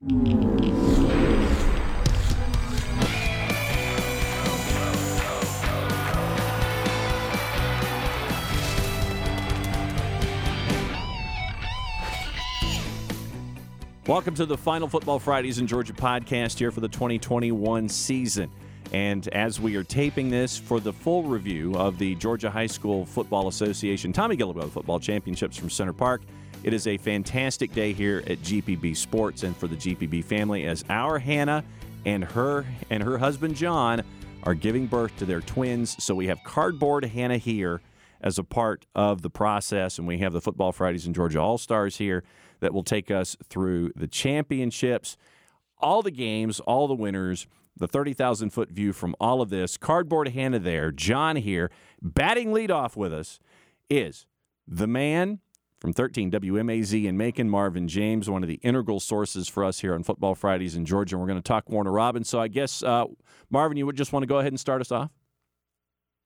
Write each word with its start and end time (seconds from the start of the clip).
Welcome 0.00 0.36
to 14.36 14.46
the 14.46 14.56
Final 14.56 14.86
Football 14.86 15.18
Fridays 15.18 15.58
in 15.58 15.66
Georgia 15.66 15.92
podcast 15.92 16.60
here 16.60 16.70
for 16.70 16.78
the 16.78 16.86
2021 16.86 17.88
season. 17.88 18.52
And 18.92 19.26
as 19.28 19.60
we 19.60 19.74
are 19.74 19.82
taping 19.82 20.30
this 20.30 20.56
for 20.56 20.78
the 20.78 20.92
full 20.92 21.24
review 21.24 21.74
of 21.74 21.98
the 21.98 22.14
Georgia 22.14 22.50
High 22.50 22.68
School 22.68 23.04
Football 23.04 23.48
Association 23.48 24.12
Tommy 24.12 24.36
Gillibo 24.36 24.70
Football 24.70 25.00
Championships 25.00 25.56
from 25.56 25.70
Center 25.70 25.92
Parc, 25.92 26.22
it 26.64 26.74
is 26.74 26.86
a 26.86 26.98
fantastic 26.98 27.72
day 27.72 27.92
here 27.92 28.22
at 28.26 28.38
GPB 28.38 28.96
Sports 28.96 29.42
and 29.42 29.56
for 29.56 29.68
the 29.68 29.76
GPB 29.76 30.24
family 30.24 30.66
as 30.66 30.84
our 30.88 31.18
Hannah 31.18 31.64
and 32.04 32.24
her 32.24 32.66
and 32.90 33.02
her 33.02 33.18
husband 33.18 33.54
John 33.54 34.02
are 34.42 34.54
giving 34.54 34.86
birth 34.86 35.16
to 35.18 35.24
their 35.24 35.40
twins. 35.40 36.02
So 36.02 36.14
we 36.14 36.26
have 36.26 36.42
cardboard 36.44 37.04
Hannah 37.04 37.38
here 37.38 37.80
as 38.20 38.38
a 38.38 38.44
part 38.44 38.86
of 38.94 39.22
the 39.22 39.30
process, 39.30 39.98
and 39.98 40.06
we 40.08 40.18
have 40.18 40.32
the 40.32 40.40
Football 40.40 40.72
Fridays 40.72 41.06
in 41.06 41.14
Georgia 41.14 41.40
All 41.40 41.58
Stars 41.58 41.98
here 41.98 42.24
that 42.60 42.74
will 42.74 42.82
take 42.82 43.10
us 43.10 43.36
through 43.48 43.92
the 43.94 44.08
championships, 44.08 45.16
all 45.78 46.02
the 46.02 46.10
games, 46.10 46.58
all 46.60 46.88
the 46.88 46.94
winners, 46.94 47.46
the 47.76 47.86
30,000 47.86 48.50
foot 48.50 48.70
view 48.70 48.92
from 48.92 49.14
all 49.20 49.40
of 49.40 49.50
this. 49.50 49.76
Cardboard 49.76 50.28
Hannah 50.28 50.58
there, 50.58 50.90
John 50.90 51.36
here, 51.36 51.70
batting 52.02 52.48
leadoff 52.48 52.96
with 52.96 53.12
us 53.12 53.38
is 53.88 54.26
the 54.66 54.88
man 54.88 55.38
from 55.80 55.92
13 55.92 56.30
WMAZ 56.30 57.04
in 57.04 57.16
Macon, 57.16 57.48
Marvin 57.48 57.86
James, 57.86 58.28
one 58.28 58.42
of 58.42 58.48
the 58.48 58.60
integral 58.62 59.00
sources 59.00 59.48
for 59.48 59.64
us 59.64 59.80
here 59.80 59.94
on 59.94 60.02
Football 60.02 60.34
Fridays 60.34 60.74
in 60.74 60.84
Georgia. 60.84 61.14
And 61.14 61.20
we're 61.20 61.28
going 61.28 61.40
to 61.40 61.46
talk 61.46 61.68
Warner 61.70 61.92
Robins. 61.92 62.28
So 62.28 62.40
I 62.40 62.48
guess, 62.48 62.82
uh, 62.82 63.04
Marvin, 63.50 63.76
you 63.76 63.86
would 63.86 63.96
just 63.96 64.12
want 64.12 64.22
to 64.24 64.26
go 64.26 64.38
ahead 64.38 64.52
and 64.52 64.58
start 64.58 64.80
us 64.80 64.90
off? 64.90 65.10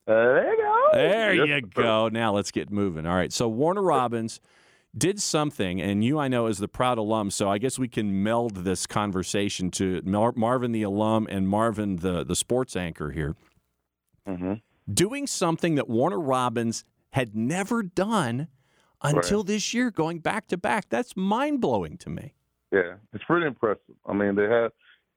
Uh, 0.07 0.13
there 0.13 0.55
you 0.55 0.57
go. 0.57 0.89
There 0.93 1.35
yes, 1.35 1.61
you 1.63 1.69
go. 1.69 2.09
Now 2.09 2.33
let's 2.35 2.51
get 2.51 2.71
moving. 2.71 3.07
All 3.07 3.15
right. 3.15 3.33
So 3.33 3.49
Warner 3.49 3.83
Robins 3.83 4.41
did 4.97 5.21
something, 5.21 5.81
and 5.81 6.05
you, 6.05 6.19
I 6.19 6.29
know, 6.29 6.47
as 6.47 6.59
the 6.59 6.69
proud 6.69 6.99
alum, 6.99 7.31
so 7.31 7.49
I 7.49 7.59
guess 7.59 7.79
we 7.79 7.89
can 7.89 8.23
meld 8.23 8.57
this 8.57 8.87
conversation 8.87 9.71
to 9.73 10.03
Mar- 10.05 10.35
Marvin 10.37 10.73
the 10.73 10.83
alum 10.83 11.27
and 11.31 11.49
Marvin 11.49 11.97
the, 11.97 12.25
the 12.25 12.37
sports 12.37 12.77
anchor 12.77 13.11
here. 13.11 13.35
Mm-hmm. 14.27 14.55
Doing 14.93 15.27
something 15.27 15.77
that 15.77 15.89
Warner 15.89 16.21
Robins 16.21 16.85
had 17.13 17.35
never 17.35 17.83
done 17.83 18.49
until 19.03 19.41
right. 19.41 19.47
this 19.47 19.75
year, 19.75 19.91
going 19.91 20.19
back 20.19 20.47
to 20.49 20.57
back. 20.57 20.89
That's 20.89 21.17
mind 21.17 21.61
blowing 21.61 21.97
to 21.99 22.11
me. 22.11 22.35
Yeah, 22.71 22.95
it's 23.13 23.25
pretty 23.25 23.47
impressive. 23.47 23.97
I 24.07 24.15
mean, 24.15 24.35
they 24.35 24.45
had 24.45 24.73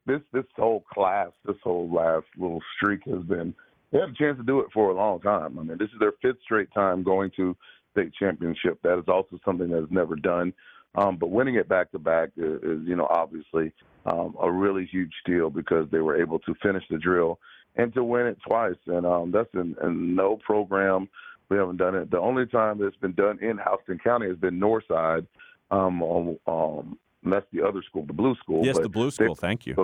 this 0.05 0.21
this 0.33 0.45
whole 0.55 0.83
class, 0.93 1.29
this 1.45 1.55
whole 1.63 1.91
last 1.91 2.25
little 2.37 2.61
streak 2.75 3.01
has 3.05 3.23
been. 3.23 3.53
They 3.91 3.99
had 3.99 4.09
a 4.09 4.13
chance 4.13 4.37
to 4.37 4.43
do 4.43 4.59
it 4.59 4.67
for 4.73 4.89
a 4.89 4.93
long 4.93 5.21
time. 5.21 5.57
I 5.57 5.63
mean, 5.63 5.77
this 5.77 5.89
is 5.89 5.99
their 5.99 6.13
fifth 6.21 6.41
straight 6.43 6.69
time 6.73 7.03
going 7.03 7.31
to 7.37 7.55
state 7.91 8.11
championship. 8.19 8.79
That 8.83 8.99
is 8.99 9.05
also 9.07 9.39
something 9.45 9.69
that 9.69 9.83
is 9.83 9.91
never 9.91 10.15
done. 10.15 10.53
Um, 10.95 11.17
but 11.17 11.29
winning 11.29 11.55
it 11.55 11.67
back 11.67 11.91
to 11.91 11.99
back 11.99 12.29
is, 12.37 12.81
you 12.85 12.95
know, 12.95 13.07
obviously 13.09 13.73
um, 14.05 14.35
a 14.41 14.51
really 14.51 14.87
huge 14.91 15.13
deal 15.25 15.49
because 15.49 15.87
they 15.91 15.99
were 15.99 16.19
able 16.21 16.39
to 16.39 16.55
finish 16.61 16.83
the 16.89 16.97
drill 16.97 17.39
and 17.75 17.93
to 17.93 18.03
win 18.03 18.27
it 18.27 18.37
twice. 18.47 18.75
And 18.87 19.05
um, 19.05 19.31
that's 19.31 19.49
in, 19.53 19.75
in 19.83 20.15
no 20.15 20.37
program. 20.45 21.09
We 21.49 21.57
haven't 21.57 21.77
done 21.77 21.95
it. 21.95 22.11
The 22.11 22.19
only 22.19 22.45
time 22.45 22.81
it's 22.81 22.97
been 22.97 23.13
done 23.13 23.39
in 23.39 23.59
Houston 23.59 23.99
County 24.03 24.27
has 24.27 24.37
been 24.37 24.59
Northside. 24.59 25.27
Um, 25.71 26.01
on, 26.01 26.37
um, 26.47 26.99
that's 27.23 27.45
the 27.51 27.65
other 27.65 27.81
school, 27.87 28.05
the 28.05 28.13
Blue 28.13 28.35
School. 28.35 28.63
Yes, 28.65 28.77
the 28.77 28.89
Blue 28.89 29.11
School. 29.11 29.35
Thank 29.35 29.65
you. 29.65 29.75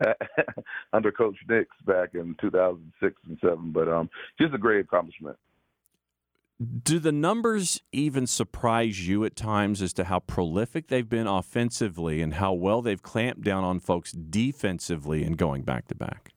under 0.92 1.12
Coach 1.12 1.36
Nix 1.48 1.68
back 1.86 2.10
in 2.14 2.36
2006 2.40 3.14
and 3.26 3.38
seven, 3.40 3.70
but 3.72 3.88
um, 3.88 4.10
just 4.40 4.54
a 4.54 4.58
great 4.58 4.80
accomplishment. 4.80 5.36
Do 6.82 6.98
the 6.98 7.12
numbers 7.12 7.80
even 7.90 8.26
surprise 8.26 9.08
you 9.08 9.24
at 9.24 9.34
times 9.34 9.82
as 9.82 9.92
to 9.94 10.04
how 10.04 10.20
prolific 10.20 10.86
they've 10.86 11.08
been 11.08 11.26
offensively 11.26 12.22
and 12.22 12.34
how 12.34 12.52
well 12.52 12.80
they've 12.80 13.02
clamped 13.02 13.42
down 13.42 13.64
on 13.64 13.80
folks 13.80 14.12
defensively 14.12 15.24
and 15.24 15.36
going 15.36 15.62
back 15.62 15.88
to 15.88 15.94
back? 15.94 16.33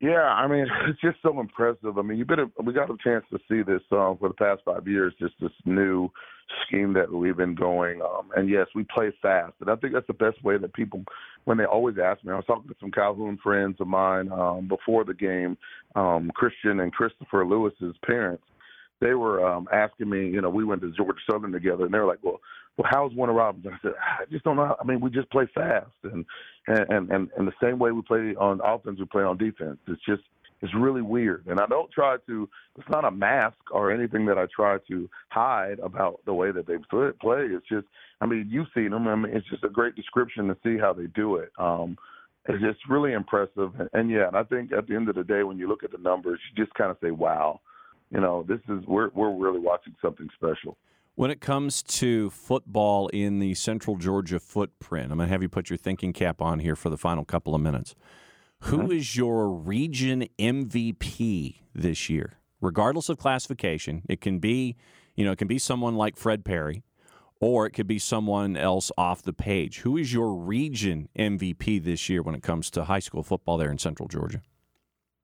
Yeah, 0.00 0.22
I 0.22 0.46
mean 0.46 0.66
it's 0.88 1.00
just 1.00 1.18
so 1.22 1.40
impressive. 1.40 1.98
I 1.98 2.02
mean, 2.02 2.18
you've 2.18 2.28
been 2.28 2.40
a, 2.40 2.62
we 2.62 2.72
got 2.72 2.90
a 2.90 2.96
chance 3.02 3.24
to 3.30 3.38
see 3.48 3.62
this 3.62 3.82
um, 3.92 4.16
for 4.18 4.28
the 4.28 4.34
past 4.34 4.62
five 4.64 4.86
years, 4.86 5.14
just 5.18 5.34
this 5.40 5.52
new 5.64 6.08
scheme 6.66 6.92
that 6.92 7.10
we've 7.10 7.36
been 7.36 7.54
going. 7.54 8.00
Um, 8.02 8.30
and 8.36 8.48
yes, 8.48 8.66
we 8.74 8.84
play 8.84 9.12
fast, 9.22 9.54
and 9.60 9.70
I 9.70 9.76
think 9.76 9.94
that's 9.94 10.06
the 10.06 10.12
best 10.12 10.42
way 10.44 10.58
that 10.58 10.72
people, 10.74 11.02
when 11.44 11.58
they 11.58 11.64
always 11.64 11.96
ask 12.02 12.22
me, 12.24 12.32
I 12.32 12.36
was 12.36 12.44
talking 12.46 12.68
to 12.68 12.76
some 12.78 12.92
Calhoun 12.92 13.38
friends 13.42 13.76
of 13.80 13.88
mine 13.88 14.30
um, 14.30 14.68
before 14.68 15.04
the 15.04 15.14
game, 15.14 15.56
um, 15.96 16.30
Christian 16.34 16.80
and 16.80 16.92
Christopher 16.92 17.46
Lewis's 17.46 17.96
parents 18.04 18.44
they 19.00 19.14
were 19.14 19.46
um, 19.46 19.68
asking 19.72 20.08
me, 20.08 20.28
you 20.28 20.40
know, 20.40 20.50
we 20.50 20.64
went 20.64 20.80
to 20.80 20.92
Georgia 20.92 21.18
Southern 21.30 21.52
together, 21.52 21.84
and 21.84 21.92
they 21.92 21.98
were 21.98 22.06
like, 22.06 22.20
"Well, 22.22 22.40
well, 22.76 22.88
how's 22.90 23.14
Warner 23.14 23.32
Robins?" 23.32 23.66
I 23.66 23.76
said, 23.82 23.92
"I 24.00 24.24
just 24.30 24.44
don't 24.44 24.56
know. 24.56 24.76
I 24.80 24.84
mean, 24.84 25.00
we 25.00 25.10
just 25.10 25.30
play 25.30 25.48
fast, 25.54 25.90
and 26.04 26.24
and 26.66 27.10
and 27.10 27.30
and 27.36 27.48
the 27.48 27.52
same 27.62 27.78
way 27.78 27.92
we 27.92 28.02
play 28.02 28.34
on 28.38 28.60
offense, 28.64 28.98
we 28.98 29.06
play 29.06 29.22
on 29.22 29.38
defense. 29.38 29.78
It's 29.86 30.04
just 30.04 30.22
it's 30.62 30.72
really 30.74 31.02
weird, 31.02 31.46
and 31.46 31.60
I 31.60 31.66
don't 31.66 31.90
try 31.90 32.16
to. 32.26 32.48
It's 32.76 32.88
not 32.88 33.04
a 33.04 33.10
mask 33.10 33.58
or 33.70 33.90
anything 33.90 34.26
that 34.26 34.38
I 34.38 34.46
try 34.54 34.78
to 34.88 35.08
hide 35.28 35.78
about 35.80 36.20
the 36.26 36.34
way 36.34 36.50
that 36.52 36.66
they 36.66 36.76
play. 36.90 37.46
It's 37.50 37.66
just, 37.68 37.86
I 38.20 38.26
mean, 38.26 38.48
you've 38.50 38.68
seen 38.74 38.90
them. 38.90 39.08
I 39.08 39.14
mean, 39.14 39.34
it's 39.34 39.48
just 39.48 39.64
a 39.64 39.68
great 39.68 39.96
description 39.96 40.48
to 40.48 40.56
see 40.62 40.78
how 40.78 40.92
they 40.92 41.06
do 41.08 41.36
it. 41.36 41.52
Um, 41.58 41.96
it's 42.48 42.62
just 42.62 42.78
really 42.88 43.12
impressive, 43.12 43.72
and, 43.78 43.90
and 43.92 44.10
yeah, 44.10 44.28
and 44.28 44.36
I 44.36 44.44
think 44.44 44.72
at 44.72 44.86
the 44.86 44.94
end 44.94 45.08
of 45.08 45.16
the 45.16 45.24
day, 45.24 45.42
when 45.42 45.58
you 45.58 45.68
look 45.68 45.82
at 45.82 45.92
the 45.92 45.98
numbers, 45.98 46.40
you 46.48 46.64
just 46.64 46.74
kind 46.74 46.90
of 46.90 46.96
say, 47.02 47.10
"Wow." 47.10 47.60
you 48.10 48.20
know, 48.20 48.44
this 48.48 48.60
is 48.68 48.84
we're 48.86 49.10
we're 49.14 49.34
really 49.34 49.58
watching 49.58 49.94
something 50.00 50.28
special. 50.36 50.76
When 51.16 51.30
it 51.30 51.40
comes 51.40 51.82
to 51.82 52.28
football 52.28 53.08
in 53.08 53.38
the 53.38 53.54
Central 53.54 53.96
Georgia 53.96 54.38
footprint, 54.38 55.10
I'm 55.10 55.16
going 55.16 55.28
to 55.28 55.32
have 55.32 55.40
you 55.40 55.48
put 55.48 55.70
your 55.70 55.78
thinking 55.78 56.12
cap 56.12 56.42
on 56.42 56.58
here 56.58 56.76
for 56.76 56.90
the 56.90 56.98
final 56.98 57.24
couple 57.24 57.54
of 57.54 57.62
minutes. 57.62 57.94
Who 58.64 58.80
mm-hmm. 58.80 58.92
is 58.92 59.16
your 59.16 59.48
region 59.48 60.28
MVP 60.38 61.60
this 61.74 62.10
year? 62.10 62.34
Regardless 62.60 63.08
of 63.08 63.16
classification, 63.16 64.02
it 64.10 64.20
can 64.20 64.40
be, 64.40 64.76
you 65.14 65.24
know, 65.24 65.32
it 65.32 65.38
can 65.38 65.48
be 65.48 65.58
someone 65.58 65.96
like 65.96 66.18
Fred 66.18 66.44
Perry, 66.44 66.82
or 67.40 67.64
it 67.64 67.70
could 67.70 67.86
be 67.86 67.98
someone 67.98 68.54
else 68.54 68.92
off 68.98 69.22
the 69.22 69.32
page. 69.32 69.78
Who 69.78 69.96
is 69.96 70.12
your 70.12 70.34
region 70.34 71.08
MVP 71.18 71.82
this 71.82 72.10
year 72.10 72.20
when 72.20 72.34
it 72.34 72.42
comes 72.42 72.70
to 72.72 72.84
high 72.84 72.98
school 72.98 73.22
football 73.22 73.56
there 73.56 73.70
in 73.70 73.78
Central 73.78 74.06
Georgia? 74.06 74.42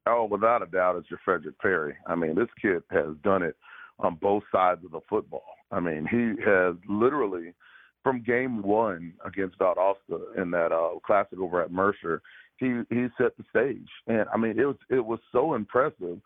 Oh, 0.06 0.24
without 0.24 0.62
a 0.62 0.66
doubt, 0.66 0.97
it's 0.97 1.10
your 1.10 1.20
Frederick 1.22 1.59
Perry. 1.59 1.97
I 2.06 2.14
mean, 2.14 2.34
this 2.34 2.48
kid 2.62 2.82
has 2.91 3.14
done 3.22 3.42
it 3.42 3.56
on 4.02 4.16
both 4.16 4.42
sides 4.52 4.84
of 4.84 4.90
the 4.90 5.00
football. 5.08 5.44
I 5.70 5.80
mean, 5.80 6.06
he 6.10 6.42
has 6.44 6.74
literally, 6.88 7.54
from 8.02 8.22
game 8.22 8.62
one 8.62 9.14
against 9.24 9.58
Valdosta 9.58 10.36
in 10.36 10.50
that 10.50 10.72
uh, 10.72 10.98
classic 11.04 11.38
over 11.38 11.62
at 11.62 11.72
Mercer, 11.72 12.20
he 12.58 12.82
he 12.91 13.06
set 13.18 13.36
the 13.36 13.44
stage, 13.50 13.88
and 14.06 14.26
I 14.32 14.36
mean, 14.36 14.58
it 14.58 14.64
was 14.64 14.76
it 14.91 15.04
was 15.04 15.18
so 15.32 15.54
impressive. 15.54 16.20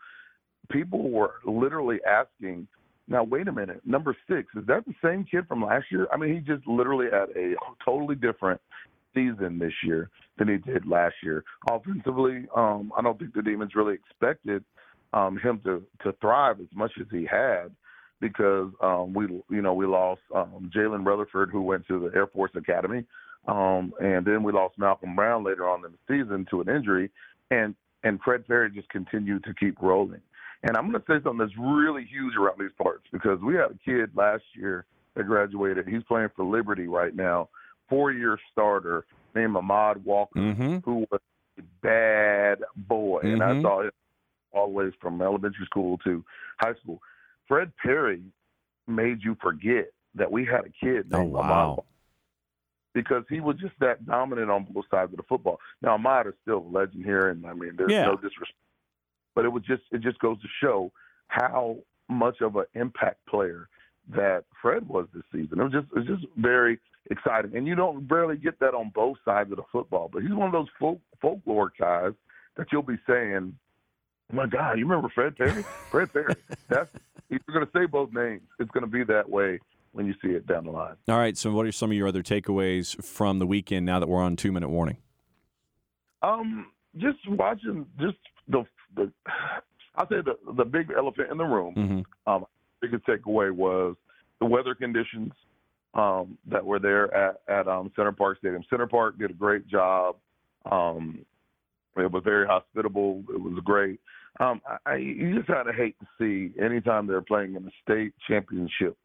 People 0.69 1.09
were 1.09 1.35
literally 1.45 1.99
asking, 2.07 2.67
"Now, 3.07 3.23
wait 3.23 3.47
a 3.47 3.51
minute, 3.51 3.81
number 3.85 4.15
six 4.29 4.47
is 4.55 4.65
that 4.67 4.85
the 4.85 4.93
same 5.03 5.23
kid 5.23 5.47
from 5.47 5.63
last 5.63 5.85
year?" 5.91 6.07
I 6.13 6.17
mean, 6.17 6.35
he 6.35 6.41
just 6.41 6.67
literally 6.67 7.07
had 7.11 7.29
a 7.35 7.55
totally 7.83 8.15
different 8.15 8.61
season 9.15 9.57
this 9.57 9.73
year 9.83 10.09
than 10.37 10.47
he 10.47 10.57
did 10.57 10.85
last 10.85 11.15
year. 11.23 11.43
Offensively, 11.69 12.45
um, 12.55 12.91
I 12.95 13.01
don't 13.01 13.17
think 13.17 13.33
the 13.33 13.41
Demons 13.41 13.73
really 13.73 13.95
expected 13.95 14.63
um, 15.13 15.37
him 15.37 15.61
to 15.63 15.83
to 16.03 16.13
thrive 16.19 16.59
as 16.59 16.67
much 16.75 16.91
as 16.99 17.07
he 17.11 17.25
had 17.25 17.71
because 18.19 18.71
um, 18.81 19.13
we 19.13 19.25
you 19.49 19.61
know 19.61 19.73
we 19.73 19.85
lost 19.85 20.21
um, 20.35 20.71
Jalen 20.75 21.05
Rutherford 21.05 21.49
who 21.51 21.61
went 21.61 21.87
to 21.87 21.99
the 21.99 22.15
Air 22.15 22.27
Force 22.27 22.51
Academy, 22.55 23.05
um, 23.47 23.93
and 23.99 24.25
then 24.25 24.43
we 24.43 24.51
lost 24.51 24.77
Malcolm 24.77 25.15
Brown 25.15 25.43
later 25.43 25.67
on 25.67 25.83
in 25.85 25.91
the 25.91 25.97
season 26.07 26.45
to 26.49 26.61
an 26.61 26.69
injury, 26.69 27.11
and 27.51 27.75
and 28.03 28.19
Fred 28.23 28.47
Perry 28.47 28.71
just 28.71 28.89
continued 28.89 29.43
to 29.43 29.53
keep 29.53 29.81
rolling. 29.81 30.21
And 30.63 30.75
I'm 30.75 30.89
going 30.89 31.01
to 31.01 31.05
say 31.07 31.23
something 31.23 31.37
that's 31.37 31.57
really 31.57 32.03
huge 32.03 32.35
around 32.35 32.59
these 32.59 32.71
parts 32.81 33.03
because 33.11 33.39
we 33.41 33.53
had 33.53 33.71
a 33.71 33.77
kid 33.85 34.09
last 34.15 34.43
year 34.55 34.85
that 35.15 35.25
graduated. 35.25 35.87
He's 35.87 36.03
playing 36.03 36.29
for 36.35 36.45
Liberty 36.45 36.87
right 36.87 37.15
now, 37.15 37.49
four 37.89 38.11
year 38.11 38.39
starter 38.51 39.05
named 39.35 39.55
Ahmad 39.55 40.03
Walker, 40.03 40.39
mm-hmm. 40.39 40.77
who 40.83 41.05
was 41.11 41.21
a 41.59 41.61
bad 41.81 42.59
boy. 42.75 43.21
Mm-hmm. 43.23 43.41
And 43.41 43.43
I 43.43 43.61
saw 43.61 43.87
it 44.57 44.59
always 44.59 44.93
from 45.01 45.21
elementary 45.21 45.65
school 45.65 45.97
to 45.99 46.23
high 46.59 46.73
school. 46.81 47.01
Fred 47.47 47.71
Perry 47.81 48.21
made 48.87 49.23
you 49.23 49.37
forget 49.41 49.91
that 50.15 50.31
we 50.31 50.45
had 50.45 50.61
a 50.61 50.85
kid 50.85 51.07
oh, 51.13 51.17
named 51.19 51.35
oh, 51.35 51.39
wow. 51.39 51.71
Ahmad 51.71 51.85
because 52.93 53.23
he 53.29 53.39
was 53.39 53.55
just 53.57 53.73
that 53.79 54.05
dominant 54.07 54.49
on 54.49 54.65
both 54.71 54.85
sides 54.89 55.11
of 55.13 55.17
the 55.17 55.23
football. 55.23 55.59
Now 55.81 55.93
Ahmad 55.93 56.27
is 56.27 56.33
still 56.41 56.65
a 56.67 56.71
legend 56.77 57.05
here, 57.05 57.29
and 57.29 57.45
I 57.45 57.53
mean 57.53 57.73
there's 57.77 57.91
yeah. 57.91 58.05
no 58.05 58.15
disrespect, 58.15 58.53
but 59.35 59.45
it 59.45 59.49
was 59.49 59.63
just 59.63 59.83
it 59.91 60.01
just 60.01 60.19
goes 60.19 60.41
to 60.41 60.47
show 60.61 60.91
how 61.27 61.77
much 62.09 62.41
of 62.41 62.55
an 62.55 62.65
impact 62.73 63.25
player 63.27 63.69
that 64.09 64.45
Fred 64.61 64.87
was 64.87 65.07
this 65.13 65.23
season. 65.31 65.59
It 65.59 65.63
was 65.63 65.73
just 65.73 65.87
it 65.95 65.99
was 65.99 66.07
just 66.07 66.25
very 66.37 66.79
exciting. 67.11 67.55
And 67.55 67.67
you 67.67 67.75
don't 67.75 68.07
rarely 68.07 68.37
get 68.37 68.59
that 68.59 68.73
on 68.73 68.91
both 68.93 69.17
sides 69.23 69.51
of 69.51 69.57
the 69.57 69.63
football. 69.71 70.09
But 70.11 70.23
he's 70.23 70.33
one 70.33 70.47
of 70.47 70.53
those 70.53 70.67
folk, 70.79 70.99
folklore 71.21 71.71
guys 71.79 72.13
that 72.55 72.67
you'll 72.71 72.81
be 72.81 72.97
saying, 73.07 73.57
"My 74.31 74.45
God, 74.45 74.77
you 74.77 74.85
remember 74.85 75.09
Fred 75.09 75.37
Perry? 75.37 75.63
Fred 75.89 76.11
Perry." 76.11 76.35
That's 76.69 76.89
you're 77.29 77.39
going 77.51 77.65
to 77.65 77.71
say 77.75 77.85
both 77.85 78.13
names. 78.13 78.41
It's 78.59 78.71
going 78.71 78.83
to 78.83 78.89
be 78.89 79.03
that 79.05 79.29
way 79.29 79.59
when 79.91 80.05
you 80.05 80.13
see 80.21 80.29
it 80.29 80.47
down 80.47 80.65
the 80.65 80.71
line. 80.71 80.95
All 81.07 81.17
right. 81.17 81.37
So, 81.37 81.51
what 81.51 81.65
are 81.65 81.71
some 81.71 81.91
of 81.91 81.97
your 81.97 82.07
other 82.07 82.23
takeaways 82.23 83.01
from 83.03 83.39
the 83.39 83.47
weekend? 83.47 83.85
Now 83.85 83.99
that 83.99 84.07
we're 84.07 84.21
on 84.21 84.35
two 84.35 84.51
minute 84.51 84.69
warning. 84.69 84.97
Um, 86.21 86.67
just 86.97 87.17
watching, 87.27 87.85
just 87.99 88.17
the 88.47 88.63
the. 88.95 89.11
I'll 89.95 90.07
say 90.07 90.17
the 90.23 90.37
the 90.53 90.65
big 90.65 90.91
elephant 90.95 91.31
in 91.31 91.37
the 91.37 91.43
room. 91.43 91.73
Mm-hmm. 91.75 92.31
Um, 92.31 92.45
biggest 92.81 93.05
takeaway 93.05 93.51
was 93.51 93.95
the 94.39 94.45
weather 94.45 94.75
conditions 94.75 95.31
um, 95.95 96.37
that 96.45 96.63
were 96.63 96.79
there 96.79 97.13
at 97.13 97.41
at 97.47 97.67
um, 97.67 97.91
Center 97.95 98.11
Parc 98.11 98.37
Stadium. 98.39 98.63
Center 98.69 98.87
Parc 98.87 99.17
did 99.17 99.31
a 99.31 99.33
great 99.33 99.67
job. 99.67 100.15
Um, 100.71 101.25
it 101.95 102.11
was 102.11 102.23
very 102.23 102.45
hospitable. 102.45 103.23
It 103.29 103.41
was 103.41 103.59
great. 103.63 103.99
Um, 104.39 104.61
I, 104.85 104.95
you 104.95 105.35
just 105.35 105.47
kind 105.47 105.67
of 105.67 105.75
hate 105.75 105.95
to 105.99 106.07
see 106.19 106.59
anytime 106.61 107.07
they're 107.07 107.21
playing 107.21 107.55
in 107.55 107.65
a 107.65 107.71
state 107.83 108.13
championship 108.27 108.97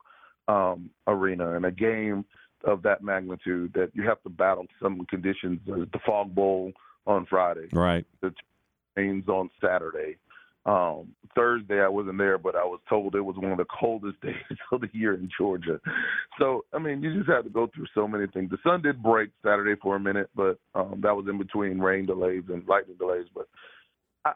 um, 0.48 0.90
arena 1.06 1.52
in 1.52 1.64
a 1.64 1.70
game 1.70 2.24
of 2.64 2.82
that 2.82 3.02
magnitude 3.02 3.72
that 3.74 3.90
you 3.94 4.02
have 4.04 4.22
to 4.22 4.28
battle 4.28 4.66
some 4.80 5.04
conditions. 5.06 5.60
The 5.66 5.86
Fog 6.04 6.34
Bowl 6.34 6.72
on 7.06 7.26
Friday, 7.26 7.68
right? 7.72 8.04
The 8.20 8.32
rains 8.96 9.28
on 9.28 9.50
Saturday. 9.60 10.16
Um, 10.64 11.08
Thursday 11.34 11.80
I 11.80 11.88
wasn't 11.88 12.18
there, 12.18 12.38
but 12.38 12.54
I 12.54 12.62
was 12.62 12.78
told 12.88 13.16
it 13.16 13.20
was 13.20 13.34
one 13.36 13.50
of 13.50 13.58
the 13.58 13.64
coldest 13.64 14.20
days 14.22 14.34
of 14.70 14.80
the 14.80 14.88
year 14.92 15.14
in 15.14 15.28
Georgia. 15.36 15.80
So 16.38 16.64
I 16.72 16.78
mean, 16.78 17.02
you 17.02 17.16
just 17.16 17.30
have 17.30 17.44
to 17.44 17.50
go 17.50 17.68
through 17.74 17.86
so 17.94 18.06
many 18.06 18.26
things. 18.28 18.50
The 18.50 18.58
sun 18.62 18.82
did 18.82 19.02
break 19.02 19.30
Saturday 19.42 19.74
for 19.82 19.96
a 19.96 20.00
minute, 20.00 20.30
but 20.36 20.58
um, 20.74 21.00
that 21.02 21.16
was 21.16 21.26
in 21.28 21.38
between 21.38 21.78
rain 21.78 22.06
delays 22.06 22.44
and 22.48 22.66
lightning 22.68 22.96
delays. 22.98 23.26
But 23.34 23.48
I, 24.24 24.32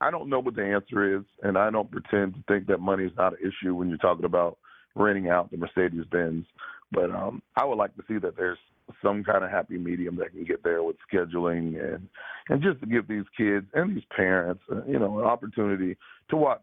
I 0.00 0.10
don't 0.10 0.28
know 0.28 0.40
what 0.40 0.56
the 0.56 0.64
answer 0.64 1.16
is, 1.16 1.24
and 1.42 1.56
I 1.56 1.70
don't 1.70 1.90
pretend 1.90 2.34
to 2.34 2.44
think 2.48 2.66
that 2.66 2.80
money 2.80 3.04
is 3.04 3.12
not 3.16 3.32
an 3.32 3.38
issue 3.40 3.74
when 3.74 3.88
you're 3.88 3.98
talking 3.98 4.24
about 4.24 4.58
renting 4.94 5.28
out 5.28 5.50
the 5.50 5.56
Mercedes 5.56 6.04
Benz. 6.10 6.44
But 6.92 7.10
um, 7.10 7.42
I 7.56 7.64
would 7.64 7.78
like 7.78 7.94
to 7.96 8.02
see 8.06 8.18
that 8.18 8.36
there's 8.36 8.58
some 9.02 9.24
kind 9.24 9.42
of 9.42 9.50
happy 9.50 9.78
medium 9.78 10.16
that 10.16 10.32
can 10.32 10.44
get 10.44 10.62
there 10.62 10.82
with 10.82 10.96
scheduling 11.12 11.82
and 11.82 12.08
and 12.48 12.62
just 12.62 12.80
to 12.80 12.86
give 12.86 13.08
these 13.08 13.24
kids 13.36 13.66
and 13.74 13.96
these 13.96 14.04
parents, 14.14 14.62
uh, 14.70 14.84
you 14.86 14.98
know, 14.98 15.18
an 15.18 15.24
opportunity 15.24 15.96
to 16.30 16.36
watch 16.36 16.62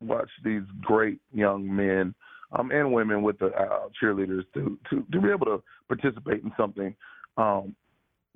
watch 0.00 0.28
these 0.44 0.62
great 0.82 1.18
young 1.32 1.74
men 1.74 2.14
um, 2.52 2.70
and 2.70 2.92
women 2.92 3.22
with 3.22 3.38
the 3.38 3.46
uh, 3.46 3.88
cheerleaders 4.00 4.44
to, 4.54 4.78
to 4.90 5.04
to 5.12 5.20
be 5.20 5.28
able 5.30 5.46
to 5.46 5.62
participate 5.88 6.44
in 6.44 6.52
something 6.56 6.94
um, 7.36 7.74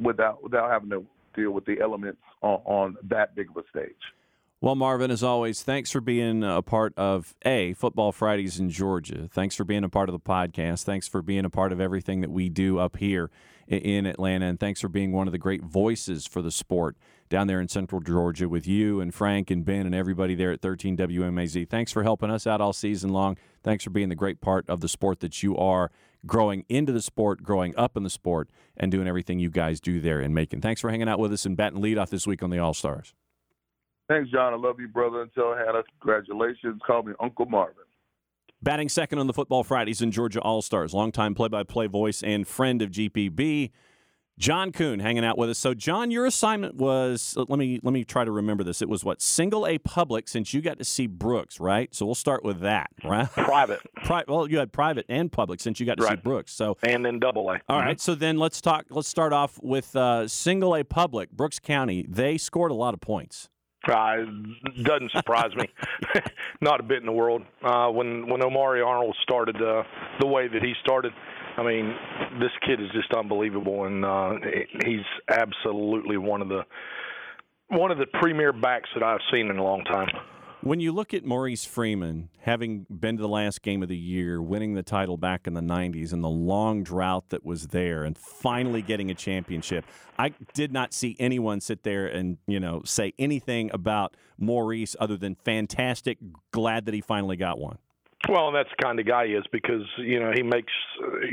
without 0.00 0.42
without 0.42 0.70
having 0.70 0.90
to 0.90 1.04
deal 1.36 1.52
with 1.52 1.64
the 1.64 1.76
elements 1.80 2.20
on, 2.42 2.60
on 2.64 2.96
that 3.08 3.36
big 3.36 3.48
of 3.50 3.56
a 3.56 3.68
stage. 3.70 3.94
Well, 4.62 4.74
Marvin, 4.74 5.10
as 5.10 5.22
always, 5.22 5.62
thanks 5.62 5.90
for 5.90 6.02
being 6.02 6.44
a 6.44 6.60
part 6.60 6.92
of 6.98 7.34
A, 7.46 7.72
Football 7.72 8.12
Fridays 8.12 8.60
in 8.60 8.68
Georgia. 8.68 9.26
Thanks 9.32 9.54
for 9.54 9.64
being 9.64 9.84
a 9.84 9.88
part 9.88 10.10
of 10.10 10.12
the 10.12 10.20
podcast. 10.20 10.84
Thanks 10.84 11.08
for 11.08 11.22
being 11.22 11.46
a 11.46 11.50
part 11.50 11.72
of 11.72 11.80
everything 11.80 12.20
that 12.20 12.30
we 12.30 12.50
do 12.50 12.78
up 12.78 12.98
here 12.98 13.30
in 13.66 14.04
Atlanta. 14.04 14.44
And 14.44 14.60
thanks 14.60 14.82
for 14.82 14.88
being 14.88 15.12
one 15.12 15.26
of 15.26 15.32
the 15.32 15.38
great 15.38 15.62
voices 15.64 16.26
for 16.26 16.42
the 16.42 16.50
sport 16.50 16.98
down 17.30 17.46
there 17.46 17.58
in 17.58 17.68
Central 17.68 18.02
Georgia 18.02 18.50
with 18.50 18.66
you 18.66 19.00
and 19.00 19.14
Frank 19.14 19.50
and 19.50 19.64
Ben 19.64 19.86
and 19.86 19.94
everybody 19.94 20.34
there 20.34 20.52
at 20.52 20.60
13 20.60 20.94
WMAZ. 20.94 21.66
Thanks 21.70 21.90
for 21.90 22.02
helping 22.02 22.30
us 22.30 22.46
out 22.46 22.60
all 22.60 22.74
season 22.74 23.14
long. 23.14 23.38
Thanks 23.62 23.84
for 23.84 23.90
being 23.90 24.10
the 24.10 24.14
great 24.14 24.42
part 24.42 24.68
of 24.68 24.80
the 24.80 24.88
sport 24.88 25.20
that 25.20 25.42
you 25.42 25.56
are, 25.56 25.90
growing 26.26 26.66
into 26.68 26.92
the 26.92 27.00
sport, 27.00 27.42
growing 27.42 27.74
up 27.78 27.96
in 27.96 28.02
the 28.02 28.10
sport, 28.10 28.50
and 28.76 28.92
doing 28.92 29.08
everything 29.08 29.38
you 29.38 29.48
guys 29.48 29.80
do 29.80 30.02
there 30.02 30.20
in 30.20 30.34
Macon. 30.34 30.60
Thanks 30.60 30.82
for 30.82 30.90
hanging 30.90 31.08
out 31.08 31.18
with 31.18 31.32
us 31.32 31.46
and 31.46 31.56
batting 31.56 31.80
leadoff 31.80 32.10
this 32.10 32.26
week 32.26 32.42
on 32.42 32.50
the 32.50 32.58
All 32.58 32.74
Stars. 32.74 33.14
Thanks, 34.10 34.28
John. 34.32 34.52
I 34.52 34.56
love 34.56 34.80
you, 34.80 34.88
brother. 34.88 35.22
Until 35.22 35.54
Hannah, 35.54 35.84
congratulations. 36.00 36.82
Call 36.84 37.04
me 37.04 37.12
Uncle 37.20 37.46
Marvin. 37.46 37.84
Batting 38.60 38.88
second 38.88 39.20
on 39.20 39.28
the 39.28 39.32
Football 39.32 39.62
Fridays 39.62 40.02
in 40.02 40.10
Georgia 40.10 40.40
All 40.40 40.62
Stars, 40.62 40.92
longtime 40.92 41.32
play 41.36 41.46
by 41.46 41.62
play 41.62 41.86
voice 41.86 42.20
and 42.20 42.46
friend 42.46 42.82
of 42.82 42.90
GPB. 42.90 43.70
John 44.36 44.72
Kuhn 44.72 44.98
hanging 44.98 45.24
out 45.24 45.38
with 45.38 45.50
us. 45.50 45.58
So, 45.58 45.74
John, 45.74 46.10
your 46.10 46.26
assignment 46.26 46.74
was 46.74 47.36
let 47.36 47.56
me 47.56 47.78
let 47.84 47.92
me 47.92 48.02
try 48.02 48.24
to 48.24 48.32
remember 48.32 48.64
this. 48.64 48.82
It 48.82 48.88
was 48.88 49.04
what 49.04 49.22
single 49.22 49.64
A 49.64 49.78
public 49.78 50.26
since 50.26 50.52
you 50.52 50.60
got 50.60 50.78
to 50.78 50.84
see 50.84 51.06
Brooks, 51.06 51.60
right? 51.60 51.94
So 51.94 52.04
we'll 52.04 52.16
start 52.16 52.42
with 52.42 52.60
that, 52.60 52.90
right? 53.04 53.30
Private. 53.30 53.80
Pri- 54.04 54.24
well, 54.26 54.50
you 54.50 54.58
had 54.58 54.72
private 54.72 55.06
and 55.08 55.30
public 55.30 55.60
since 55.60 55.78
you 55.78 55.86
got 55.86 55.98
to 55.98 56.04
right. 56.04 56.18
see 56.18 56.22
Brooks. 56.22 56.52
So 56.52 56.76
and 56.82 57.04
then 57.04 57.20
double 57.20 57.48
A. 57.48 57.60
All 57.68 57.78
mm-hmm. 57.78 57.86
right. 57.86 58.00
So 58.00 58.16
then 58.16 58.38
let's 58.38 58.60
talk. 58.60 58.86
Let's 58.90 59.08
start 59.08 59.32
off 59.32 59.60
with 59.62 59.94
uh, 59.94 60.26
single 60.26 60.74
A 60.74 60.82
public. 60.82 61.30
Brooks 61.30 61.60
County. 61.60 62.04
They 62.08 62.38
scored 62.38 62.72
a 62.72 62.74
lot 62.74 62.92
of 62.92 63.00
points. 63.00 63.48
Uh, 63.88 64.16
doesn't 64.82 65.10
surprise 65.12 65.54
me, 65.56 65.66
not 66.60 66.80
a 66.80 66.82
bit 66.82 66.98
in 66.98 67.06
the 67.06 67.12
world. 67.12 67.42
Uh, 67.62 67.88
when 67.88 68.28
when 68.28 68.42
Omari 68.42 68.82
Arnold 68.82 69.16
started 69.22 69.56
uh, 69.56 69.82
the 70.20 70.26
way 70.26 70.48
that 70.48 70.62
he 70.62 70.74
started, 70.82 71.12
I 71.56 71.62
mean, 71.62 71.94
this 72.40 72.50
kid 72.66 72.80
is 72.80 72.88
just 72.92 73.12
unbelievable, 73.12 73.84
and 73.84 74.04
uh, 74.04 74.32
he's 74.84 75.04
absolutely 75.28 76.16
one 76.16 76.42
of 76.42 76.48
the 76.48 76.62
one 77.68 77.90
of 77.90 77.98
the 77.98 78.06
premier 78.20 78.52
backs 78.52 78.88
that 78.94 79.02
I've 79.02 79.20
seen 79.32 79.48
in 79.48 79.58
a 79.58 79.64
long 79.64 79.84
time. 79.84 80.08
When 80.62 80.78
you 80.78 80.92
look 80.92 81.14
at 81.14 81.24
Maurice 81.24 81.64
Freeman, 81.64 82.28
having 82.40 82.84
been 82.90 83.16
to 83.16 83.22
the 83.22 83.28
last 83.28 83.62
game 83.62 83.82
of 83.82 83.88
the 83.88 83.96
year, 83.96 84.42
winning 84.42 84.74
the 84.74 84.82
title 84.82 85.16
back 85.16 85.46
in 85.46 85.54
the 85.54 85.62
90s, 85.62 86.12
and 86.12 86.22
the 86.22 86.28
long 86.28 86.82
drought 86.82 87.30
that 87.30 87.46
was 87.46 87.68
there, 87.68 88.04
and 88.04 88.16
finally 88.18 88.82
getting 88.82 89.10
a 89.10 89.14
championship, 89.14 89.86
I 90.18 90.34
did 90.52 90.70
not 90.70 90.92
see 90.92 91.16
anyone 91.18 91.62
sit 91.62 91.82
there 91.82 92.06
and, 92.06 92.36
you 92.46 92.60
know, 92.60 92.82
say 92.84 93.14
anything 93.18 93.70
about 93.72 94.18
Maurice 94.36 94.94
other 95.00 95.16
than 95.16 95.34
fantastic, 95.34 96.18
glad 96.52 96.84
that 96.84 96.92
he 96.92 97.00
finally 97.00 97.36
got 97.36 97.58
one. 97.58 97.78
Well, 98.28 98.48
and 98.48 98.54
that's 98.54 98.68
the 98.76 98.84
kind 98.84 99.00
of 99.00 99.06
guy 99.06 99.28
he 99.28 99.32
is 99.32 99.44
because 99.50 99.86
you 99.96 100.20
know 100.20 100.30
he 100.34 100.42
makes 100.42 100.72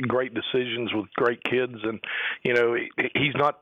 great 0.07 0.33
decisions 0.33 0.93
with 0.93 1.07
great 1.15 1.43
kids, 1.43 1.75
and 1.83 1.99
you 2.43 2.53
know 2.53 2.75
he's 3.13 3.35
not 3.35 3.59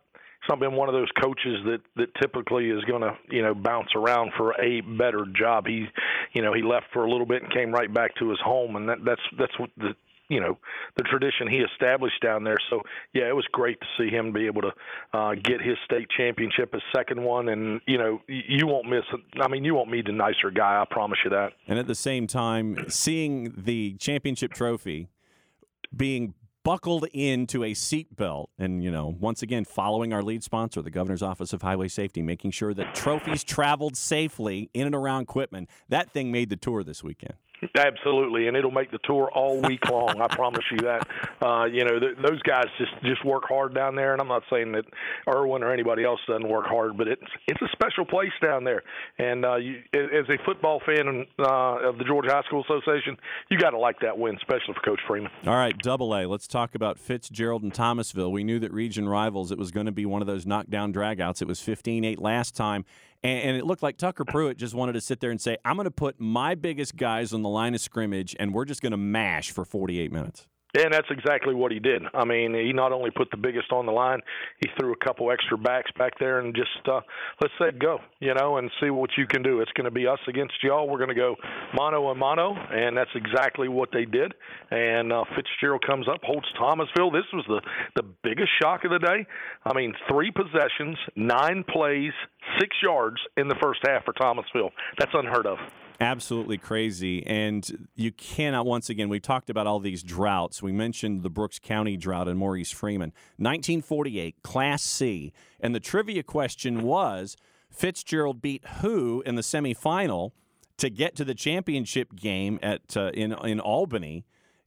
not 0.50 0.60
been 0.60 0.74
one 0.74 0.90
of 0.90 0.94
those 0.94 1.10
coaches 1.22 1.58
that 1.66 1.82
that 1.96 2.14
typically 2.22 2.70
is 2.70 2.84
going 2.86 3.02
to 3.02 3.16
you 3.30 3.42
know 3.42 3.54
bounce 3.54 3.90
around 3.96 4.32
for 4.38 4.54
a 4.62 4.82
better 4.82 5.26
job. 5.38 5.66
He, 5.68 5.86
you 6.34 6.42
know, 6.42 6.54
he 6.54 6.62
left 6.62 6.88
for 6.94 7.06
a 7.06 7.12
little 7.12 7.26
bit 7.26 7.44
and 7.44 7.52
came 7.52 7.72
right 7.72 7.94
back 7.94 8.16
to 8.18 8.30
his 8.30 8.40
home, 8.44 8.76
and 8.76 8.90
that 8.90 8.98
that's 9.06 9.22
that's 9.38 9.58
what 9.60 9.70
the 9.78 9.96
you 10.30 10.40
know 10.40 10.58
the 10.98 11.04
tradition 11.04 11.48
he 11.48 11.58
established 11.58 12.22
down 12.22 12.44
there. 12.44 12.58
So 12.70 12.82
yeah, 13.14 13.28
it 13.30 13.36
was 13.36 13.46
great 13.52 13.80
to 13.80 13.88
see 13.98 14.10
him 14.10 14.32
be 14.32 14.46
able 14.46 14.62
to 14.64 14.72
uh, 15.14 15.36
get 15.36 15.62
his 15.62 15.78
state 15.86 16.08
championship, 16.16 16.74
his 16.74 16.82
second 16.96 17.24
one, 17.24 17.50
and 17.50 17.82
you 17.88 17.98
know 17.98 18.22
you 18.28 18.68
won't 18.68 18.88
miss. 18.88 19.04
I 19.42 19.48
mean, 19.48 19.64
you 19.64 19.76
won't 19.76 19.90
meet 19.90 20.08
a 20.08 20.14
nicer 20.14 20.52
guy. 20.52 20.82
I 20.82 20.86
promise 20.90 21.20
you 21.24 21.30
that. 21.32 21.54
And 21.68 21.80
at 21.80 21.88
the 21.88 21.96
same 21.96 22.28
time, 22.28 22.90
seeing 22.90 23.54
the 23.56 23.94
championship 24.00 24.54
trophy 24.54 25.10
being 25.96 26.34
buckled 26.66 27.06
into 27.14 27.64
a 27.64 27.74
seatbelt 27.74 28.48
and, 28.58 28.84
you 28.84 28.90
know, 28.90 29.16
once 29.20 29.44
again, 29.44 29.64
following 29.64 30.12
our 30.12 30.24
lead 30.24 30.44
sponsor, 30.44 30.82
the 30.82 30.90
Governor's 30.90 31.22
Office 31.22 31.54
of 31.54 31.62
Highway 31.62 31.88
Safety, 31.88 32.24
making 32.24 32.52
sure 32.52 32.74
that 32.74 32.96
trophies 32.96 33.44
traveled 33.44 33.96
safely 33.96 34.72
in 34.74 34.88
and 34.88 34.96
around 34.96 35.28
Quitman. 35.28 35.68
That 35.90 36.10
thing 36.10 36.32
made 36.32 36.50
the 36.50 36.58
tour 36.58 36.84
this 36.84 37.04
weekend. 37.04 37.36
Absolutely, 37.78 38.48
and 38.48 38.58
it'll 38.58 38.72
make 38.72 38.92
the 38.92 39.00
tour 39.04 39.30
all 39.34 39.62
week 39.62 39.86
long. 39.90 40.22
I 40.22 40.28
promise 40.28 40.64
you 40.72 40.78
that. 40.80 41.08
Uh, 41.42 41.66
you 41.66 41.84
know, 41.86 42.00
th- 42.00 42.18
those 42.22 42.42
guys 42.44 42.66
just 42.78 42.92
just 43.04 43.24
work 43.26 43.44
hard 43.48 43.74
down 43.74 43.96
there, 43.96 44.14
and 44.14 44.22
I'm 44.22 44.28
not 44.28 44.44
saying 44.50 44.72
that 44.74 44.86
Irwin 45.28 45.64
or 45.64 45.72
anybody 45.72 46.04
else 46.04 46.20
doesn't 46.28 46.48
work 46.48 46.66
hard, 46.66 46.98
but 46.98 47.08
it's 47.08 47.22
it's 47.48 47.62
a 47.62 47.70
special 47.72 48.06
place 48.06 48.32
down 48.42 48.64
there. 48.64 48.84
And 49.18 49.46
uh, 49.46 49.56
you, 49.56 49.82
as 49.94 50.30
a 50.30 50.38
football 50.46 50.82
fan 50.86 51.26
uh, 51.40 51.90
of 51.90 51.98
the 51.98 52.04
Georgia 52.04 52.32
High 52.32 52.44
School 52.44 52.64
Association, 52.64 53.18
you 53.50 53.58
got 53.58 53.72
to 53.72 53.80
like 53.80 54.00
that 54.02 54.18
win, 54.18 54.36
especially 54.36 54.74
for 54.74 54.82
Coach 54.82 55.00
Freeman. 55.08 55.32
All 55.46 55.56
right, 55.56 55.78
Double 55.78 56.16
A. 56.16 56.26
Let's 56.26 56.48
talk 56.48 56.76
about 56.76 57.00
Fitzgerald 57.00 57.64
and 57.64 57.74
Thomasville. 57.74 58.32
We 58.32 58.44
knew 58.44 58.60
that 58.60 58.74
region 58.74 59.08
rivals. 59.08 59.52
It 59.52 59.58
was 59.58 59.72
going 59.72 59.86
to 59.86 59.92
be 59.92 60.06
one 60.06 60.22
of 60.22 60.28
those 60.28 60.46
knockdown 60.46 60.94
dragouts. 60.94 61.42
It 61.42 61.48
was 61.48 61.60
15-8 61.60 62.20
last 62.20 62.56
time, 62.56 62.86
and, 63.26 63.50
and 63.50 63.58
it 63.58 63.66
looked 63.66 63.84
like 63.84 63.98
Tucker 63.98 64.24
Pruitt 64.24 64.58
just 64.58 64.74
wanted 64.74 64.94
to 64.94 65.02
sit 65.02 65.20
there 65.20 65.32
and 65.32 65.42
say, 65.42 65.58
I'm 65.66 65.76
going 65.76 65.86
to 65.86 65.92
put 65.92 66.20
my 66.20 66.56
biggest 66.56 66.96
guys 66.96 67.34
on 67.34 67.42
the 67.42 67.50
line 67.50 67.74
of 67.74 67.82
scrimmage, 67.82 68.36
and 68.40 68.54
we're 68.54 68.66
just 68.66 68.82
going 68.82 68.92
to 68.92 68.98
mash 68.98 69.52
for 69.52 69.66
48 69.66 70.12
minutes. 70.12 70.48
And 70.78 70.94
that's 70.94 71.08
exactly 71.10 71.56
what 71.56 71.72
he 71.72 71.80
did. 71.80 72.04
I 72.14 72.26
mean, 72.26 72.54
he 72.54 72.74
not 72.74 72.92
only 72.92 73.10
put 73.10 73.32
the 73.32 73.38
biggest 73.38 73.72
on 73.72 73.86
the 73.86 73.94
line, 73.94 74.20
he 74.60 74.70
threw 74.78 74.92
a 74.92 75.06
couple 75.06 75.32
extra 75.32 75.58
backs 75.58 75.90
back 75.98 76.20
there 76.20 76.40
and 76.40 76.54
just 76.54 76.88
uh, 76.88 77.00
let's 77.42 77.54
say 77.60 77.78
go, 77.78 78.00
you 78.20 78.34
know, 78.34 78.58
and 78.58 78.70
see 78.82 78.90
what 78.90 79.12
you 79.18 79.26
can 79.26 79.42
do. 79.42 79.62
It's 79.62 79.72
going 79.72 79.86
to 79.86 79.92
be 79.92 80.06
us 80.06 80.20
against 80.28 80.56
y'all. 80.64 80.90
We're 80.90 80.98
going 80.98 81.10
to 81.10 81.16
go 81.16 81.36
mono 81.74 82.12
and 82.12 82.20
mono, 82.20 82.56
and 82.56 82.98
that's 82.98 83.12
exactly 83.16 83.70
what 83.70 83.90
they 83.94 84.06
did. 84.06 84.34
And 84.70 85.14
uh, 85.14 85.24
Fitzgerald 85.36 85.84
comes 85.88 86.08
up, 86.10 86.22
holds 86.24 86.48
Thomasville. 86.60 87.12
This 87.12 87.26
was 87.32 87.46
the 87.48 87.62
the 87.96 88.04
biggest 88.24 88.50
shock 88.62 88.84
of 88.84 88.92
the 88.92 89.00
day. 89.00 89.26
I 89.64 89.74
mean, 89.74 89.94
three 90.10 90.32
possessions, 90.32 90.98
nine 91.16 91.64
plays, 91.68 92.12
six 92.60 92.76
yards 92.84 93.18
in 93.38 93.48
the 93.48 93.56
first 93.62 93.80
half 93.88 94.04
for 94.04 94.14
Thomasville. 94.14 94.72
That's 95.00 95.12
unheard 95.14 95.46
of. 95.46 95.58
Absolutely 96.00 96.58
crazy. 96.58 97.26
And 97.26 97.88
you 97.96 98.12
cannot, 98.12 98.66
once 98.66 98.90
again, 98.90 99.08
we 99.10 99.20
talked 99.20 99.50
about 99.50 99.68
all 99.68 99.80
these 99.80 100.04
droughts. 100.04 100.62
We 100.62 100.72
mentioned 100.72 101.24
the 101.24 101.30
Brooks 101.30 101.60
County 101.60 101.96
drought 101.96 102.28
and 102.28 102.38
Maurice 102.38 102.72
Freeman. 102.72 103.12
1948, 103.38 104.44
Class 104.44 104.82
C. 104.82 105.32
And 105.60 105.74
the 105.74 105.80
trivia 105.80 106.24
question 106.24 106.82
was 106.82 107.38
Fitzgerald 107.72 108.42
beat 108.42 108.66
who 108.82 109.24
in 109.26 109.36
the 109.36 109.42
semifinal 109.42 110.32
to 110.78 110.90
get 110.90 111.16
to 111.16 111.24
the 111.24 111.34
championship 111.34 112.16
game 112.16 112.60
at 112.62 112.98
uh, 112.98 113.12
in, 113.14 113.32
in 113.46 113.60
Albany 113.60 114.26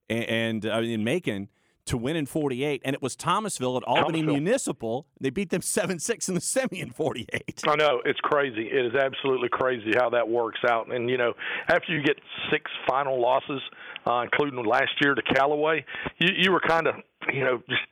and, 0.08 0.24
and 0.24 0.66
uh, 0.66 0.80
in 0.80 1.04
Macon? 1.04 1.48
To 1.88 1.98
win 1.98 2.16
in 2.16 2.26
48, 2.26 2.82
and 2.84 2.94
it 2.94 3.02
was 3.02 3.16
Thomasville 3.16 3.76
at 3.76 3.82
Albany 3.84 4.20
Thomasville. 4.20 4.34
Municipal. 4.34 5.06
They 5.20 5.30
beat 5.30 5.50
them 5.50 5.62
7 5.62 5.98
6 5.98 6.28
in 6.28 6.34
the 6.34 6.40
semi 6.40 6.80
in 6.80 6.90
48. 6.90 7.62
I 7.66 7.76
know 7.76 8.00
it's 8.04 8.20
crazy. 8.20 8.68
It 8.70 8.86
is 8.86 8.94
absolutely 8.94 9.48
crazy 9.48 9.92
how 9.94 10.10
that 10.10 10.28
works 10.28 10.60
out. 10.68 10.92
And 10.92 11.10
you 11.10 11.18
know, 11.18 11.34
after 11.68 11.92
you 11.92 12.02
get 12.02 12.16
six 12.50 12.70
final 12.86 13.20
losses, 13.20 13.60
uh, 14.06 14.20
including 14.20 14.64
last 14.64 14.92
year 15.00 15.14
to 15.14 15.22
Callaway, 15.22 15.84
you 16.18 16.28
you 16.36 16.52
were 16.52 16.60
kind 16.60 16.86
of 16.86 16.94
you 17.32 17.44
know 17.44 17.62
just 17.68 17.82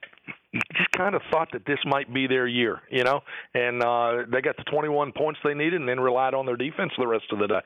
just 0.76 0.91
kind 0.97 1.15
of 1.15 1.23
thought 1.31 1.49
that 1.53 1.67
this 1.67 1.79
might 1.85 2.12
be 2.12 2.26
their 2.26 2.47
year, 2.47 2.81
you 2.91 3.05
know, 3.05 3.21
and 3.55 3.83
uh, 3.83 4.23
they 4.33 4.41
got 4.41 4.57
the 4.57 4.65
21 4.65 5.12
points 5.12 5.41
they 5.45 5.55
needed, 5.55 5.81
and 5.81 5.88
then 5.88 6.00
relied 6.00 6.35
on 6.35 6.47
their 6.47 6.57
defense 6.57 6.93
the 6.99 7.07
rest 7.07 7.26
of 7.33 7.38
the 7.38 7.47
day. 7.47 7.61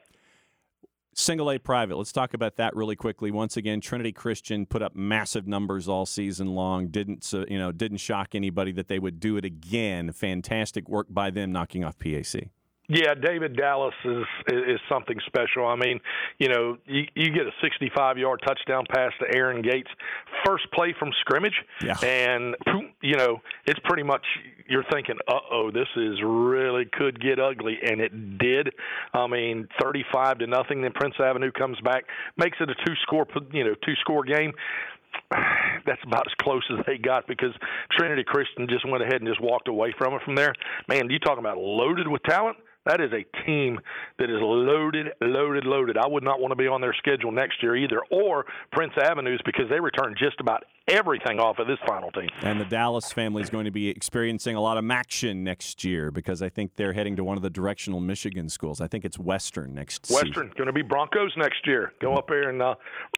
Single 1.14 1.50
A 1.50 1.58
private. 1.58 1.96
Let's 1.96 2.12
talk 2.12 2.34
about 2.34 2.56
that 2.56 2.74
really 2.76 2.96
quickly. 2.96 3.30
Once 3.30 3.56
again, 3.56 3.80
Trinity 3.80 4.12
Christian 4.12 4.64
put 4.64 4.80
up 4.80 4.94
massive 4.94 5.46
numbers 5.46 5.88
all 5.88 6.06
season 6.06 6.54
long. 6.54 6.88
Didn't 6.88 7.28
uh, 7.34 7.44
you 7.48 7.58
know? 7.58 7.72
Didn't 7.72 7.98
shock 7.98 8.34
anybody 8.34 8.72
that 8.72 8.88
they 8.88 8.98
would 8.98 9.20
do 9.20 9.36
it 9.36 9.44
again. 9.44 10.12
Fantastic 10.12 10.88
work 10.88 11.08
by 11.10 11.30
them, 11.30 11.52
knocking 11.52 11.84
off 11.84 11.98
PAC. 11.98 12.50
Yeah, 12.92 13.14
David 13.14 13.56
Dallas 13.56 13.94
is 14.04 14.25
is 14.49 14.80
something 14.88 15.16
special. 15.26 15.64
I 15.64 15.76
mean, 15.76 16.00
you 16.38 16.49
know, 16.49 16.76
you, 16.87 17.04
you 17.14 17.30
get 17.30 17.47
a 17.47 17.52
65 17.62 18.18
yard 18.18 18.40
touchdown 18.44 18.85
pass 18.92 19.12
to 19.20 19.32
Aaron 19.37 19.62
Gates, 19.62 19.88
first 20.44 20.64
play 20.73 20.92
from 20.99 21.11
scrimmage, 21.20 21.54
Yeah. 21.85 21.97
and 22.02 22.56
you 23.00 23.16
know, 23.16 23.38
it's 23.66 23.78
pretty 23.85 24.02
much 24.02 24.26
you're 24.68 24.85
thinking, 24.92 25.16
uh 25.28 25.38
oh, 25.52 25.70
this 25.70 25.87
is 25.97 26.18
really 26.25 26.85
could 26.92 27.20
get 27.20 27.38
ugly, 27.38 27.78
and 27.80 28.00
it 28.00 28.38
did. 28.38 28.70
I 29.14 29.28
mean, 29.28 29.68
35 29.80 30.38
to 30.38 30.47
nothing. 30.49 30.82
Then 30.82 30.92
Prince 30.92 31.14
Avenue 31.23 31.52
comes 31.52 31.78
back, 31.82 32.04
makes 32.37 32.59
it 32.61 32.68
a 32.70 32.75
two 32.85 32.94
score, 33.02 33.25
you 33.52 33.62
know, 33.64 33.75
two 33.87 33.94
score 34.00 34.25
game 34.25 34.52
that's 35.87 36.02
about 36.04 36.26
as 36.26 36.35
close 36.42 36.64
as 36.76 36.85
they 36.87 36.99
got 36.99 37.26
because 37.28 37.52
Trinity 37.97 38.25
Christian 38.26 38.66
just 38.68 38.85
went 38.88 39.02
ahead 39.02 39.20
and 39.23 39.28
just 39.28 39.40
walked 39.40 39.68
away 39.68 39.94
from 39.97 40.14
it 40.14 40.23
from 40.25 40.35
there. 40.35 40.52
Man, 40.88 41.09
you 41.09 41.18
talking 41.20 41.38
about 41.40 41.56
loaded 41.59 42.09
with 42.09 42.23
talent? 42.25 42.56
That 42.87 43.00
is 43.00 43.10
a 43.12 43.25
team 43.46 43.78
that 44.18 44.30
is 44.30 44.38
loaded, 44.40 45.08
loaded, 45.20 45.64
loaded. 45.64 45.99
I 45.99 46.06
would 46.06 46.25
not 46.25 46.40
want 46.40 46.52
to 46.52 46.56
be 46.56 46.66
on 46.66 46.80
their 46.80 46.94
schedule 46.94 47.30
next 47.30 47.62
year 47.62 47.76
either, 47.76 48.00
or 48.10 48.46
Prince 48.72 48.94
Avenues 49.02 49.40
because 49.44 49.68
they 49.68 49.80
return 49.80 50.14
just 50.18 50.40
about 50.40 50.64
everything 50.88 51.38
off 51.38 51.58
of 51.58 51.66
this 51.66 51.78
final 51.87 52.10
team. 52.10 52.28
And 52.42 52.60
the 52.60 52.64
Dallas 52.64 53.12
family 53.12 53.42
is 53.42 53.50
going 53.50 53.64
to 53.64 53.70
be 53.70 53.88
experiencing 53.88 54.56
a 54.56 54.60
lot 54.60 54.76
of 54.76 54.90
action 54.90 55.44
next 55.44 55.84
year 55.84 56.10
because 56.10 56.42
I 56.42 56.49
think 56.49 56.76
they're 56.76 56.92
heading 56.92 57.16
to 57.16 57.25
one 57.25 57.37
of 57.37 57.42
the 57.42 57.50
directional 57.50 58.00
Michigan 58.00 58.49
schools. 58.49 58.80
I 58.80 58.88
think 58.88 59.04
it's 59.04 59.18
Western 59.18 59.75
next 59.75 60.06
season. 60.06 60.28
Western 60.28 60.52
going 60.56 60.66
to 60.66 60.72
be 60.72 60.82
Broncos 60.82 61.32
next 61.37 61.66
year. 61.66 61.92
Go 62.00 62.14
up 62.14 62.28
there 62.28 62.50
and 62.50 62.60
uh, 62.60 62.75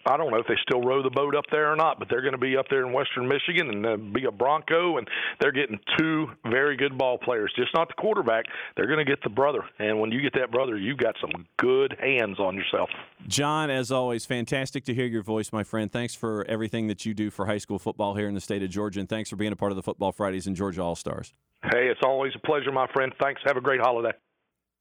I 0.07 0.17
don't 0.17 0.31
know 0.31 0.39
if 0.39 0.47
they 0.47 0.57
still 0.63 0.83
row 0.83 1.03
the 1.03 1.11
boat 1.11 1.35
up 1.35 1.45
there 1.51 1.73
or 1.73 1.77
not, 1.77 1.99
but 1.99 2.09
they're 2.09 2.21
going 2.21 2.33
to 2.33 2.39
be 2.39 2.57
up 2.57 2.67
there 2.69 2.85
in 2.87 2.93
Western 2.93 3.29
Michigan 3.29 3.69
and 3.69 3.87
uh, 3.87 3.97
be 3.97 4.25
a 4.25 4.31
Bronco, 4.31 4.99
and 4.99 5.09
they're 5.41 5.53
getting 5.53 5.79
two 5.99 6.27
very 6.51 6.77
good 6.77 6.99
ball 6.99 7.19
players. 7.19 7.53
Just 7.57 7.73
not 7.75 7.89
the 7.89 7.95
quarterback. 7.95 8.45
They're 8.77 8.87
going 8.87 8.99
to 8.99 9.05
get 9.05 9.23
the 9.23 9.31
brother, 9.31 9.52
and 9.79 10.01
when 10.01 10.11
you 10.13 10.21
get 10.21 10.33
that 10.35 10.51
brother, 10.51 10.77
you've 10.77 10.99
got 10.99 11.15
some 11.21 11.47
good 11.59 11.97
hands 12.01 12.39
on 12.39 12.57
yourself. 12.57 12.91
John, 13.27 13.71
as 13.71 13.91
always, 13.91 14.25
fantastic 14.25 14.85
to 14.85 14.95
hear 14.95 15.07
your 15.07 15.23
voice, 15.23 15.53
my 15.53 15.65
friend. 15.65 15.91
Thanks 15.91 16.15
for 16.15 16.45
everything 16.49 16.87
that 16.89 17.05
you 17.07 17.15
do 17.15 17.31
for 17.31 17.47
high 17.47 17.59
school 17.59 17.79
football 17.79 18.15
here 18.15 18.29
in 18.29 18.35
the 18.35 18.41
state 18.41 18.63
of 18.63 18.71
Georgia, 18.71 19.01
and 19.01 19.09
thanks 19.09 19.31
for 19.31 19.37
being 19.37 19.53
a 19.53 19.57
part 19.57 19.73
of 19.73 19.77
the 19.77 19.83
Football 19.83 20.13
Fridays 20.13 20.47
and 20.47 20.57
Georgia 20.57 20.83
All 20.83 20.97
Stars. 20.97 21.35
Hey, 21.63 21.89
it's 21.89 22.01
always 22.05 22.33
a 22.35 22.47
pleasure, 22.47 22.73
my 22.73 22.87
friend. 22.93 23.13
Thanks. 23.21 23.41
Have 23.45 23.57
a 23.57 23.61
great 23.61 23.81
holiday. 23.81 24.13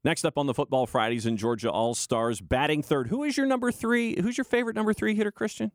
Next 0.03 0.25
up 0.25 0.37
on 0.37 0.47
the 0.47 0.53
Football 0.53 0.87
Fridays 0.87 1.27
and 1.27 1.37
Georgia 1.37 1.69
All 1.69 1.93
Stars, 1.93 2.41
batting 2.41 2.81
third. 2.81 3.07
Who 3.09 3.23
is 3.23 3.37
your 3.37 3.45
number 3.45 3.71
three? 3.71 4.19
Who's 4.19 4.37
your 4.37 4.45
favorite 4.45 4.75
number 4.75 4.93
three 4.93 5.13
hitter, 5.13 5.31
Christian? 5.31 5.71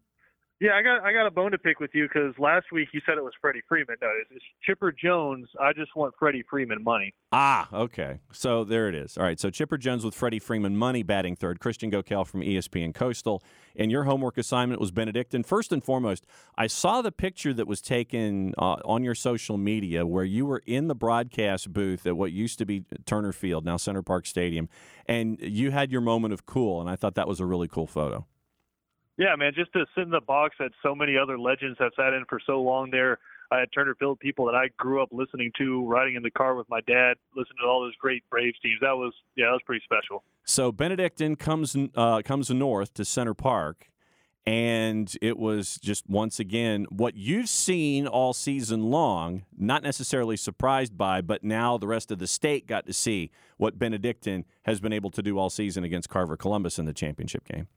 Yeah, 0.59 0.71
I 0.75 0.81
got 0.81 1.05
I 1.05 1.13
got 1.13 1.27
a 1.27 1.31
bone 1.31 1.51
to 1.51 1.59
pick 1.59 1.81
with 1.81 1.91
you 1.93 2.09
because 2.09 2.33
last 2.39 2.73
week 2.73 2.89
you 2.93 3.03
said 3.05 3.19
it 3.19 3.25
was 3.25 3.35
Freddie 3.43 3.61
Freeman. 3.69 3.97
No, 4.01 4.09
it's, 4.23 4.31
it's 4.37 4.45
Chipper 4.65 4.91
Jones. 4.91 5.49
I 5.61 5.75
just 5.75 5.95
want 5.95 6.15
Freddie 6.19 6.45
Freeman 6.49 6.83
money. 6.83 7.13
Ah, 7.31 7.69
okay. 7.71 8.21
So 8.33 8.65
there 8.65 8.89
it 8.89 8.95
is. 8.95 9.19
All 9.19 9.25
right. 9.25 9.39
So 9.39 9.51
Chipper 9.51 9.77
Jones 9.77 10.03
with 10.03 10.15
Freddie 10.15 10.39
Freeman 10.39 10.75
money 10.75 11.03
batting 11.03 11.37
third. 11.37 11.61
Christian 11.61 11.91
Gokel 11.91 12.27
from 12.27 12.41
ESPN 12.41 12.95
Coastal. 12.95 13.43
And 13.79 13.91
your 13.91 14.05
homework 14.05 14.39
assignment 14.39 14.81
was 14.81 14.91
Benedictine. 14.91 15.43
First 15.43 15.73
and 15.73 15.85
foremost, 15.85 16.27
I 16.57 16.69
saw 16.69 17.03
the 17.03 17.13
picture 17.13 17.53
that 17.53 17.67
was 17.67 17.83
taken 17.83 18.55
uh, 18.57 18.77
on 18.87 19.05
your 19.05 19.15
social 19.15 19.59
media 19.59 20.07
where 20.07 20.25
you 20.25 20.47
were 20.47 20.63
in 20.65 20.89
the 20.89 20.95
broadcast 20.95 21.75
booth 21.75 22.07
at 22.07 22.17
what 22.17 22.33
used 22.33 22.59
to 22.61 22.65
be 22.65 22.85
Turner 23.05 23.33
Field, 23.33 23.67
now 23.67 23.77
Center 23.77 24.01
Parc 24.01 24.25
Stadium, 24.25 24.71
and 25.05 25.39
you 25.43 25.71
had 25.71 25.93
your 25.93 26.01
moment 26.01 26.33
of 26.33 26.47
cool. 26.47 26.81
And 26.81 26.89
I 26.89 26.97
thought 26.97 27.15
that 27.17 27.29
was 27.29 27.41
a 27.41 27.45
really 27.45 27.69
cool 27.69 27.87
photo. 27.87 28.25
Yeah, 29.19 29.35
man, 29.37 29.53
just 29.55 29.73
to 29.73 29.87
sit 29.95 30.03
in 30.03 30.11
the 30.11 30.21
box 30.21 30.57
that 30.59 30.73
so 30.83 30.95
many 30.95 31.17
other 31.17 31.39
legends 31.39 31.79
have 31.81 31.93
sat 31.97 32.13
in 32.13 32.25
for 32.29 32.39
so 32.47 32.61
long 32.61 32.91
there. 32.91 33.19
I 33.51 33.61
had 33.61 33.69
Turner 33.73 33.95
Field 33.95 34.19
people 34.19 34.47
that 34.47 34.55
I 34.55 34.69
grew 34.77 35.03
up 35.03 35.09
listening 35.13 35.53
to, 35.59 35.87
riding 35.87 36.17
in 36.17 36.23
the 36.23 36.31
car 36.31 36.55
with 36.55 36.69
my 36.69 36.81
dad, 36.81 37.15
listening 37.35 37.59
to 37.63 37.69
all 37.69 37.83
those 37.83 37.95
great 37.97 38.29
Braves 38.29 38.59
teams. 38.63 38.81
That 38.81 38.97
was 38.97 39.15
yeah, 39.37 39.47
that 39.47 39.53
was 39.53 39.63
pretty 39.65 39.85
special. 39.85 40.25
So 40.45 40.73
Benedictine 40.73 41.37
comes 41.37 41.77
uh, 41.95 42.23
comes 42.23 42.51
north 42.51 42.93
to 42.95 43.05
Center 43.05 43.35
Parc, 43.35 43.89
and 44.47 45.15
it 45.23 45.39
was 45.39 45.79
just 45.81 46.09
once 46.09 46.41
again 46.41 46.87
what 46.91 47.15
you've 47.17 47.49
seen 47.49 48.07
all 48.07 48.33
season 48.33 48.91
long. 48.91 49.45
Not 49.57 49.83
necessarily 49.83 50.37
surprised 50.37 50.99
by, 50.99 51.21
but 51.21 51.45
now 51.45 51.79
the 51.79 51.87
rest 51.87 52.11
of 52.11 52.19
the 52.19 52.27
state 52.27 52.67
got 52.67 52.85
to 52.87 52.93
see 52.93 53.31
what 53.57 53.79
Benedictine 53.79 54.45
has 54.65 54.81
been 54.81 54.93
able 54.93 55.11
to 55.11 55.23
do 55.23 55.39
all 55.39 55.51
season 55.51 55.85
against 55.85 56.09
Carver 56.09 56.37
Columbus 56.37 56.79
in 56.79 56.85
the 56.85 56.93
championship 56.93 57.45
game. 57.47 57.69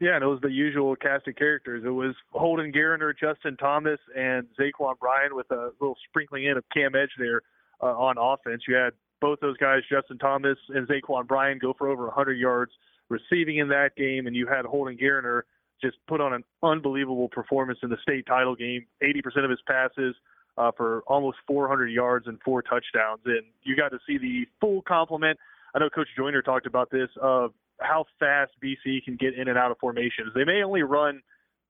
Yeah, 0.00 0.14
and 0.14 0.22
it 0.22 0.28
was 0.28 0.40
the 0.40 0.50
usual 0.50 0.94
cast 0.94 1.26
of 1.26 1.34
characters. 1.34 1.82
It 1.84 1.90
was 1.90 2.14
Holden 2.32 2.72
Geriner, 2.72 3.12
Justin 3.18 3.56
Thomas, 3.56 3.98
and 4.16 4.46
Zaquan 4.58 4.96
Bryan 4.98 5.34
with 5.34 5.50
a 5.50 5.70
little 5.80 5.96
sprinkling 6.08 6.44
in 6.44 6.56
of 6.56 6.64
Cam 6.72 6.94
Edge 6.94 7.10
there 7.18 7.42
uh, 7.82 7.86
on 7.86 8.16
offense. 8.16 8.62
You 8.68 8.76
had 8.76 8.92
both 9.20 9.40
those 9.40 9.56
guys, 9.56 9.80
Justin 9.90 10.18
Thomas 10.18 10.56
and 10.68 10.86
Zaquan 10.86 11.26
Bryan, 11.26 11.58
go 11.58 11.74
for 11.76 11.88
over 11.88 12.04
100 12.06 12.34
yards 12.34 12.70
receiving 13.08 13.56
in 13.58 13.68
that 13.68 13.96
game, 13.96 14.26
and 14.28 14.36
you 14.36 14.46
had 14.46 14.64
Holden 14.64 14.96
Geriner 14.96 15.42
just 15.82 15.96
put 16.06 16.20
on 16.20 16.32
an 16.32 16.44
unbelievable 16.62 17.28
performance 17.28 17.80
in 17.82 17.90
the 17.90 17.96
state 18.02 18.26
title 18.26 18.54
game. 18.54 18.86
80% 19.02 19.44
of 19.44 19.50
his 19.50 19.60
passes 19.66 20.14
uh, 20.56 20.70
for 20.76 21.02
almost 21.06 21.38
400 21.46 21.88
yards 21.88 22.26
and 22.26 22.38
four 22.44 22.62
touchdowns, 22.62 23.20
and 23.24 23.42
you 23.62 23.76
got 23.76 23.90
to 23.90 23.98
see 24.06 24.18
the 24.18 24.46
full 24.60 24.82
complement. 24.82 25.38
I 25.74 25.78
know 25.78 25.90
Coach 25.90 26.08
Joyner 26.16 26.42
talked 26.42 26.66
about 26.66 26.90
this 26.90 27.08
of 27.20 27.52
how 27.80 28.04
fast 28.18 28.52
BC 28.62 29.04
can 29.04 29.16
get 29.16 29.34
in 29.34 29.48
and 29.48 29.58
out 29.58 29.70
of 29.70 29.78
formations. 29.78 30.32
They 30.34 30.44
may 30.44 30.62
only 30.62 30.82
run 30.82 31.22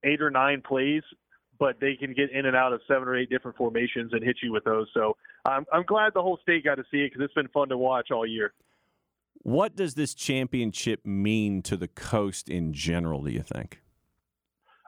eight 0.04 0.22
or 0.22 0.30
nine 0.30 0.62
plays, 0.66 1.02
but 1.58 1.80
they 1.80 1.94
can 1.94 2.14
get 2.14 2.30
in 2.30 2.46
and 2.46 2.56
out 2.56 2.72
of 2.72 2.80
seven 2.86 3.08
or 3.08 3.16
eight 3.16 3.30
different 3.30 3.56
formations 3.56 4.12
and 4.12 4.22
hit 4.22 4.36
you 4.42 4.52
with 4.52 4.64
those. 4.64 4.88
So 4.94 5.16
I'm, 5.44 5.64
I'm 5.72 5.84
glad 5.84 6.12
the 6.14 6.22
whole 6.22 6.38
state 6.42 6.64
got 6.64 6.76
to 6.76 6.84
see 6.90 6.98
it 6.98 7.12
because 7.12 7.24
it's 7.24 7.34
been 7.34 7.48
fun 7.48 7.68
to 7.68 7.76
watch 7.76 8.10
all 8.10 8.26
year. 8.26 8.52
What 9.42 9.76
does 9.76 9.94
this 9.94 10.14
championship 10.14 11.04
mean 11.06 11.62
to 11.62 11.76
the 11.76 11.88
coast 11.88 12.48
in 12.48 12.72
general, 12.72 13.22
do 13.22 13.30
you 13.30 13.42
think? 13.42 13.80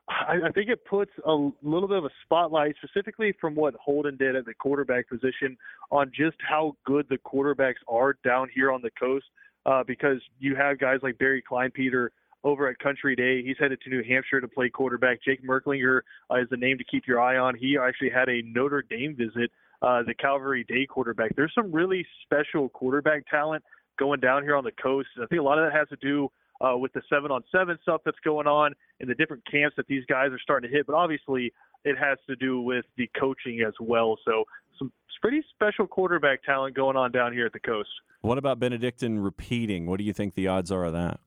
I, 0.09 0.49
I 0.49 0.51
think 0.51 0.69
it 0.69 0.85
puts 0.85 1.13
a 1.25 1.33
little 1.63 1.89
bit 1.89 1.99
of 1.99 2.05
a 2.05 2.11
spotlight, 2.25 2.75
specifically 2.83 3.33
from 3.41 3.55
what 3.55 3.75
Holden 3.75 4.17
did 4.17 4.35
at 4.35 4.45
the 4.45 4.55
quarterback 4.55 5.09
position, 5.09 5.57
on 5.91 6.11
just 6.15 6.37
how 6.41 6.77
good 6.85 7.07
the 7.09 7.19
quarterbacks 7.19 7.81
are 7.89 8.17
down 8.25 8.49
here 8.53 8.73
on 8.73 8.83
the 8.83 8.91
coast. 8.99 9.27
Uh, 9.67 9.85
because 9.87 10.21
you 10.39 10.57
have 10.57 10.79
guys 10.79 11.01
like 11.03 11.19
Barry 11.19 11.43
Kleinpeter 11.49 12.09
over 12.45 12.69
at 12.69 12.79
Country 12.79 13.15
Day. 13.15 13.43
He's 13.43 13.57
headed 13.59 13.81
to 13.83 13.91
New 13.91 14.03
Hampshire 14.03 14.41
to 14.41 14.49
play 14.49 14.69
quarterback. 14.71 15.23
Jake 15.23 15.45
Merklinger 15.45 16.01
uh, 16.31 16.41
is 16.41 16.49
the 16.51 16.57
name 16.57 16.79
to 16.79 16.85
keep 16.85 17.07
your 17.07 17.21
eye 17.21 17.37
on. 17.37 17.55
He 17.55 17.77
actually 17.77 18.11
had 18.11 18.29
a 18.29 18.43
Notre 18.43 18.83
Dame 18.83 19.15
visit, 19.17 19.51
uh, 19.83 20.03
the 20.03 20.15
Calvary 20.15 20.65
Day 20.65 20.87
quarterback. 20.87 21.37
There's 21.37 21.53
some 21.55 21.71
really 21.71 22.07
special 22.23 22.69
quarterback 22.71 23.27
talent 23.29 23.63
going 23.99 24.21
down 24.21 24.43
here 24.43 24.57
on 24.57 24.65
the 24.65 24.73
coast. 24.73 25.09
I 25.23 25.27
think 25.27 25.41
a 25.41 25.45
lot 25.45 25.59
of 25.59 25.71
that 25.71 25.77
has 25.77 25.89
to 25.89 25.97
do 25.97 26.31
uh, 26.61 26.77
with 26.77 26.93
the 26.93 27.03
seven 27.09 27.31
on 27.31 27.43
seven 27.53 27.79
stuff 27.83 28.01
that's 28.05 28.19
going 28.25 28.47
on 28.47 28.73
and 29.01 29.09
the 29.09 29.15
different 29.15 29.43
camps 29.51 29.77
that 29.77 29.87
these 29.87 30.05
guys 30.07 30.31
are 30.31 30.39
starting 30.39 30.71
to 30.71 30.77
hit. 30.77 30.87
But 30.87 30.95
obviously, 30.95 31.53
it 31.85 31.97
has 31.99 32.19
to 32.29 32.37
do 32.37 32.61
with 32.61 32.85
the 32.97 33.09
coaching 33.19 33.63
as 33.67 33.75
well. 33.81 34.17
So 34.25 34.45
some 34.79 34.93
pretty 35.21 35.43
special 35.55 35.87
quarterback 35.87 36.43
talent 36.45 36.75
going 36.75 36.97
on 36.97 37.13
down 37.13 37.33
here 37.33 37.47
at 37.47 37.53
the 37.53 37.61
coast. 37.61 37.91
What 38.21 38.39
about 38.39 38.59
Benedictine 38.59 39.19
repeating? 39.19 39.87
What 39.87 39.99
do 39.99 40.05
you 40.05 40.13
think 40.13 40.35
the 40.35 40.49
odds 40.49 40.71
are 40.71 40.85
of 40.85 40.93
that? 40.93 41.21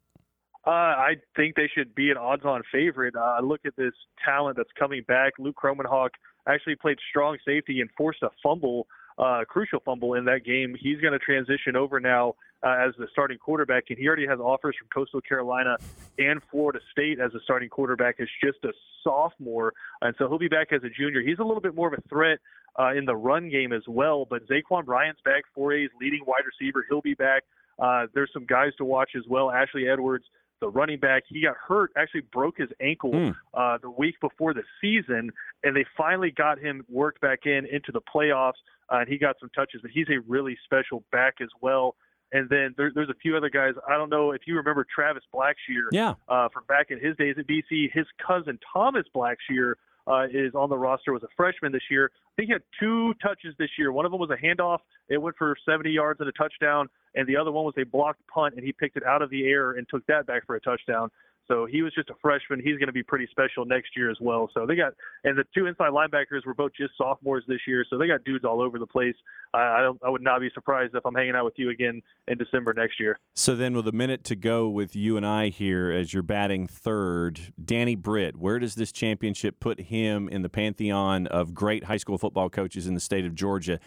Uh, 0.65 0.69
I 0.69 1.15
think 1.35 1.55
they 1.55 1.69
should 1.73 1.93
be 1.93 2.09
an 2.09 2.17
odds-on 2.17 2.63
favorite. 2.71 3.15
Uh, 3.15 3.39
look 3.43 3.61
at 3.65 3.75
this 3.75 3.93
talent 4.23 4.55
that's 4.55 4.69
coming 4.79 5.03
back. 5.07 5.33
Luke 5.37 5.57
Kromenhoek 5.61 6.09
actually 6.47 6.75
played 6.75 6.97
strong 7.09 7.37
safety 7.45 7.81
and 7.81 7.89
forced 7.97 8.23
a 8.23 8.29
fumble 8.41 8.87
uh, 9.17 9.43
crucial 9.47 9.79
fumble 9.83 10.13
in 10.15 10.25
that 10.25 10.43
game. 10.45 10.75
He's 10.79 10.99
going 10.99 11.13
to 11.13 11.19
transition 11.19 11.75
over 11.75 11.99
now 11.99 12.35
uh, 12.63 12.75
as 12.79 12.93
the 12.97 13.07
starting 13.11 13.37
quarterback, 13.37 13.85
and 13.89 13.97
he 13.97 14.07
already 14.07 14.25
has 14.25 14.39
offers 14.39 14.75
from 14.77 14.87
Coastal 14.93 15.21
Carolina 15.21 15.77
and 16.17 16.41
Florida 16.49 16.79
State 16.91 17.19
as 17.19 17.33
a 17.33 17.39
starting 17.43 17.69
quarterback 17.69 18.19
as 18.19 18.27
just 18.43 18.57
a 18.63 18.71
sophomore, 19.03 19.73
and 20.01 20.15
so 20.17 20.27
he'll 20.27 20.39
be 20.39 20.47
back 20.47 20.71
as 20.71 20.83
a 20.83 20.89
junior. 20.89 21.21
He's 21.21 21.39
a 21.39 21.43
little 21.43 21.61
bit 21.61 21.75
more 21.75 21.87
of 21.87 21.93
a 21.93 22.07
threat 22.07 22.39
uh, 22.79 22.93
in 22.93 23.05
the 23.05 23.15
run 23.15 23.49
game 23.49 23.73
as 23.73 23.83
well, 23.87 24.25
but 24.29 24.47
Zaquan 24.47 24.85
Bryant's 24.85 25.21
back, 25.25 25.43
4A's 25.57 25.91
leading 25.99 26.21
wide 26.25 26.43
receiver. 26.45 26.85
He'll 26.89 27.01
be 27.01 27.13
back. 27.13 27.43
Uh, 27.79 28.07
there's 28.13 28.29
some 28.33 28.45
guys 28.45 28.71
to 28.77 28.85
watch 28.85 29.11
as 29.17 29.23
well. 29.27 29.51
Ashley 29.51 29.87
Edwards, 29.87 30.25
the 30.61 30.69
running 30.69 30.99
back, 30.99 31.23
he 31.27 31.41
got 31.41 31.55
hurt, 31.57 31.91
actually 31.97 32.21
broke 32.31 32.57
his 32.57 32.69
ankle 32.79 33.11
mm. 33.11 33.35
uh, 33.53 33.77
the 33.81 33.89
week 33.89 34.15
before 34.21 34.53
the 34.53 34.63
season, 34.79 35.31
and 35.63 35.75
they 35.75 35.85
finally 35.97 36.31
got 36.31 36.59
him 36.59 36.85
worked 36.89 37.19
back 37.19 37.39
in 37.45 37.65
into 37.65 37.91
the 37.91 38.01
playoffs, 38.01 38.53
uh, 38.89 38.99
and 38.99 39.09
he 39.09 39.17
got 39.17 39.35
some 39.39 39.49
touches. 39.53 39.81
But 39.81 39.91
he's 39.91 40.07
a 40.09 40.19
really 40.27 40.57
special 40.63 41.03
back 41.11 41.35
as 41.41 41.49
well. 41.61 41.95
And 42.33 42.49
then 42.49 42.73
there, 42.77 42.91
there's 42.93 43.09
a 43.09 43.15
few 43.21 43.37
other 43.37 43.49
guys. 43.49 43.75
I 43.87 43.95
don't 43.95 44.09
know 44.09 44.31
if 44.31 44.41
you 44.47 44.55
remember 44.55 44.85
Travis 44.93 45.23
Blackshear 45.33 45.87
yeah. 45.91 46.15
uh, 46.27 46.49
from 46.49 46.63
back 46.67 46.87
in 46.89 46.99
his 46.99 47.15
days 47.15 47.35
at 47.37 47.47
BC. 47.47 47.91
His 47.93 48.07
cousin 48.25 48.57
Thomas 48.73 49.05
Blackshear 49.15 49.75
uh, 50.07 50.25
is 50.33 50.55
on 50.55 50.69
the 50.69 50.77
roster, 50.77 51.13
was 51.13 51.21
a 51.21 51.27
freshman 51.37 51.71
this 51.71 51.83
year. 51.91 52.09
I 52.15 52.31
think 52.35 52.47
he 52.47 52.53
had 52.53 52.63
two 52.79 53.13
touches 53.21 53.53
this 53.59 53.69
year. 53.77 53.91
One 53.91 54.05
of 54.05 54.11
them 54.11 54.19
was 54.19 54.31
a 54.31 54.45
handoff. 54.45 54.79
It 55.09 55.19
went 55.19 55.37
for 55.37 55.55
70 55.63 55.91
yards 55.91 56.19
and 56.19 56.27
a 56.27 56.31
touchdown. 56.31 56.89
And 57.15 57.27
the 57.27 57.37
other 57.37 57.51
one 57.51 57.65
was 57.65 57.75
a 57.77 57.85
blocked 57.85 58.25
punt, 58.27 58.55
and 58.55 58.65
he 58.65 58.73
picked 58.73 58.97
it 58.97 59.03
out 59.05 59.21
of 59.21 59.29
the 59.29 59.47
air 59.47 59.73
and 59.73 59.87
took 59.87 60.03
that 60.07 60.25
back 60.25 60.47
for 60.47 60.55
a 60.55 60.59
touchdown. 60.59 61.11
So 61.47 61.65
he 61.65 61.81
was 61.81 61.93
just 61.93 62.09
a 62.09 62.15
freshman. 62.21 62.59
He's 62.59 62.77
going 62.77 62.87
to 62.87 62.93
be 62.93 63.03
pretty 63.03 63.27
special 63.29 63.65
next 63.65 63.97
year 63.97 64.09
as 64.09 64.17
well. 64.21 64.49
So 64.53 64.65
they 64.65 64.75
got, 64.75 64.93
and 65.23 65.37
the 65.37 65.43
two 65.53 65.65
inside 65.65 65.91
linebackers 65.91 66.45
were 66.45 66.53
both 66.53 66.71
just 66.77 66.93
sophomores 66.97 67.43
this 67.47 67.59
year. 67.67 67.85
So 67.89 67.97
they 67.97 68.07
got 68.07 68.23
dudes 68.23 68.45
all 68.45 68.61
over 68.61 68.79
the 68.79 68.87
place. 68.87 69.15
I, 69.53 69.59
I 69.59 69.81
don't, 69.81 69.99
I 70.03 70.09
would 70.09 70.21
not 70.21 70.39
be 70.39 70.49
surprised 70.53 70.95
if 70.95 71.05
I'm 71.05 71.15
hanging 71.15 71.35
out 71.35 71.45
with 71.45 71.55
you 71.57 71.69
again 71.69 72.01
in 72.27 72.37
December 72.37 72.73
next 72.73 72.99
year. 72.99 73.19
So 73.35 73.55
then, 73.55 73.75
with 73.75 73.87
a 73.87 73.91
minute 73.91 74.23
to 74.25 74.35
go 74.35 74.69
with 74.69 74.95
you 74.95 75.17
and 75.17 75.25
I 75.25 75.49
here 75.49 75.91
as 75.91 76.13
you're 76.13 76.23
batting 76.23 76.67
third, 76.67 77.53
Danny 77.63 77.95
Britt, 77.95 78.37
where 78.37 78.59
does 78.59 78.75
this 78.75 78.91
championship 78.91 79.59
put 79.59 79.81
him 79.81 80.29
in 80.29 80.41
the 80.41 80.49
pantheon 80.49 81.27
of 81.27 81.53
great 81.53 81.85
high 81.85 81.97
school 81.97 82.17
football 82.17 82.49
coaches 82.49 82.87
in 82.87 82.93
the 82.93 82.99
state 82.99 83.25
of 83.25 83.35
Georgia? 83.35 83.79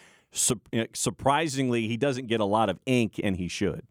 Eh, 0.73 0.87
surprisingly, 0.93 1.89
he 1.89 1.97
doesn't 1.97 2.27
get 2.27 2.41
a 2.41 2.45
lot 2.45 2.69
of 2.69 2.79
ink, 2.85 3.19
and 3.23 3.37
he 3.37 3.49
should. 3.49 3.87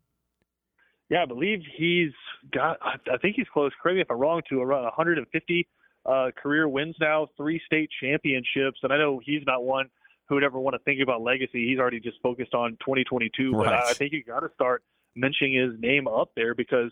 Yeah, 1.10 1.24
I 1.24 1.26
believe 1.26 1.60
he's 1.78 2.12
got. 2.52 2.78
I 2.82 3.18
think 3.22 3.36
he's 3.36 3.48
close. 3.54 3.72
Correct 3.82 3.96
me 3.96 4.02
if 4.02 4.12
I'm 4.12 4.18
wrong. 4.18 4.42
To 4.50 4.62
around 4.62 4.84
150 4.84 5.68
uh, 6.06 6.32
career 6.42 6.68
wins 6.68 6.96
now, 7.00 7.28
three 7.38 7.62
state 7.66 7.90
championships, 8.02 8.80
and 8.84 8.92
I 8.92 8.98
know 8.98 9.22
he's 9.24 9.42
not 9.46 9.64
one 9.64 9.90
who 10.28 10.36
would 10.36 10.44
ever 10.44 10.60
want 10.60 10.74
to 10.74 10.80
think 10.80 11.02
about 11.02 11.22
legacy. 11.22 11.68
He's 11.68 11.80
already 11.80 12.00
just 12.00 12.18
focused 12.22 12.54
on 12.54 12.72
2022. 12.82 13.52
Right. 13.52 13.66
But 13.66 13.74
I, 13.74 13.90
I 13.90 13.94
think 13.94 14.14
you 14.14 14.24
got 14.24 14.40
to 14.40 14.50
start 14.56 14.84
mentioning 15.16 15.54
his 15.54 15.80
name 15.80 16.08
up 16.08 16.32
there 16.36 16.56
because 16.56 16.92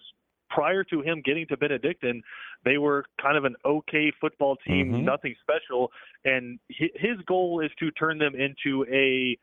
prior 0.50 0.84
to 0.84 1.02
him 1.02 1.22
getting 1.26 1.48
to 1.48 1.58
Benedictine, 1.58 2.22
they 2.64 2.78
were 2.78 3.06
kind 3.22 3.38
of 3.38 3.46
an 3.46 3.56
okay 3.66 4.12
football 4.22 4.56
team, 4.68 4.92
mm-hmm. 4.92 5.06
nothing 5.06 5.36
special. 5.42 5.92
And 6.26 6.60
his 6.70 7.18
goal 7.28 7.62
is 7.64 7.72
to 7.80 7.92
turn 7.92 8.20
them 8.20 8.34
into 8.36 8.86
a 8.92 9.38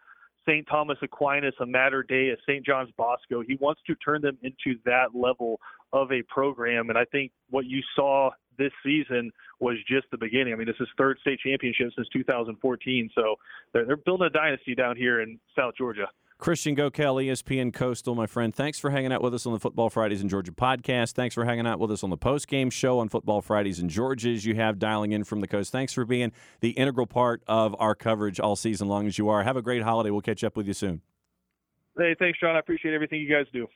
St. 0.48 0.66
Thomas 0.68 0.98
Aquinas, 1.02 1.54
a 1.60 1.66
Mater 1.66 2.02
Dei, 2.02 2.30
a 2.30 2.36
St. 2.48 2.64
John's 2.64 2.90
Bosco. 2.96 3.42
He 3.46 3.56
wants 3.60 3.80
to 3.86 3.94
turn 3.96 4.22
them 4.22 4.38
into 4.42 4.78
that 4.84 5.14
level 5.14 5.60
of 5.92 6.10
a 6.12 6.22
program. 6.22 6.88
And 6.88 6.98
I 6.98 7.04
think 7.06 7.32
what 7.50 7.66
you 7.66 7.80
saw 7.94 8.30
this 8.58 8.72
season 8.84 9.30
was 9.58 9.76
just 9.88 10.06
the 10.10 10.18
beginning. 10.18 10.52
I 10.52 10.56
mean, 10.56 10.66
this 10.66 10.76
is 10.80 10.88
third 10.96 11.18
state 11.20 11.40
championship 11.40 11.90
since 11.96 12.08
2014. 12.12 13.10
So 13.14 13.36
they're, 13.72 13.84
they're 13.84 13.96
building 13.96 14.26
a 14.26 14.30
dynasty 14.30 14.74
down 14.74 14.96
here 14.96 15.20
in 15.20 15.38
South 15.56 15.74
Georgia. 15.76 16.08
Christian 16.40 16.74
Gokel, 16.74 17.22
ESPN 17.22 17.70
Coastal, 17.70 18.14
my 18.14 18.26
friend. 18.26 18.54
Thanks 18.54 18.78
for 18.78 18.88
hanging 18.88 19.12
out 19.12 19.22
with 19.22 19.34
us 19.34 19.44
on 19.44 19.52
the 19.52 19.60
Football 19.60 19.90
Fridays 19.90 20.22
in 20.22 20.28
Georgia 20.30 20.52
podcast. 20.52 21.12
Thanks 21.12 21.34
for 21.34 21.44
hanging 21.44 21.66
out 21.66 21.78
with 21.78 21.90
us 21.90 22.02
on 22.02 22.08
the 22.08 22.16
post 22.16 22.48
game 22.48 22.70
show 22.70 22.98
on 22.98 23.10
Football 23.10 23.42
Fridays 23.42 23.78
in 23.78 23.90
Georgia 23.90 24.30
as 24.30 24.46
you 24.46 24.54
have 24.54 24.78
dialing 24.78 25.12
in 25.12 25.22
from 25.22 25.40
the 25.40 25.46
coast. 25.46 25.70
Thanks 25.70 25.92
for 25.92 26.06
being 26.06 26.32
the 26.60 26.70
integral 26.70 27.06
part 27.06 27.42
of 27.46 27.76
our 27.78 27.94
coverage 27.94 28.40
all 28.40 28.56
season 28.56 28.88
long 28.88 29.06
as 29.06 29.18
you 29.18 29.28
are. 29.28 29.42
Have 29.42 29.58
a 29.58 29.62
great 29.62 29.82
holiday. 29.82 30.10
We'll 30.10 30.22
catch 30.22 30.42
up 30.42 30.56
with 30.56 30.66
you 30.66 30.72
soon. 30.72 31.02
Hey, 31.98 32.16
thanks, 32.18 32.40
John. 32.40 32.56
I 32.56 32.60
appreciate 32.60 32.94
everything 32.94 33.20
you 33.20 33.28
guys 33.28 33.44
do. 33.52 33.66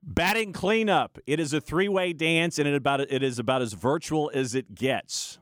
Batting 0.00 0.52
cleanup. 0.52 1.18
It 1.26 1.40
is 1.40 1.52
a 1.52 1.60
three 1.60 1.88
way 1.88 2.12
dance, 2.12 2.60
and 2.60 2.68
it 2.68 2.74
about 2.74 3.00
it 3.00 3.22
is 3.22 3.40
about 3.40 3.62
as 3.62 3.72
virtual 3.72 4.30
as 4.32 4.54
it 4.54 4.76
gets. 4.76 5.40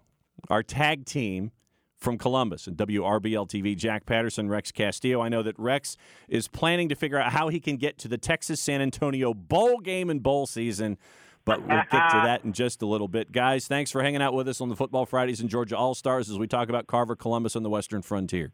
Our 0.49 0.63
tag 0.63 1.05
team 1.05 1.53
from 1.99 2.17
Columbus 2.17 2.67
and 2.67 2.77
WRBL 2.77 3.49
TV, 3.49 3.77
Jack 3.77 4.07
Patterson, 4.07 4.49
Rex 4.49 4.73
Castillo. 4.73 5.21
I 5.21 5.29
know 5.29 5.43
that 5.43 5.59
Rex 5.59 5.97
is 6.29 6.49
planning 6.49 6.89
to 6.89 6.95
figure 6.95 7.19
out 7.19 7.33
how 7.33 7.49
he 7.49 7.61
can 7.61 7.77
get 7.77 7.99
to 7.99 8.09
the 8.09 8.19
Texas 8.19 8.61
San 8.61 8.81
Antonio 8.81 9.35
bowl 9.35 9.81
game 9.81 10.09
and 10.09 10.23
bowl 10.23 10.47
season. 10.47 10.97
But 11.45 11.61
we'll 11.67 11.79
get 11.91 12.11
to 12.11 12.21
that 12.25 12.45
in 12.45 12.53
just 12.53 12.83
a 12.83 12.87
little 12.87 13.09
bit. 13.09 13.33
Guys, 13.33 13.67
thanks 13.67 13.91
for 13.91 14.03
hanging 14.03 14.21
out 14.21 14.35
with 14.35 14.49
us 14.49 14.61
on 14.61 14.69
the 14.69 14.77
Football 14.77 15.07
Fridays 15.07 15.41
and 15.41 15.49
Georgia 15.49 15.79
All 15.79 15.95
Stars 15.95 16.29
as 16.29 16.39
we 16.39 16.47
talk 16.47 16.69
about 16.69 16.87
Carver 16.87 17.17
Columbus 17.17 17.57
on 17.57 17.63
the 17.63 17.71
Western 17.71 18.03
Frontier. 18.03 18.53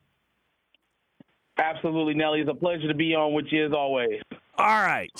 Absolutely, 1.58 2.14
Nelly. 2.14 2.40
It's 2.40 2.50
a 2.50 2.54
pleasure 2.54 2.86
to 2.86 2.94
be 2.94 3.14
on 3.14 3.32
with 3.32 3.46
you 3.50 3.66
as 3.66 3.72
always. 3.72 4.20
All 4.58 4.66
right. 4.66 5.10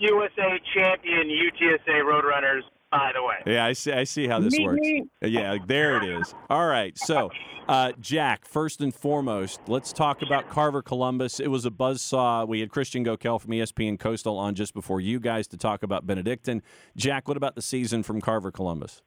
USA 0.00 0.60
champion 0.74 1.28
UTSA 1.28 2.02
Roadrunners 2.04 2.60
by 2.90 3.12
the 3.14 3.22
way. 3.22 3.36
Yeah, 3.46 3.64
I 3.64 3.72
see. 3.72 3.92
I 3.92 4.04
see 4.04 4.26
how 4.26 4.40
this 4.40 4.58
works. 4.58 4.86
Yeah, 5.22 5.56
there 5.66 5.96
it 6.02 6.20
is. 6.20 6.34
All 6.48 6.66
right. 6.66 6.96
So, 6.98 7.30
uh, 7.68 7.92
Jack, 8.00 8.46
first 8.46 8.80
and 8.80 8.94
foremost, 8.94 9.60
let's 9.66 9.92
talk 9.92 10.22
about 10.22 10.48
Carver 10.48 10.82
Columbus. 10.82 11.40
It 11.40 11.48
was 11.48 11.64
a 11.64 11.70
buzz 11.70 12.00
saw. 12.00 12.44
We 12.44 12.60
had 12.60 12.70
Christian 12.70 13.04
Gokel 13.04 13.40
from 13.40 13.50
ESPN 13.50 13.98
Coastal 13.98 14.38
on 14.38 14.54
just 14.54 14.74
before 14.74 15.00
you 15.00 15.20
guys 15.20 15.46
to 15.48 15.56
talk 15.56 15.82
about 15.82 16.06
Benedictine. 16.06 16.62
Jack, 16.96 17.28
what 17.28 17.36
about 17.36 17.54
the 17.54 17.62
season 17.62 18.02
from 18.02 18.20
Carver 18.20 18.50
Columbus? 18.50 19.02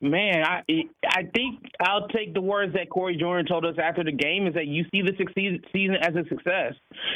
Man, 0.00 0.42
I 0.44 0.62
I 1.08 1.22
think 1.34 1.60
I'll 1.80 2.08
take 2.08 2.34
the 2.34 2.40
words 2.40 2.74
that 2.74 2.90
Corey 2.90 3.16
Joyner 3.16 3.44
told 3.44 3.64
us 3.64 3.76
after 3.82 4.04
the 4.04 4.12
game 4.12 4.46
is 4.46 4.54
that 4.54 4.66
you 4.66 4.84
see 4.92 5.02
the 5.02 5.12
season 5.72 5.96
as 5.96 6.14
a 6.14 6.28
success. 6.28 6.74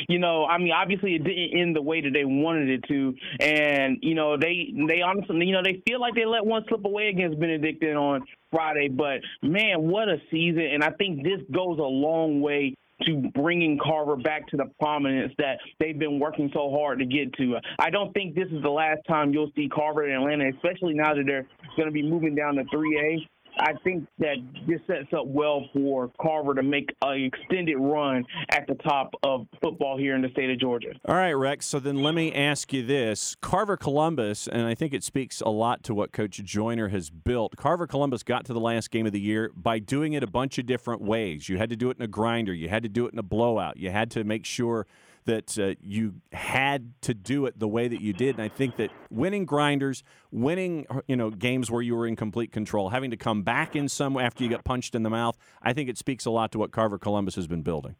You 0.08 0.18
know, 0.18 0.46
I 0.46 0.58
mean, 0.58 0.72
obviously 0.72 1.16
it 1.16 1.24
didn't 1.24 1.58
end 1.58 1.76
the 1.76 1.82
way 1.82 2.00
that 2.00 2.12
they 2.14 2.24
wanted 2.24 2.70
it 2.70 2.84
to, 2.88 3.14
and 3.40 3.98
you 4.00 4.14
know 4.14 4.38
they 4.38 4.72
they 4.88 5.02
honestly 5.02 5.44
you 5.44 5.52
know 5.52 5.62
they 5.62 5.82
feel 5.86 6.00
like 6.00 6.14
they 6.14 6.24
let 6.24 6.46
one 6.46 6.64
slip 6.68 6.84
away 6.84 7.08
against 7.08 7.38
Benedictine 7.38 7.96
on 7.96 8.24
Friday, 8.50 8.88
but 8.88 9.20
man, 9.42 9.82
what 9.82 10.08
a 10.08 10.16
season! 10.30 10.68
And 10.72 10.82
I 10.82 10.90
think 10.90 11.24
this 11.24 11.40
goes 11.52 11.78
a 11.78 11.82
long 11.82 12.40
way 12.40 12.74
to 13.06 13.30
bringing 13.34 13.78
Carver 13.78 14.16
back 14.16 14.46
to 14.48 14.56
the 14.56 14.66
prominence 14.80 15.32
that 15.38 15.58
they've 15.78 15.98
been 15.98 16.18
working 16.18 16.50
so 16.52 16.70
hard 16.70 16.98
to 16.98 17.06
get 17.06 17.32
to. 17.34 17.56
I 17.78 17.90
don't 17.90 18.12
think 18.12 18.34
this 18.34 18.48
is 18.50 18.62
the 18.62 18.70
last 18.70 19.00
time 19.06 19.32
you'll 19.32 19.52
see 19.54 19.68
Carver 19.68 20.08
in 20.08 20.14
Atlanta, 20.14 20.50
especially 20.54 20.94
now 20.94 21.14
that 21.14 21.24
they're 21.26 21.46
going 21.76 21.86
to 21.86 21.92
be 21.92 22.02
moving 22.02 22.34
down 22.34 22.56
to 22.56 22.64
3A. 22.64 23.26
I 23.58 23.72
think 23.84 24.06
that 24.18 24.36
this 24.66 24.80
sets 24.86 25.12
up 25.12 25.26
well 25.26 25.68
for 25.72 26.10
Carver 26.20 26.54
to 26.54 26.62
make 26.62 26.94
an 27.02 27.24
extended 27.24 27.76
run 27.76 28.24
at 28.50 28.66
the 28.66 28.74
top 28.74 29.12
of 29.22 29.46
football 29.62 29.98
here 29.98 30.14
in 30.14 30.22
the 30.22 30.28
state 30.30 30.50
of 30.50 30.60
Georgia. 30.60 30.92
All 31.06 31.16
right, 31.16 31.32
Rex. 31.32 31.66
So 31.66 31.80
then 31.80 32.02
let 32.02 32.14
me 32.14 32.32
ask 32.32 32.72
you 32.72 32.84
this 32.84 33.36
Carver 33.40 33.76
Columbus, 33.76 34.46
and 34.48 34.62
I 34.62 34.74
think 34.74 34.94
it 34.94 35.02
speaks 35.02 35.40
a 35.40 35.48
lot 35.48 35.82
to 35.84 35.94
what 35.94 36.12
Coach 36.12 36.42
Joyner 36.44 36.88
has 36.88 37.10
built. 37.10 37.56
Carver 37.56 37.86
Columbus 37.86 38.22
got 38.22 38.44
to 38.46 38.52
the 38.52 38.60
last 38.60 38.90
game 38.90 39.06
of 39.06 39.12
the 39.12 39.20
year 39.20 39.50
by 39.56 39.78
doing 39.78 40.12
it 40.12 40.22
a 40.22 40.28
bunch 40.28 40.58
of 40.58 40.66
different 40.66 41.02
ways. 41.02 41.48
You 41.48 41.58
had 41.58 41.70
to 41.70 41.76
do 41.76 41.90
it 41.90 41.96
in 41.96 42.02
a 42.02 42.08
grinder, 42.08 42.54
you 42.54 42.68
had 42.68 42.82
to 42.84 42.88
do 42.88 43.06
it 43.06 43.12
in 43.12 43.18
a 43.18 43.24
blowout, 43.24 43.76
you 43.76 43.90
had 43.90 44.10
to 44.12 44.24
make 44.24 44.44
sure 44.44 44.86
that 45.28 45.58
uh, 45.58 45.74
you 45.82 46.14
had 46.32 46.94
to 47.02 47.12
do 47.12 47.44
it 47.44 47.58
the 47.58 47.68
way 47.68 47.86
that 47.86 48.00
you 48.00 48.14
did. 48.14 48.36
And 48.36 48.42
I 48.42 48.48
think 48.48 48.76
that 48.76 48.90
winning 49.10 49.44
grinders, 49.44 50.02
winning 50.30 50.86
you 51.06 51.16
know 51.16 51.30
games 51.30 51.70
where 51.70 51.82
you 51.82 51.94
were 51.94 52.06
in 52.06 52.16
complete 52.16 52.50
control, 52.50 52.88
having 52.88 53.10
to 53.10 53.16
come 53.18 53.42
back 53.42 53.76
in 53.76 53.90
some 53.90 54.16
after 54.16 54.42
you 54.42 54.48
got 54.48 54.64
punched 54.64 54.94
in 54.94 55.02
the 55.02 55.10
mouth, 55.10 55.36
I 55.62 55.74
think 55.74 55.90
it 55.90 55.98
speaks 55.98 56.24
a 56.24 56.30
lot 56.30 56.50
to 56.52 56.58
what 56.58 56.72
Carver 56.72 56.98
Columbus 56.98 57.34
has 57.34 57.46
been 57.46 57.60
building. 57.60 57.96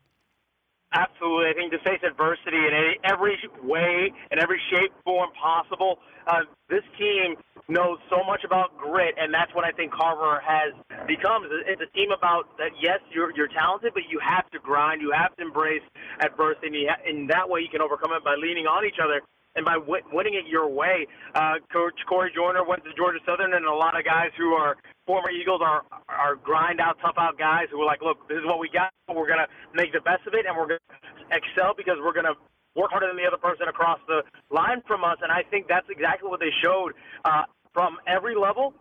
Absolutely. 0.93 1.51
I 1.51 1.55
think 1.55 1.73
to 1.73 1.79
face 1.85 2.01
adversity 2.01 2.57
in 2.57 2.95
every 3.05 3.37
way, 3.63 4.11
in 4.33 4.39
every 4.41 4.61
shape, 4.73 4.93
form 5.05 5.29
possible, 5.37 5.99
uh, 6.27 6.49
this 6.71 6.83
team 6.99 7.37
knows 7.69 7.99
so 8.09 8.25
much 8.25 8.41
about 8.45 8.77
grit, 8.79 9.15
and 9.21 9.33
that's 9.33 9.53
what 9.55 9.65
I 9.65 9.73
think 9.73 9.93
Carver 9.93 10.41
has 10.41 10.73
become. 11.07 11.45
It's 11.69 11.83
a 11.83 11.93
team 11.93 12.09
about 12.11 12.57
that. 12.57 12.73
Yes, 12.81 13.01
you're 13.13 13.37
you're 13.37 13.53
talented, 13.53 13.93
but 13.93 14.05
you 14.09 14.19
have 14.25 14.49
to 14.51 14.59
grind. 14.59 15.03
You 15.03 15.13
have 15.13 15.37
to 15.37 15.43
embrace 15.43 15.85
adversity, 16.21 16.87
and 16.89 17.29
that 17.29 17.45
way 17.49 17.61
you 17.61 17.69
can 17.69 17.83
overcome 17.83 18.13
it 18.17 18.25
by 18.25 18.37
leaning 18.41 18.65
on 18.65 18.87
each 18.87 18.97
other 19.03 19.21
and 19.57 19.65
by 19.65 19.75
w- 19.75 20.05
winning 20.13 20.35
it 20.35 20.47
your 20.49 20.69
way. 20.69 21.07
Uh, 21.35 21.61
Coach 21.73 21.95
Corey 22.09 22.33
Joyner 22.35 22.65
went 22.65 22.85
to 22.85 22.91
Georgia 22.97 23.19
Southern, 23.27 23.53
and 23.53 23.67
a 23.67 23.75
lot 23.75 23.99
of 23.99 24.05
guys 24.05 24.31
who 24.39 24.53
are 24.55 24.77
former 25.09 25.33
Eagles 25.33 25.65
are 25.65 25.83
are 26.13 26.37
grind 26.37 26.81
out, 26.85 27.01
tough 27.01 27.17
out 27.17 27.41
guys 27.41 27.73
who 27.73 27.81
are 27.81 27.89
like, 27.89 28.05
look, 28.05 28.29
this 28.29 28.37
is 28.37 28.45
what 28.45 28.61
we 28.61 28.69
got. 28.69 28.93
We're 29.09 29.27
gonna 29.27 29.49
make 29.73 29.97
the 29.97 30.05
best 30.05 30.29
of 30.29 30.37
it, 30.37 30.45
and 30.45 30.53
we're 30.53 30.69
gonna 30.77 30.93
excel 31.33 31.73
because 31.73 31.97
we're 32.05 32.13
gonna 32.13 32.37
work 32.77 32.93
harder 32.93 33.09
than 33.09 33.17
the 33.17 33.25
other 33.25 33.41
person 33.41 33.67
across 33.73 33.99
the 34.07 34.21
line 34.53 34.85
from 34.87 35.03
us. 35.03 35.17
And 35.25 35.33
I 35.33 35.43
think 35.49 35.67
that's 35.67 35.89
exactly 35.89 36.29
what 36.29 36.41
they 36.45 36.53
showed 36.63 36.93
uh, 37.25 37.49
from 37.73 37.97
every 38.07 38.37
level 38.37 38.77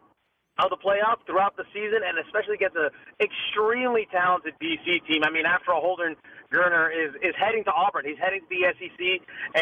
of 0.60 0.70
the 0.70 0.78
playoffs 0.78 1.24
throughout 1.26 1.56
the 1.56 1.64
season, 1.72 2.04
and 2.04 2.20
especially 2.20 2.60
against 2.60 2.76
an 2.76 2.92
extremely 3.24 4.08
talented 4.12 4.54
BC 4.60 5.08
team. 5.08 5.24
I 5.24 5.32
mean, 5.32 5.48
after 5.48 5.72
all, 5.72 5.82
Holden 5.82 6.20
Geriner 6.52 6.92
is 6.92 7.16
is 7.24 7.34
heading 7.40 7.64
to 7.66 7.72
Auburn. 7.72 8.04
He's 8.04 8.20
heading 8.20 8.44
to 8.44 8.50
the 8.52 8.68
SEC, 8.76 9.00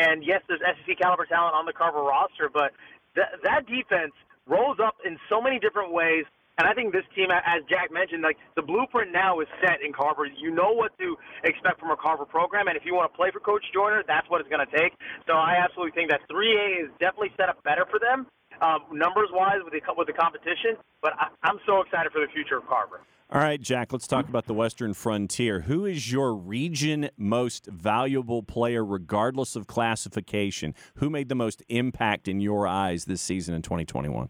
and 0.01 0.25
yes, 0.25 0.41
there's 0.49 0.65
SEC 0.65 0.97
caliber 0.97 1.29
talent 1.29 1.53
on 1.53 1.69
the 1.69 1.73
Carver 1.77 2.01
roster, 2.01 2.49
but 2.49 2.73
that 3.15 3.37
that 3.45 3.67
defense 3.69 4.17
rolls 4.47 4.77
up 4.81 4.95
in 5.05 5.17
so 5.29 5.41
many 5.41 5.59
different 5.59 5.93
ways. 5.93 6.25
And 6.57 6.67
I 6.67 6.73
think 6.73 6.93
this 6.93 7.03
team, 7.15 7.27
as 7.31 7.63
Jack 7.67 7.91
mentioned, 7.91 8.23
like 8.23 8.37
the 8.55 8.61
blueprint 8.61 9.11
now 9.11 9.41
is 9.41 9.47
set 9.59 9.83
in 9.83 9.91
Carver. 9.91 10.25
You 10.25 10.51
know 10.51 10.71
what 10.71 10.97
to 10.99 11.17
expect 11.43 11.79
from 11.79 11.91
a 11.91 11.97
Carver 11.97 12.23
program, 12.23 12.67
and 12.67 12.77
if 12.77 12.83
you 12.85 12.95
want 12.95 13.11
to 13.11 13.15
play 13.15 13.29
for 13.31 13.41
Coach 13.41 13.63
Joyner, 13.73 14.03
that's 14.07 14.29
what 14.29 14.39
it's 14.39 14.49
going 14.49 14.65
to 14.65 14.71
take. 14.71 14.93
So 15.27 15.33
I 15.33 15.59
absolutely 15.59 15.91
think 15.91 16.11
that 16.11 16.21
3A 16.31 16.85
is 16.85 16.89
definitely 16.99 17.35
set 17.35 17.49
up 17.49 17.61
better 17.63 17.83
for 17.91 17.99
them, 17.99 18.27
um, 18.61 18.87
numbers 18.91 19.27
wise, 19.33 19.59
with 19.63 19.73
the 19.73 19.81
with 19.97 20.07
the 20.07 20.13
competition. 20.13 20.79
But 21.01 21.13
I, 21.19 21.27
I'm 21.43 21.59
so 21.67 21.81
excited 21.81 22.13
for 22.13 22.21
the 22.21 22.31
future 22.31 22.57
of 22.57 22.67
Carver. 22.67 23.01
All 23.31 23.41
right, 23.41 23.59
Jack, 23.59 23.91
let's 23.91 24.07
talk 24.07 24.29
about 24.29 24.45
the 24.45 24.53
Western 24.53 24.93
Frontier. 24.93 25.61
Who 25.61 25.83
is 25.83 26.11
your 26.11 26.35
region 26.35 27.09
most 27.17 27.65
valuable 27.65 28.43
player, 28.43 28.85
regardless 28.85 29.57
of 29.57 29.67
classification? 29.67 30.73
Who 30.95 31.09
made 31.09 31.27
the 31.27 31.35
most 31.35 31.63
impact 31.67 32.29
in 32.29 32.39
your 32.39 32.65
eyes 32.65 33.05
this 33.05 33.21
season 33.21 33.55
in 33.55 33.61
2021? 33.61 34.29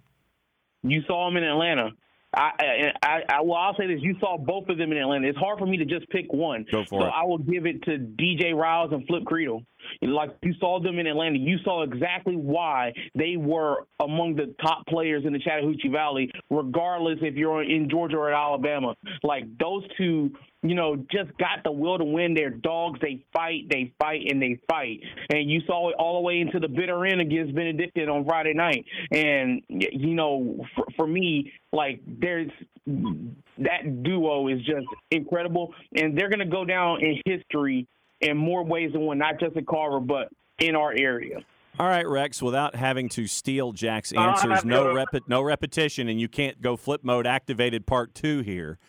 You 0.83 1.01
saw 1.05 1.27
him 1.27 1.35
in 1.37 1.43
Atlanta. 1.43 1.91
I, 2.35 2.91
I, 3.01 3.21
I, 3.29 3.41
well, 3.41 3.57
I'll 3.57 3.75
say 3.75 3.87
this: 3.87 3.99
you 4.01 4.15
saw 4.19 4.37
both 4.37 4.67
of 4.69 4.77
them 4.77 4.91
in 4.91 4.97
Atlanta. 4.97 5.27
It's 5.27 5.37
hard 5.37 5.59
for 5.59 5.65
me 5.65 5.77
to 5.77 5.85
just 5.85 6.09
pick 6.09 6.31
one. 6.33 6.65
Go 6.71 6.83
for 6.89 7.01
so 7.01 7.07
it. 7.07 7.13
I 7.15 7.23
will 7.25 7.37
give 7.37 7.65
it 7.65 7.83
to 7.83 7.97
DJ 7.97 8.53
Riles 8.53 8.91
and 8.91 9.07
Flip 9.07 9.23
Creedle. 9.23 9.65
Like 10.01 10.31
you 10.41 10.53
saw 10.59 10.79
them 10.79 10.99
in 10.99 11.07
Atlanta, 11.07 11.37
you 11.37 11.57
saw 11.63 11.83
exactly 11.83 12.35
why 12.35 12.93
they 13.15 13.37
were 13.37 13.85
among 13.99 14.35
the 14.35 14.53
top 14.61 14.85
players 14.87 15.23
in 15.25 15.33
the 15.33 15.39
Chattahoochee 15.39 15.89
Valley, 15.89 16.31
regardless 16.49 17.19
if 17.21 17.35
you're 17.35 17.63
in 17.63 17.89
Georgia 17.89 18.17
or 18.17 18.31
Alabama. 18.31 18.95
Like 19.23 19.45
those 19.57 19.83
two, 19.97 20.31
you 20.61 20.75
know, 20.75 20.95
just 21.11 21.37
got 21.37 21.63
the 21.63 21.71
will 21.71 21.97
to 21.97 22.03
win. 22.03 22.33
They're 22.33 22.49
dogs. 22.49 22.99
They 23.01 23.23
fight, 23.33 23.69
they 23.69 23.93
fight, 23.99 24.21
and 24.29 24.41
they 24.41 24.59
fight. 24.67 24.99
And 25.29 25.49
you 25.49 25.61
saw 25.67 25.89
it 25.89 25.95
all 25.99 26.15
the 26.15 26.21
way 26.21 26.39
into 26.39 26.59
the 26.59 26.67
bitter 26.67 27.05
end 27.05 27.21
against 27.21 27.53
Benedictine 27.53 28.09
on 28.09 28.25
Friday 28.25 28.53
night. 28.53 28.85
And 29.11 29.61
you 29.69 30.15
know, 30.15 30.65
for, 30.75 30.85
for 30.95 31.07
me, 31.07 31.51
like 31.71 32.01
there's 32.07 32.51
that 32.87 34.03
duo 34.03 34.47
is 34.47 34.59
just 34.59 34.87
incredible, 35.11 35.73
and 35.95 36.17
they're 36.17 36.29
gonna 36.29 36.45
go 36.45 36.65
down 36.65 37.01
in 37.03 37.21
history 37.25 37.87
in 38.25 38.37
more 38.37 38.63
ways 38.63 38.91
than 38.93 39.01
one, 39.01 39.17
not 39.17 39.39
just 39.39 39.55
in 39.55 39.65
Carver, 39.65 39.99
but 39.99 40.29
in 40.59 40.75
our 40.75 40.91
area. 40.93 41.39
All 41.77 41.87
right, 41.87 42.07
Rex. 42.07 42.41
Without 42.41 42.75
having 42.75 43.09
to 43.09 43.27
steal 43.27 43.73
Jack's 43.73 44.13
answers, 44.13 44.63
no 44.63 44.93
gonna- 44.95 45.21
no 45.27 45.41
repetition, 45.41 46.07
and 46.07 46.19
you 46.19 46.27
can't 46.29 46.61
go 46.61 46.77
flip 46.77 47.03
mode 47.03 47.27
activated 47.27 47.85
part 47.85 48.15
two 48.15 48.39
here. 48.39 48.79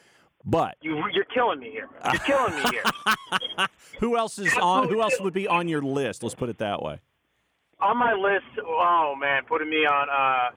But 0.44 0.76
You, 0.80 1.02
you're 1.12 1.24
killing 1.24 1.58
me 1.58 1.70
here. 1.72 1.88
You're 2.04 2.20
killing 2.20 2.54
me 2.54 2.62
here. 2.70 3.66
who 4.00 4.16
else 4.16 4.38
is 4.38 4.56
on? 4.56 4.88
Who 4.88 5.02
else 5.02 5.20
would 5.20 5.34
be 5.34 5.48
on 5.48 5.66
your 5.66 5.82
list? 5.82 6.22
Let's 6.22 6.36
put 6.36 6.48
it 6.48 6.58
that 6.58 6.80
way. 6.80 7.00
on 7.80 7.96
my 7.98 8.12
list, 8.12 8.46
oh 8.64 9.14
man, 9.18 9.42
putting 9.48 9.68
me 9.68 9.84
on. 9.84 10.08
uh 10.08 10.54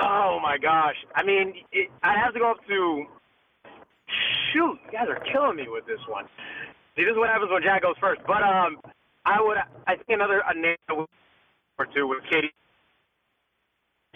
Oh 0.00 0.38
my 0.42 0.58
gosh. 0.58 0.96
I 1.14 1.22
mean, 1.22 1.54
it, 1.72 1.88
I 2.02 2.18
have 2.18 2.32
to 2.34 2.40
go 2.40 2.50
up 2.50 2.58
to. 2.66 3.04
Shoot, 4.52 4.78
you 4.86 4.92
guys 4.92 5.06
are 5.08 5.20
killing 5.32 5.56
me 5.56 5.66
with 5.68 5.86
this 5.86 6.00
one. 6.08 6.24
See, 6.98 7.06
this 7.06 7.14
is 7.14 7.18
what 7.22 7.30
happens 7.30 7.54
when 7.54 7.62
Jack 7.62 7.86
goes 7.86 7.94
first. 8.02 8.20
But 8.26 8.42
um, 8.42 8.82
I 9.22 9.38
would. 9.38 9.54
I 9.86 9.94
think 9.94 10.18
another 10.18 10.42
a 10.42 10.50
name 10.50 10.74
or 10.90 11.86
two 11.94 12.10
was 12.10 12.18
KD. 12.26 12.50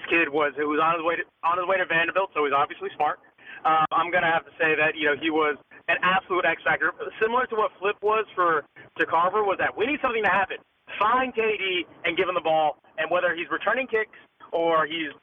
This 0.02 0.06
kid 0.10 0.26
was 0.26 0.50
who 0.58 0.66
was 0.66 0.82
on 0.82 0.98
his 0.98 1.06
way 1.06 1.14
to 1.14 1.22
on 1.46 1.62
his 1.62 1.66
way 1.70 1.78
to 1.78 1.86
Vanderbilt, 1.86 2.34
so 2.34 2.42
he's 2.42 2.50
obviously 2.50 2.90
smart. 2.98 3.22
Uh, 3.62 3.86
I'm 3.94 4.10
gonna 4.10 4.26
have 4.26 4.42
to 4.50 4.54
say 4.58 4.74
that 4.74 4.98
you 4.98 5.06
know 5.06 5.14
he 5.14 5.30
was 5.30 5.54
an 5.86 6.02
absolute 6.02 6.42
X 6.42 6.58
factor, 6.66 6.90
similar 7.22 7.46
to 7.46 7.54
what 7.54 7.70
Flip 7.78 7.94
was 8.02 8.26
for 8.34 8.66
to 8.98 9.06
Carver. 9.06 9.46
Was 9.46 9.62
that 9.62 9.70
we 9.70 9.86
need 9.86 10.02
something 10.02 10.26
to 10.26 10.34
happen. 10.34 10.58
Find 10.98 11.30
KD 11.30 11.86
and 12.02 12.18
give 12.18 12.26
him 12.26 12.34
the 12.34 12.42
ball, 12.42 12.82
and 12.98 13.06
whether 13.14 13.30
he's 13.32 13.46
returning 13.46 13.86
kicks 13.86 14.18
or 14.50 14.90
he's 14.90 15.14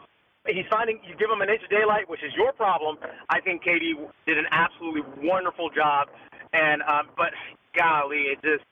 he's 0.47 0.65
finding 0.71 1.03
you 1.03 1.11
give 1.19 1.27
him 1.27 1.41
an 1.43 1.49
inch 1.51 1.63
of 1.63 1.69
daylight, 1.69 2.07
which 2.07 2.23
is 2.23 2.31
your 2.39 2.53
problem. 2.53 2.95
I 3.27 3.41
think 3.43 3.67
KD 3.67 3.99
did 4.25 4.37
an 4.39 4.47
absolutely 4.51 5.03
wonderful 5.27 5.69
job, 5.69 6.07
and 6.53 6.81
um, 6.83 7.09
but 7.15 7.31
golly, 7.75 8.33
it 8.33 8.39
just 8.41 8.65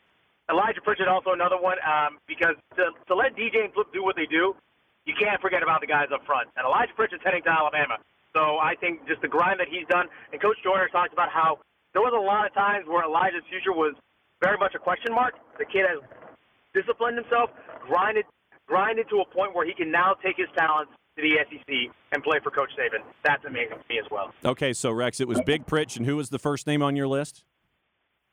Elijah 0.49 0.81
Pritchett 0.81 1.07
also 1.07 1.31
another 1.31 1.59
one 1.59 1.77
um, 1.83 2.17
because 2.27 2.55
to, 2.75 2.91
to 3.07 3.13
let 3.15 3.35
DJ 3.35 3.65
and 3.65 3.73
Flip 3.73 3.87
do 3.93 4.03
what 4.03 4.15
they 4.15 4.25
do, 4.25 4.55
you 5.05 5.13
can't 5.19 5.41
forget 5.41 5.61
about 5.61 5.81
the 5.81 5.87
guys 5.87 6.07
up 6.13 6.25
front. 6.25 6.49
And 6.55 6.65
Elijah 6.65 6.93
Pritchett's 6.95 7.23
heading 7.23 7.43
to 7.43 7.51
Alabama, 7.51 7.97
so 8.33 8.57
I 8.57 8.75
think 8.79 9.07
just 9.07 9.21
the 9.21 9.27
grind 9.27 9.59
that 9.59 9.67
he's 9.67 9.87
done. 9.87 10.07
And 10.31 10.41
Coach 10.41 10.57
Joyner 10.63 10.87
talked 10.89 11.13
about 11.13 11.29
how 11.29 11.59
there 11.93 12.01
was 12.01 12.13
a 12.15 12.21
lot 12.21 12.45
of 12.45 12.53
times 12.53 12.87
where 12.87 13.03
Elijah's 13.03 13.43
future 13.49 13.73
was 13.73 13.95
very 14.41 14.57
much 14.57 14.75
a 14.75 14.79
question 14.79 15.13
mark. 15.13 15.33
The 15.57 15.65
kid 15.65 15.85
has 15.89 15.99
disciplined 16.73 17.17
himself, 17.17 17.49
grinded, 17.81 18.25
grinded 18.67 19.09
to 19.09 19.21
a 19.21 19.25
point 19.25 19.55
where 19.55 19.65
he 19.65 19.73
can 19.73 19.91
now 19.91 20.15
take 20.23 20.37
his 20.37 20.47
talents 20.55 20.91
to 21.17 21.21
the 21.21 21.37
SEC 21.49 21.91
and 22.11 22.23
play 22.23 22.37
for 22.43 22.51
Coach 22.51 22.69
Saban. 22.77 23.03
That's 23.25 23.43
amazing 23.45 23.77
to 23.77 23.85
me 23.89 23.99
as 23.99 24.05
well. 24.11 24.31
Okay, 24.45 24.73
so 24.73 24.91
Rex, 24.91 25.19
it 25.19 25.27
was 25.27 25.41
Big 25.41 25.65
Pritch, 25.65 25.97
and 25.97 26.05
who 26.05 26.15
was 26.15 26.29
the 26.29 26.39
first 26.39 26.67
name 26.67 26.81
on 26.83 26.95
your 26.95 27.07
list? 27.07 27.43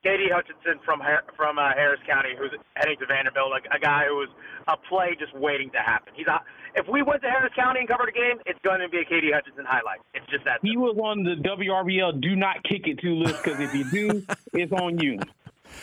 KD 0.05 0.29
Hutchinson 0.31 0.79
from 0.85 1.01
from 1.37 1.59
uh, 1.59 1.73
Harris 1.75 2.01
County, 2.07 2.37
who's 2.39 2.53
heading 2.77 2.99
to 3.01 3.07
Vanderbilt, 3.07 3.51
like 3.51 3.65
a 3.75 3.81
guy 3.81 4.05
who 4.07 4.17
was 4.17 4.29
a 4.69 4.77
play 4.77 5.17
just 5.19 5.35
waiting 5.35 5.71
to 5.71 5.79
happen. 5.79 6.13
He's 6.15 6.27
a, 6.29 6.45
if 6.77 6.87
we 6.87 7.03
went 7.03 7.23
to 7.23 7.31
Harris 7.31 7.53
County 7.57 7.81
and 7.81 7.89
covered 7.89 8.11
a 8.11 8.13
game, 8.13 8.37
it's 8.45 8.59
going 8.63 8.81
to 8.81 8.89
be 8.89 8.99
a 8.99 9.05
KD 9.05 9.33
Hutchinson 9.33 9.65
highlight. 9.65 10.01
It's 10.13 10.27
just 10.29 10.45
that. 10.45 10.61
He 10.63 10.77
was 10.77 10.97
on 11.01 11.25
the 11.25 11.37
WRBL 11.41 12.21
do 12.21 12.37
not 12.37 12.63
kick 12.65 12.87
it 12.87 12.99
to 13.01 13.15
list 13.15 13.43
because 13.43 13.59
if 13.61 13.75
you 13.75 13.85
do, 13.91 14.23
it's 14.53 14.73
on 14.73 14.99
you. 14.99 15.19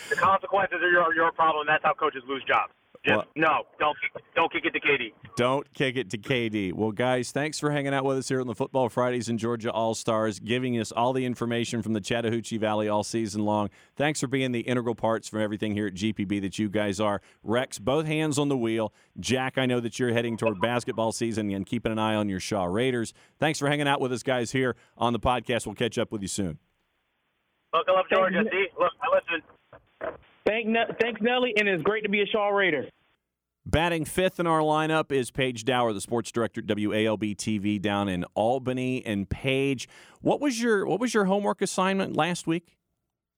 The 0.08 0.16
consequences 0.16 0.78
are 0.80 0.90
your 0.90 1.12
your 1.14 1.32
problem. 1.32 1.66
That's 1.66 1.82
how 1.82 1.94
coaches 1.94 2.22
lose 2.28 2.44
jobs. 2.46 2.72
Just 3.04 3.16
Well- 3.16 3.26
no, 3.34 3.62
don't 3.80 3.96
don't 4.36 4.52
kick 4.52 4.64
it 4.64 4.72
to 4.74 4.80
KD. 4.80 5.12
Don't 5.36 5.72
kick 5.74 5.96
it 5.96 6.08
to 6.10 6.18
KD. 6.18 6.72
Well, 6.72 6.92
guys, 6.92 7.32
thanks 7.32 7.58
for 7.58 7.72
hanging 7.72 7.92
out 7.92 8.04
with 8.04 8.16
us 8.18 8.28
here 8.28 8.40
on 8.40 8.46
the 8.46 8.54
Football 8.54 8.88
Fridays 8.88 9.28
in 9.28 9.38
Georgia 9.38 9.72
All 9.72 9.94
Stars, 9.94 10.38
giving 10.38 10.78
us 10.78 10.92
all 10.92 11.12
the 11.12 11.24
information 11.24 11.82
from 11.82 11.94
the 11.94 12.00
Chattahoochee 12.00 12.58
Valley 12.58 12.88
all 12.88 13.02
season 13.02 13.44
long. 13.44 13.70
Thanks 13.96 14.20
for 14.20 14.28
being 14.28 14.52
the 14.52 14.60
integral 14.60 14.94
parts 14.94 15.28
from 15.28 15.40
everything 15.40 15.72
here 15.72 15.88
at 15.88 15.94
GPB 15.94 16.40
that 16.42 16.60
you 16.60 16.68
guys 16.68 17.00
are. 17.00 17.20
Rex, 17.42 17.80
both 17.80 18.06
hands 18.06 18.38
on 18.38 18.48
the 18.48 18.56
wheel. 18.56 18.92
Jack, 19.18 19.58
I 19.58 19.66
know 19.66 19.80
that 19.80 19.98
you're 19.98 20.12
heading 20.12 20.36
toward 20.36 20.60
basketball 20.60 21.10
season 21.10 21.50
and 21.50 21.66
keeping 21.66 21.90
an 21.90 21.98
eye 21.98 22.14
on 22.14 22.28
your 22.28 22.38
Shaw 22.40 22.66
Raiders. 22.66 23.12
Thanks 23.40 23.58
for 23.58 23.66
hanging 23.68 23.88
out 23.88 24.00
with 24.00 24.12
us, 24.12 24.22
guys, 24.22 24.52
here 24.52 24.76
on 24.96 25.12
the 25.12 25.20
podcast. 25.20 25.66
We'll 25.66 25.74
catch 25.74 25.98
up 25.98 26.12
with 26.12 26.22
you 26.22 26.28
soon. 26.28 26.58
Look, 27.74 27.86
I 27.88 27.92
love 27.92 28.06
Georgia. 28.12 28.44
See, 28.48 28.66
look, 28.78 28.92
I 29.02 29.20
listen. 30.08 30.14
Thank, 30.46 30.66
Ne- 30.66 30.86
thanks, 31.00 31.20
Nelly, 31.20 31.52
and 31.56 31.68
it's 31.68 31.82
great 31.82 32.02
to 32.02 32.08
be 32.08 32.20
a 32.22 32.26
Shaw 32.26 32.48
Raider. 32.48 32.88
Batting 33.64 34.04
fifth 34.04 34.40
in 34.40 34.46
our 34.46 34.60
lineup 34.60 35.12
is 35.12 35.30
Paige 35.30 35.64
Dower, 35.64 35.92
the 35.92 36.00
sports 36.00 36.32
director 36.32 36.60
at 36.60 36.66
WALB 36.66 37.36
TV 37.36 37.80
down 37.80 38.08
in 38.08 38.24
Albany. 38.34 39.06
And 39.06 39.28
Paige, 39.30 39.88
what 40.20 40.40
was 40.40 40.60
your 40.60 40.84
what 40.84 40.98
was 40.98 41.14
your 41.14 41.26
homework 41.26 41.62
assignment 41.62 42.16
last 42.16 42.48
week? 42.48 42.76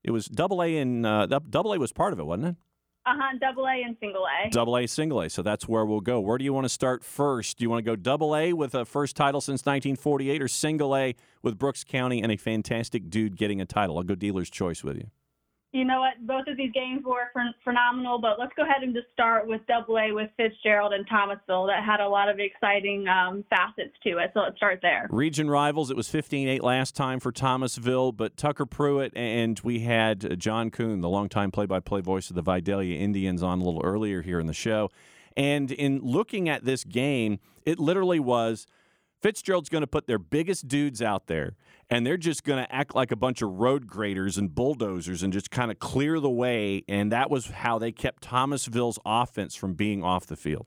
It 0.03 0.13
was 0.13 0.27
double 0.27 0.63
A 0.63 0.79
and 0.79 1.05
uh, 1.05 1.27
double 1.27 1.75
A 1.75 1.79
was 1.79 1.93
part 1.93 2.15
of 2.15 2.19
it, 2.19 2.25
wasn't 2.25 2.47
it? 2.49 2.57
Uh 3.07 3.13
huh. 3.19 3.39
Double 3.39 3.67
A 3.67 3.83
and 3.85 3.97
single 4.01 4.25
A. 4.25 4.49
Double 4.49 4.79
A, 4.79 4.87
single 4.87 5.21
A. 5.21 5.29
So 5.29 5.43
that's 5.43 5.69
where 5.69 5.85
we'll 5.85 6.01
go. 6.01 6.21
Where 6.21 6.39
do 6.39 6.45
you 6.45 6.55
want 6.55 6.65
to 6.65 6.71
start 6.71 7.05
first? 7.05 7.59
Do 7.59 7.63
you 7.65 7.69
want 7.69 7.85
to 7.85 7.91
go 7.91 7.97
double 7.97 8.35
A 8.35 8.55
with 8.55 8.75
a 8.75 8.87
first 8.87 9.15
title 9.15 9.43
since 9.43 9.61
1948, 9.61 10.41
or 10.41 10.49
single 10.49 10.97
A 10.97 11.15
with 11.43 11.59
Brooks 11.59 11.85
County 11.85 12.23
and 12.23 12.33
a 12.33 12.37
fantastic 12.37 13.11
dude 13.11 13.37
getting 13.37 13.61
a 13.61 13.67
title? 13.67 13.99
I'll 13.99 14.05
go 14.05 14.15
dealer's 14.15 14.49
choice 14.49 14.83
with 14.83 14.97
you. 14.97 15.11
You 15.75 15.85
know 15.85 15.99
what? 15.99 16.25
Both 16.25 16.47
of 16.47 16.57
these 16.57 16.71
games 16.71 17.03
were 17.05 17.33
phen- 17.37 17.53
phenomenal, 17.65 18.21
but 18.21 18.39
let's 18.39 18.53
go 18.55 18.63
ahead 18.63 18.85
and 18.85 18.95
just 18.95 19.09
start 19.13 19.49
with 19.49 19.61
Double 19.67 19.99
A 19.99 20.13
with 20.13 20.31
Fitzgerald 20.37 20.93
and 20.93 21.05
Thomasville. 21.09 21.67
That 21.67 21.83
had 21.85 21.99
a 21.99 22.09
lot 22.09 22.29
of 22.29 22.39
exciting 22.39 23.09
um, 23.09 23.45
facets 23.51 23.93
to 24.05 24.19
it. 24.19 24.31
So 24.35 24.41
let's 24.43 24.57
start 24.57 24.79
there. 24.83 25.09
Region 25.11 25.51
rivals, 25.51 25.91
it 25.91 25.97
was 25.97 26.09
15 26.09 26.47
8 26.47 26.63
last 26.63 26.95
time 26.95 27.19
for 27.19 27.33
Thomasville, 27.33 28.13
but 28.13 28.37
Tucker 28.37 28.67
Pruitt 28.67 29.17
and 29.17 29.59
we 29.65 29.81
had 29.81 30.25
uh, 30.25 30.37
John 30.37 30.71
Coon, 30.71 31.01
the 31.01 31.09
longtime 31.09 31.51
play 31.51 31.67
by 31.67 31.81
play 31.81 32.01
voice 32.01 32.31
of 32.31 32.37
the 32.37 32.43
Vidalia 32.43 32.97
Indians, 33.01 33.43
on 33.43 33.61
a 33.61 33.65
little 33.65 33.83
earlier 33.83 34.23
here 34.23 34.39
in 34.39 34.47
the 34.47 34.55
show. 34.55 34.91
And 35.37 35.73
in 35.73 35.99
looking 35.99 36.49
at 36.49 36.65
this 36.65 36.85
game, 36.85 37.41
it 37.67 37.81
literally 37.81 38.21
was 38.21 38.69
Fitzgerald's 39.25 39.71
going 39.71 39.83
to 39.83 39.89
put 39.89 40.07
their 40.07 40.19
biggest 40.21 40.69
dudes 40.69 41.03
out 41.03 41.27
there, 41.27 41.57
and 41.91 42.07
they're 42.07 42.17
just 42.17 42.45
going 42.45 42.65
to 42.65 42.75
act 42.75 42.95
like 42.95 43.11
a 43.11 43.17
bunch 43.17 43.43
of 43.43 43.51
road 43.51 43.87
graders 43.87 44.39
and 44.39 44.55
bulldozers 44.55 45.23
and 45.23 45.33
just 45.33 45.51
kind 45.51 45.71
of 45.71 45.79
clear 45.79 46.21
the 46.21 46.31
way. 46.31 46.85
And 46.89 47.13
that 47.13 47.31
was 47.31 47.47
how 47.47 47.79
they 47.79 47.93
kept 47.93 48.23
Thomasville's 48.23 48.99
offense 49.05 49.55
from 49.55 49.75
being 49.75 50.03
off 50.03 50.27
the 50.27 50.37
field. 50.37 50.67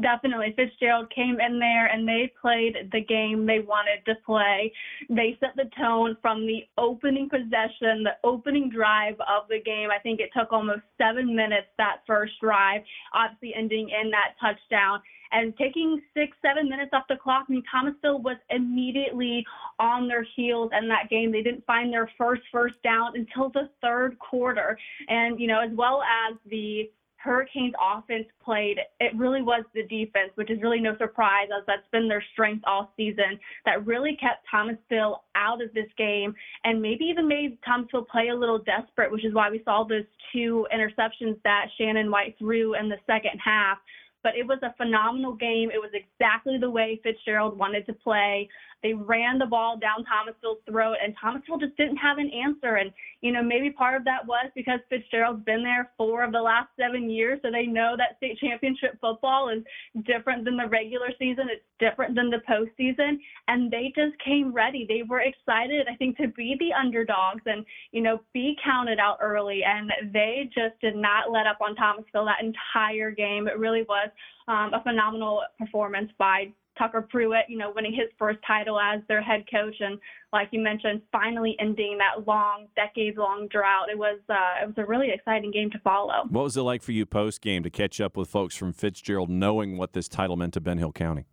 Definitely. 0.00 0.54
Fitzgerald 0.56 1.12
came 1.14 1.38
in 1.40 1.60
there 1.60 1.86
and 1.86 2.06
they 2.06 2.32
played 2.40 2.74
the 2.90 3.00
game 3.00 3.46
they 3.46 3.60
wanted 3.60 4.04
to 4.06 4.14
play. 4.26 4.72
They 5.08 5.36
set 5.38 5.50
the 5.54 5.70
tone 5.78 6.16
from 6.20 6.46
the 6.46 6.64
opening 6.78 7.28
possession, 7.28 8.02
the 8.02 8.16
opening 8.24 8.70
drive 8.70 9.14
of 9.20 9.46
the 9.48 9.60
game. 9.64 9.90
I 9.94 10.00
think 10.00 10.18
it 10.18 10.30
took 10.36 10.52
almost 10.52 10.80
seven 10.98 11.36
minutes 11.36 11.68
that 11.78 11.98
first 12.08 12.32
drive, 12.40 12.82
obviously 13.14 13.54
ending 13.56 13.88
in 13.90 14.10
that 14.10 14.34
touchdown. 14.40 15.00
And 15.34 15.56
taking 15.56 16.00
six, 16.16 16.36
seven 16.40 16.68
minutes 16.68 16.90
off 16.92 17.04
the 17.08 17.16
clock, 17.16 17.46
I 17.48 17.52
mean, 17.52 17.62
Thomasville 17.70 18.20
was 18.20 18.36
immediately 18.50 19.44
on 19.80 20.06
their 20.06 20.24
heels 20.36 20.70
in 20.80 20.88
that 20.88 21.10
game. 21.10 21.32
They 21.32 21.42
didn't 21.42 21.66
find 21.66 21.92
their 21.92 22.08
first 22.16 22.42
first 22.52 22.76
down 22.84 23.12
until 23.16 23.50
the 23.50 23.68
third 23.82 24.16
quarter. 24.20 24.78
And, 25.08 25.40
you 25.40 25.48
know, 25.48 25.60
as 25.60 25.70
well 25.74 26.02
as 26.02 26.36
the 26.48 26.88
Hurricanes 27.16 27.74
offense 27.82 28.26
played, 28.44 28.78
it 29.00 29.16
really 29.16 29.42
was 29.42 29.64
the 29.74 29.82
defense, 29.84 30.30
which 30.36 30.50
is 30.50 30.60
really 30.62 30.78
no 30.78 30.96
surprise 30.98 31.48
as 31.56 31.64
that's 31.66 31.88
been 31.90 32.06
their 32.06 32.22
strength 32.32 32.62
all 32.66 32.92
season, 32.96 33.40
that 33.64 33.84
really 33.86 34.16
kept 34.20 34.46
Thomasville 34.48 35.24
out 35.34 35.62
of 35.62 35.72
this 35.72 35.88
game 35.96 36.34
and 36.64 36.80
maybe 36.80 37.06
even 37.06 37.26
made 37.26 37.58
Thomasville 37.64 38.04
play 38.04 38.28
a 38.28 38.34
little 38.34 38.58
desperate, 38.58 39.10
which 39.10 39.24
is 39.24 39.34
why 39.34 39.50
we 39.50 39.62
saw 39.64 39.84
those 39.84 40.04
two 40.32 40.66
interceptions 40.72 41.42
that 41.44 41.66
Shannon 41.78 42.10
White 42.10 42.36
threw 42.38 42.74
in 42.74 42.88
the 42.88 42.98
second 43.06 43.40
half 43.42 43.78
but 44.24 44.36
it 44.36 44.44
was 44.44 44.58
a 44.62 44.74
phenomenal 44.76 45.34
game. 45.34 45.70
It 45.70 45.78
was 45.78 45.90
exactly 45.92 46.58
the 46.58 46.70
way 46.70 46.98
Fitzgerald 47.04 47.56
wanted 47.56 47.86
to 47.86 47.92
play. 47.92 48.48
They 48.84 48.92
ran 48.92 49.38
the 49.38 49.46
ball 49.46 49.78
down 49.78 50.04
Thomasville's 50.04 50.58
throat, 50.68 50.96
and 51.02 51.16
Thomasville 51.18 51.56
just 51.56 51.74
didn't 51.78 51.96
have 51.96 52.18
an 52.18 52.30
answer. 52.30 52.76
And, 52.76 52.92
you 53.22 53.32
know, 53.32 53.42
maybe 53.42 53.70
part 53.70 53.96
of 53.96 54.04
that 54.04 54.26
was 54.26 54.50
because 54.54 54.78
Fitzgerald's 54.90 55.42
been 55.42 55.64
there 55.64 55.90
four 55.96 56.22
of 56.22 56.32
the 56.32 56.42
last 56.42 56.68
seven 56.78 57.08
years, 57.08 57.40
so 57.42 57.50
they 57.50 57.64
know 57.64 57.96
that 57.96 58.18
state 58.18 58.38
championship 58.38 59.00
football 59.00 59.48
is 59.48 59.64
different 60.04 60.44
than 60.44 60.58
the 60.58 60.68
regular 60.68 61.08
season. 61.18 61.48
It's 61.50 61.64
different 61.80 62.14
than 62.14 62.28
the 62.28 62.42
postseason. 62.46 63.16
And 63.48 63.70
they 63.70 63.90
just 63.96 64.18
came 64.22 64.52
ready. 64.52 64.84
They 64.86 65.02
were 65.08 65.20
excited, 65.20 65.86
I 65.90 65.96
think, 65.96 66.18
to 66.18 66.28
be 66.28 66.54
the 66.60 66.74
underdogs 66.78 67.42
and, 67.46 67.64
you 67.92 68.02
know, 68.02 68.20
be 68.34 68.54
counted 68.62 68.98
out 68.98 69.16
early. 69.22 69.62
And 69.64 69.90
they 70.12 70.50
just 70.54 70.78
did 70.82 70.94
not 70.94 71.32
let 71.32 71.46
up 71.46 71.62
on 71.62 71.74
Thomasville 71.74 72.26
that 72.26 72.44
entire 72.44 73.10
game. 73.10 73.48
It 73.48 73.58
really 73.58 73.84
was 73.88 74.10
um, 74.46 74.74
a 74.74 74.82
phenomenal 74.82 75.42
performance 75.58 76.10
by 76.18 76.52
Tucker 76.78 77.02
Pruitt, 77.02 77.44
you 77.48 77.58
know, 77.58 77.72
winning 77.74 77.92
his 77.92 78.08
first 78.18 78.38
title 78.46 78.78
as 78.78 79.00
their 79.08 79.22
head 79.22 79.44
coach, 79.50 79.76
and 79.80 79.98
like 80.32 80.48
you 80.50 80.60
mentioned, 80.60 81.02
finally 81.12 81.56
ending 81.60 81.98
that 81.98 82.26
long, 82.26 82.66
decades-long 82.76 83.48
drought. 83.48 83.88
It 83.90 83.98
was 83.98 84.18
uh, 84.28 84.62
it 84.62 84.66
was 84.66 84.74
a 84.78 84.84
really 84.84 85.10
exciting 85.10 85.50
game 85.50 85.70
to 85.70 85.78
follow. 85.80 86.24
What 86.28 86.44
was 86.44 86.56
it 86.56 86.62
like 86.62 86.82
for 86.82 86.92
you 86.92 87.06
post 87.06 87.40
game 87.40 87.62
to 87.62 87.70
catch 87.70 88.00
up 88.00 88.16
with 88.16 88.28
folks 88.28 88.56
from 88.56 88.72
Fitzgerald, 88.72 89.30
knowing 89.30 89.76
what 89.76 89.92
this 89.92 90.08
title 90.08 90.36
meant 90.36 90.54
to 90.54 90.60
Ben 90.60 90.78
Hill 90.78 90.92
County? 90.92 91.26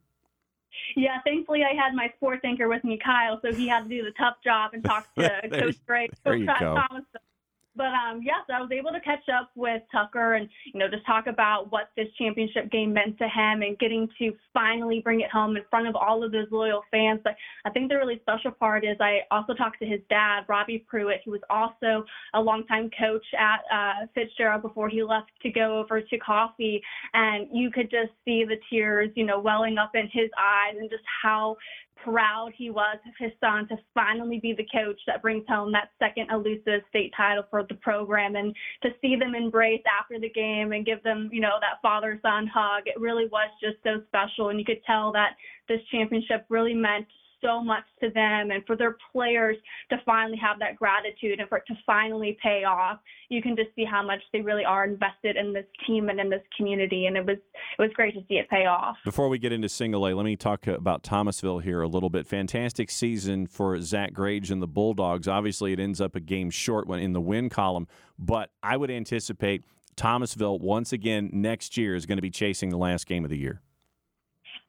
Yeah, 0.95 1.19
thankfully 1.23 1.61
I 1.63 1.73
had 1.73 1.93
my 1.93 2.11
sports 2.17 2.41
anchor 2.43 2.67
with 2.67 2.83
me, 2.83 2.99
Kyle, 3.03 3.39
so 3.41 3.53
he 3.53 3.67
had 3.67 3.83
to 3.83 3.89
do 3.89 4.03
the 4.03 4.11
tough 4.11 4.35
job 4.43 4.71
and 4.73 4.83
talk 4.83 5.07
to 5.15 5.29
Coach 5.51 5.77
Gray, 5.85 6.09
Coach 6.25 6.45
Thomas 6.45 7.03
but 7.75 7.87
um, 7.87 8.21
yes, 8.23 8.41
I 8.53 8.59
was 8.59 8.69
able 8.71 8.91
to 8.91 8.99
catch 8.99 9.27
up 9.29 9.51
with 9.55 9.81
Tucker 9.91 10.33
and 10.33 10.49
you 10.73 10.79
know 10.79 10.89
just 10.89 11.05
talk 11.05 11.27
about 11.27 11.71
what 11.71 11.89
this 11.95 12.07
championship 12.17 12.71
game 12.71 12.93
meant 12.93 13.17
to 13.17 13.25
him 13.25 13.61
and 13.61 13.77
getting 13.79 14.09
to 14.19 14.33
finally 14.53 15.01
bring 15.01 15.21
it 15.21 15.29
home 15.31 15.55
in 15.55 15.63
front 15.69 15.87
of 15.87 15.95
all 15.95 16.23
of 16.23 16.31
those 16.31 16.47
loyal 16.51 16.83
fans. 16.91 17.21
But 17.23 17.35
I 17.65 17.69
think 17.69 17.89
the 17.89 17.95
really 17.95 18.19
special 18.21 18.51
part 18.51 18.83
is 18.83 18.97
I 18.99 19.19
also 19.31 19.53
talked 19.53 19.79
to 19.79 19.85
his 19.85 20.01
dad, 20.09 20.41
Robbie 20.47 20.85
Pruitt, 20.87 21.21
who 21.23 21.31
was 21.31 21.41
also 21.49 22.03
a 22.33 22.41
longtime 22.41 22.89
coach 22.99 23.25
at 23.37 23.61
uh, 23.73 24.05
Fitzgerald 24.13 24.61
before 24.61 24.89
he 24.89 25.03
left 25.03 25.31
to 25.43 25.49
go 25.49 25.79
over 25.79 26.01
to 26.01 26.17
Coffee, 26.17 26.81
and 27.13 27.47
you 27.51 27.71
could 27.71 27.89
just 27.89 28.11
see 28.25 28.43
the 28.43 28.57
tears, 28.69 29.09
you 29.15 29.25
know, 29.25 29.39
welling 29.39 29.77
up 29.77 29.91
in 29.95 30.09
his 30.11 30.29
eyes 30.37 30.75
and 30.77 30.89
just 30.89 31.03
how 31.23 31.55
proud 32.03 32.51
he 32.55 32.69
was 32.69 32.97
of 33.07 33.13
his 33.19 33.31
son 33.39 33.67
to 33.67 33.75
finally 33.93 34.39
be 34.39 34.53
the 34.53 34.65
coach 34.73 34.99
that 35.07 35.21
brings 35.21 35.45
home 35.47 35.71
that 35.71 35.89
second 35.99 36.29
elusive 36.31 36.81
state 36.89 37.13
title 37.15 37.43
for 37.49 37.63
the 37.67 37.75
program 37.75 38.35
and 38.35 38.55
to 38.83 38.89
see 39.01 39.15
them 39.15 39.35
embrace 39.35 39.83
after 39.99 40.19
the 40.19 40.29
game 40.29 40.71
and 40.71 40.85
give 40.85 41.01
them, 41.03 41.29
you 41.31 41.41
know, 41.41 41.57
that 41.59 41.81
father 41.81 42.19
son 42.21 42.47
hug. 42.47 42.83
It 42.85 42.99
really 42.99 43.27
was 43.31 43.49
just 43.61 43.77
so 43.83 44.01
special. 44.07 44.49
And 44.49 44.59
you 44.59 44.65
could 44.65 44.83
tell 44.85 45.11
that 45.13 45.35
this 45.67 45.79
championship 45.91 46.45
really 46.49 46.73
meant 46.73 47.07
so 47.41 47.63
much 47.63 47.83
to 48.01 48.09
them 48.09 48.51
and 48.51 48.65
for 48.65 48.75
their 48.75 48.97
players 49.11 49.57
to 49.89 49.97
finally 50.05 50.37
have 50.37 50.59
that 50.59 50.75
gratitude 50.75 51.39
and 51.39 51.49
for 51.49 51.57
it 51.59 51.63
to 51.67 51.73
finally 51.85 52.37
pay 52.41 52.63
off. 52.63 52.99
You 53.29 53.41
can 53.41 53.55
just 53.55 53.69
see 53.75 53.85
how 53.85 54.05
much 54.05 54.21
they 54.31 54.41
really 54.41 54.65
are 54.65 54.85
invested 54.85 55.37
in 55.37 55.53
this 55.53 55.65
team 55.87 56.09
and 56.09 56.19
in 56.19 56.29
this 56.29 56.41
community 56.55 57.05
and 57.05 57.17
it 57.17 57.25
was 57.25 57.37
it 57.37 57.81
was 57.81 57.91
great 57.93 58.13
to 58.15 58.21
see 58.27 58.35
it 58.35 58.49
pay 58.49 58.65
off. 58.65 58.97
Before 59.03 59.29
we 59.29 59.37
get 59.37 59.51
into 59.51 59.69
single 59.69 60.07
A, 60.07 60.13
let 60.13 60.25
me 60.25 60.35
talk 60.35 60.67
about 60.67 61.03
Thomasville 61.03 61.59
here 61.59 61.81
a 61.81 61.87
little 61.87 62.09
bit. 62.09 62.27
Fantastic 62.27 62.89
season 62.89 63.47
for 63.47 63.79
Zach 63.81 64.13
Grage 64.13 64.51
and 64.51 64.61
the 64.61 64.67
Bulldogs. 64.67 65.27
Obviously 65.27 65.73
it 65.73 65.79
ends 65.79 66.01
up 66.01 66.15
a 66.15 66.19
game 66.19 66.49
short 66.49 66.87
when 66.87 66.99
in 66.99 67.13
the 67.13 67.21
win 67.21 67.49
column, 67.49 67.87
but 68.17 68.51
I 68.61 68.77
would 68.77 68.91
anticipate 68.91 69.63
Thomasville 69.95 70.59
once 70.59 70.93
again 70.93 71.29
next 71.33 71.77
year 71.77 71.95
is 71.95 72.05
going 72.05 72.17
to 72.17 72.21
be 72.21 72.29
chasing 72.29 72.69
the 72.69 72.77
last 72.77 73.07
game 73.07 73.23
of 73.23 73.29
the 73.29 73.37
year. 73.37 73.61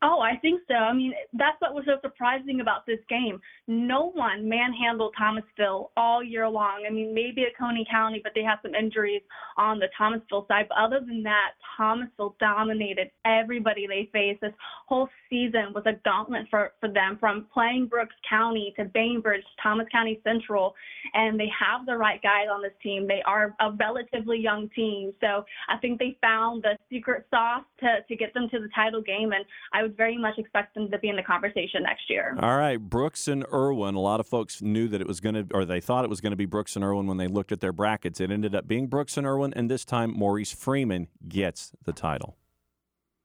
Oh, 0.04 0.18
I 0.18 0.36
think 0.38 0.62
so. 0.66 0.74
I 0.74 0.92
mean, 0.92 1.14
that's 1.32 1.60
what 1.60 1.74
was 1.74 1.84
so 1.86 1.92
surprising 2.02 2.60
about 2.60 2.84
this 2.86 2.98
game. 3.08 3.40
No 3.68 4.10
one 4.10 4.48
manhandled 4.48 5.14
Thomasville 5.16 5.92
all 5.96 6.24
year 6.24 6.48
long. 6.48 6.84
I 6.88 6.92
mean, 6.92 7.14
maybe 7.14 7.42
at 7.42 7.56
Coney 7.56 7.86
County, 7.88 8.20
but 8.20 8.32
they 8.34 8.42
had 8.42 8.56
some 8.62 8.74
injuries 8.74 9.22
on 9.56 9.78
the 9.78 9.86
Thomasville 9.96 10.46
side. 10.48 10.66
But 10.68 10.78
other 10.78 10.98
than 11.06 11.22
that, 11.22 11.52
Thomasville 11.76 12.34
dominated 12.40 13.12
everybody 13.24 13.86
they 13.86 14.10
faced. 14.12 14.40
This 14.40 14.52
whole 14.88 15.08
season 15.30 15.72
was 15.72 15.84
a 15.86 15.92
gauntlet 16.04 16.46
for, 16.50 16.72
for 16.80 16.88
them 16.88 17.16
from 17.20 17.46
playing 17.54 17.86
Brooks 17.86 18.16
County 18.28 18.74
to 18.76 18.86
Bainbridge, 18.86 19.44
Thomas 19.62 19.86
County 19.92 20.20
Central. 20.24 20.74
And 21.14 21.38
they 21.38 21.48
have 21.56 21.86
the 21.86 21.96
right 21.96 22.20
guys 22.20 22.46
on 22.52 22.60
this 22.60 22.72
team. 22.82 23.06
They 23.06 23.22
are 23.24 23.54
a 23.60 23.70
relatively 23.78 24.40
young 24.40 24.68
team. 24.74 25.12
So 25.20 25.44
I 25.68 25.76
think 25.78 26.00
they 26.00 26.18
found 26.20 26.64
the 26.64 26.76
secret 26.90 27.24
sauce 27.30 27.62
to, 27.78 27.98
to 28.08 28.16
get 28.16 28.34
them 28.34 28.48
to 28.50 28.58
the 28.58 28.68
title 28.74 29.00
game. 29.00 29.30
And 29.30 29.44
I 29.72 29.82
would 29.82 29.91
would 29.92 29.96
very 29.96 30.16
much 30.18 30.38
expect 30.38 30.74
them 30.74 30.90
to 30.90 30.98
be 30.98 31.08
in 31.08 31.16
the 31.16 31.22
conversation 31.22 31.82
next 31.82 32.08
year. 32.08 32.36
All 32.40 32.56
right, 32.56 32.78
Brooks 32.78 33.28
and 33.28 33.44
Irwin. 33.52 33.94
A 33.94 34.00
lot 34.00 34.20
of 34.20 34.26
folks 34.26 34.62
knew 34.62 34.88
that 34.88 35.00
it 35.00 35.06
was 35.06 35.20
going 35.20 35.34
to, 35.34 35.46
or 35.54 35.64
they 35.64 35.80
thought 35.80 36.04
it 36.04 36.10
was 36.10 36.20
going 36.20 36.32
to 36.32 36.36
be 36.36 36.46
Brooks 36.46 36.76
and 36.76 36.84
Irwin 36.84 37.06
when 37.06 37.18
they 37.18 37.28
looked 37.28 37.52
at 37.52 37.60
their 37.60 37.72
brackets. 37.72 38.20
It 38.20 38.30
ended 38.30 38.54
up 38.54 38.66
being 38.66 38.86
Brooks 38.86 39.16
and 39.16 39.26
Irwin, 39.26 39.52
and 39.54 39.70
this 39.70 39.84
time 39.84 40.12
Maurice 40.16 40.52
Freeman 40.52 41.08
gets 41.28 41.72
the 41.84 41.92
title. 41.92 42.36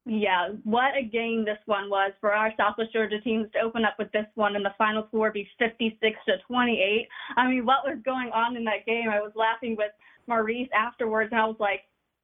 Yeah, 0.05 0.49
what 0.63 0.95
a 0.97 1.03
game 1.03 1.43
this 1.43 1.57
one 1.65 1.89
was 1.89 2.13
for 2.21 2.33
our 2.33 2.53
Southwest 2.55 2.93
Georgia 2.93 3.19
teams 3.19 3.47
to 3.51 3.59
open 3.59 3.83
up 3.83 3.95
with 3.99 4.09
this 4.13 4.25
one 4.35 4.55
and 4.55 4.63
the 4.63 4.73
final 4.77 5.05
score 5.09 5.31
be 5.31 5.49
56 5.59 6.17
to 6.27 6.37
28. 6.47 7.07
I 7.35 7.49
mean, 7.49 7.65
what 7.65 7.79
was 7.83 7.97
going 8.05 8.29
on 8.33 8.55
in 8.55 8.63
that 8.65 8.85
game? 8.85 9.09
I 9.09 9.19
was 9.19 9.33
laughing 9.35 9.75
with 9.77 9.91
Maurice 10.27 10.69
afterwards, 10.73 11.29
and 11.33 11.41
I 11.41 11.45
was 11.45 11.57
like, 11.59 11.81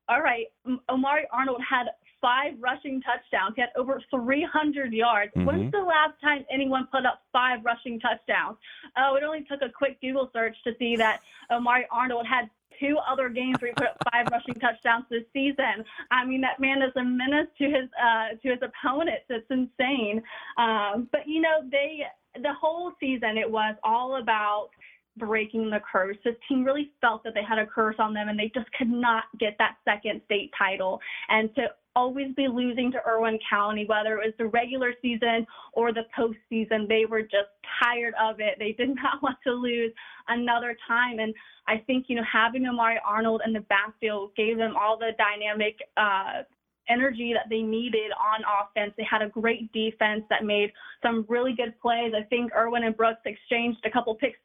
all 0.08 0.21
right, 0.21 0.45
Omari 0.89 1.23
Arnold 1.32 1.62
had 1.69 1.88
five 2.23 2.53
rushing 2.62 3.01
touchdowns. 3.01 3.53
He 3.55 3.62
had 3.62 3.69
over 3.75 4.01
300 4.09 4.93
yards. 4.93 5.33
Mm-hmm. 5.36 5.45
When's 5.45 5.71
the 5.71 5.79
last 5.79 6.13
time 6.21 6.45
anyone 6.49 6.88
put 6.89 7.05
up 7.05 7.21
five 7.33 7.59
rushing 7.65 7.99
touchdowns? 7.99 8.57
Oh, 8.97 9.15
it 9.15 9.23
only 9.23 9.43
took 9.43 9.62
a 9.62 9.69
quick 9.69 9.99
Google 9.99 10.29
search 10.31 10.55
to 10.63 10.71
see 10.79 10.95
that 10.95 11.21
Omari 11.51 11.86
Arnold 11.91 12.25
had 12.25 12.49
two 12.79 12.97
other 12.97 13.29
games 13.29 13.57
where 13.59 13.71
he 13.71 13.75
put 13.75 13.88
up 13.88 13.97
five 14.12 14.27
rushing 14.31 14.55
touchdowns 14.55 15.03
this 15.09 15.23
season. 15.33 15.83
I 16.12 16.25
mean, 16.25 16.41
that 16.41 16.59
man 16.59 16.81
is 16.81 16.93
a 16.95 17.03
menace 17.03 17.47
to 17.57 17.65
his 17.65 17.89
uh, 18.01 18.29
to 18.41 18.49
his 18.49 18.59
opponents. 18.62 19.25
It's 19.29 19.45
insane. 19.51 20.23
Um, 20.57 21.09
but 21.12 21.27
you 21.27 21.41
know, 21.41 21.67
they 21.69 22.03
the 22.41 22.53
whole 22.53 22.93
season 22.99 23.38
it 23.38 23.49
was 23.49 23.75
all 23.83 24.15
about 24.15 24.69
breaking 25.17 25.69
the 25.69 25.80
curse. 25.91 26.17
This 26.23 26.36
team 26.47 26.63
really 26.63 26.91
felt 27.02 27.23
that 27.23 27.34
they 27.34 27.43
had 27.43 27.60
a 27.60 27.65
curse 27.65 27.95
on 27.99 28.13
them 28.13 28.30
and 28.30 28.38
they 28.38 28.52
just 28.54 28.71
could 28.73 28.89
not 28.89 29.26
get 29.39 29.56
that 29.60 29.78
second 29.86 30.21
state 30.26 30.52
title. 30.58 30.99
And 31.30 31.54
to 31.56 31.67
always 31.95 32.34
be 32.36 32.47
losing 32.47 32.91
to 32.91 32.97
Irwin 33.08 33.39
County, 33.49 33.86
whether 33.86 34.15
it 34.17 34.26
was 34.26 34.34
the 34.38 34.47
regular 34.47 34.93
season 35.02 35.45
or 35.73 35.93
the 35.93 36.04
postseason. 36.17 36.88
They 36.88 37.06
were 37.06 37.21
just 37.21 37.49
tired 37.84 38.13
of 38.21 38.39
it. 38.39 38.56
They 38.60 38.71
did 38.71 38.89
not 38.95 39.21
want 39.21 39.38
to 39.45 39.54
lose 39.54 39.91
another 40.28 40.76
time. 40.88 41.19
And 41.19 41.34
I 41.67 41.78
think, 41.86 42.06
you 42.08 42.15
know, 42.15 42.23
having 42.32 42.65
Omari 42.65 42.99
Arnold 43.06 43.41
in 43.45 43.54
the 43.54 43.62
backfield 43.62 44.36
gave 44.36 44.58
them 44.58 44.76
all 44.80 44.97
the 44.97 45.12
dynamic 45.17 45.78
uh, 45.97 46.43
energy 46.89 47.34
that 47.34 47.49
they 47.49 47.62
needed 47.62 48.12
on 48.12 48.41
offense. 48.43 48.93
They 48.97 49.08
had 49.10 49.21
a 49.21 49.30
great 49.30 49.71
defense 49.71 50.23
that 50.30 50.43
made 50.43 50.71
some 51.02 51.26
really 51.30 51.54
good 51.56 51.80
plays. 51.82 52.13
I 52.17 52.23
think 52.23 52.52
Irwin 52.54 52.84
and 52.84 52.95
Brooks 52.95 53.21
exchanged 53.26 53.80
a 53.86 53.91
couple 53.91 54.15
pick, 54.15 54.36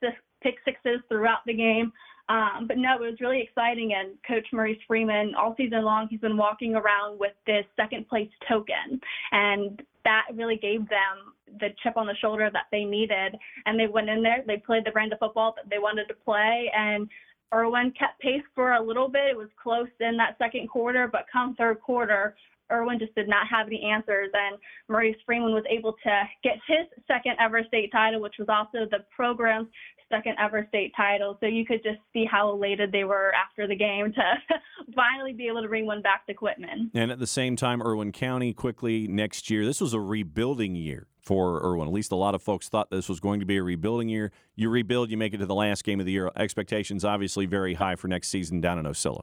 pick 0.42 0.56
sixes 0.64 1.00
throughout 1.08 1.40
the 1.46 1.54
game. 1.54 1.92
Um, 2.28 2.66
but 2.68 2.76
no, 2.76 2.94
it 2.96 3.00
was 3.00 3.20
really 3.20 3.40
exciting. 3.40 3.94
And 3.94 4.16
Coach 4.26 4.46
Maurice 4.52 4.78
Freeman, 4.86 5.34
all 5.34 5.54
season 5.56 5.82
long, 5.82 6.08
he's 6.10 6.20
been 6.20 6.36
walking 6.36 6.74
around 6.74 7.18
with 7.18 7.32
this 7.46 7.64
second 7.74 8.06
place 8.08 8.28
token. 8.46 9.00
And 9.32 9.82
that 10.04 10.24
really 10.34 10.56
gave 10.56 10.88
them 10.88 11.32
the 11.58 11.68
chip 11.82 11.96
on 11.96 12.06
the 12.06 12.14
shoulder 12.20 12.50
that 12.52 12.66
they 12.70 12.84
needed. 12.84 13.36
And 13.64 13.80
they 13.80 13.86
went 13.86 14.10
in 14.10 14.22
there, 14.22 14.44
they 14.46 14.58
played 14.58 14.84
the 14.84 14.90
brand 14.90 15.12
of 15.12 15.20
football 15.20 15.54
that 15.56 15.70
they 15.70 15.78
wanted 15.78 16.06
to 16.08 16.14
play. 16.14 16.70
And 16.76 17.08
Irwin 17.54 17.92
kept 17.98 18.20
pace 18.20 18.42
for 18.54 18.72
a 18.72 18.82
little 18.82 19.08
bit. 19.08 19.30
It 19.30 19.36
was 19.36 19.48
close 19.62 19.88
in 20.00 20.18
that 20.18 20.36
second 20.36 20.68
quarter, 20.68 21.08
but 21.10 21.24
come 21.32 21.54
third 21.54 21.80
quarter, 21.80 22.36
Irwin 22.70 22.98
just 22.98 23.14
did 23.14 23.28
not 23.28 23.48
have 23.48 23.66
any 23.66 23.82
answers, 23.82 24.30
and 24.34 24.58
Maurice 24.88 25.16
Freeman 25.24 25.54
was 25.54 25.64
able 25.68 25.94
to 26.02 26.22
get 26.42 26.58
his 26.66 26.86
second 27.06 27.36
ever 27.40 27.62
state 27.66 27.90
title, 27.90 28.20
which 28.20 28.36
was 28.38 28.48
also 28.48 28.86
the 28.90 29.04
program's 29.14 29.68
second 30.08 30.36
ever 30.38 30.66
state 30.68 30.92
title. 30.96 31.36
So 31.40 31.46
you 31.46 31.64
could 31.64 31.82
just 31.82 31.98
see 32.12 32.24
how 32.24 32.50
elated 32.50 32.92
they 32.92 33.04
were 33.04 33.32
after 33.34 33.66
the 33.66 33.76
game 33.76 34.12
to 34.12 34.56
finally 34.94 35.32
be 35.32 35.48
able 35.48 35.62
to 35.62 35.68
bring 35.68 35.86
one 35.86 36.02
back 36.02 36.26
to 36.26 36.34
Quitman. 36.34 36.90
And 36.94 37.10
at 37.10 37.18
the 37.18 37.26
same 37.26 37.56
time, 37.56 37.82
Irwin 37.82 38.12
County 38.12 38.52
quickly 38.52 39.06
next 39.08 39.50
year. 39.50 39.64
This 39.64 39.80
was 39.80 39.94
a 39.94 40.00
rebuilding 40.00 40.74
year 40.74 41.06
for 41.20 41.62
Irwin. 41.62 41.88
At 41.88 41.94
least 41.94 42.12
a 42.12 42.16
lot 42.16 42.34
of 42.34 42.42
folks 42.42 42.68
thought 42.68 42.90
this 42.90 43.08
was 43.08 43.20
going 43.20 43.40
to 43.40 43.46
be 43.46 43.58
a 43.58 43.62
rebuilding 43.62 44.08
year. 44.08 44.32
You 44.56 44.70
rebuild, 44.70 45.10
you 45.10 45.16
make 45.16 45.34
it 45.34 45.38
to 45.38 45.46
the 45.46 45.54
last 45.54 45.84
game 45.84 46.00
of 46.00 46.06
the 46.06 46.12
year. 46.12 46.30
Expectations 46.36 47.04
obviously 47.04 47.46
very 47.46 47.74
high 47.74 47.96
for 47.96 48.08
next 48.08 48.28
season 48.28 48.60
down 48.60 48.78
in 48.78 48.86
Ocilla. 48.86 49.22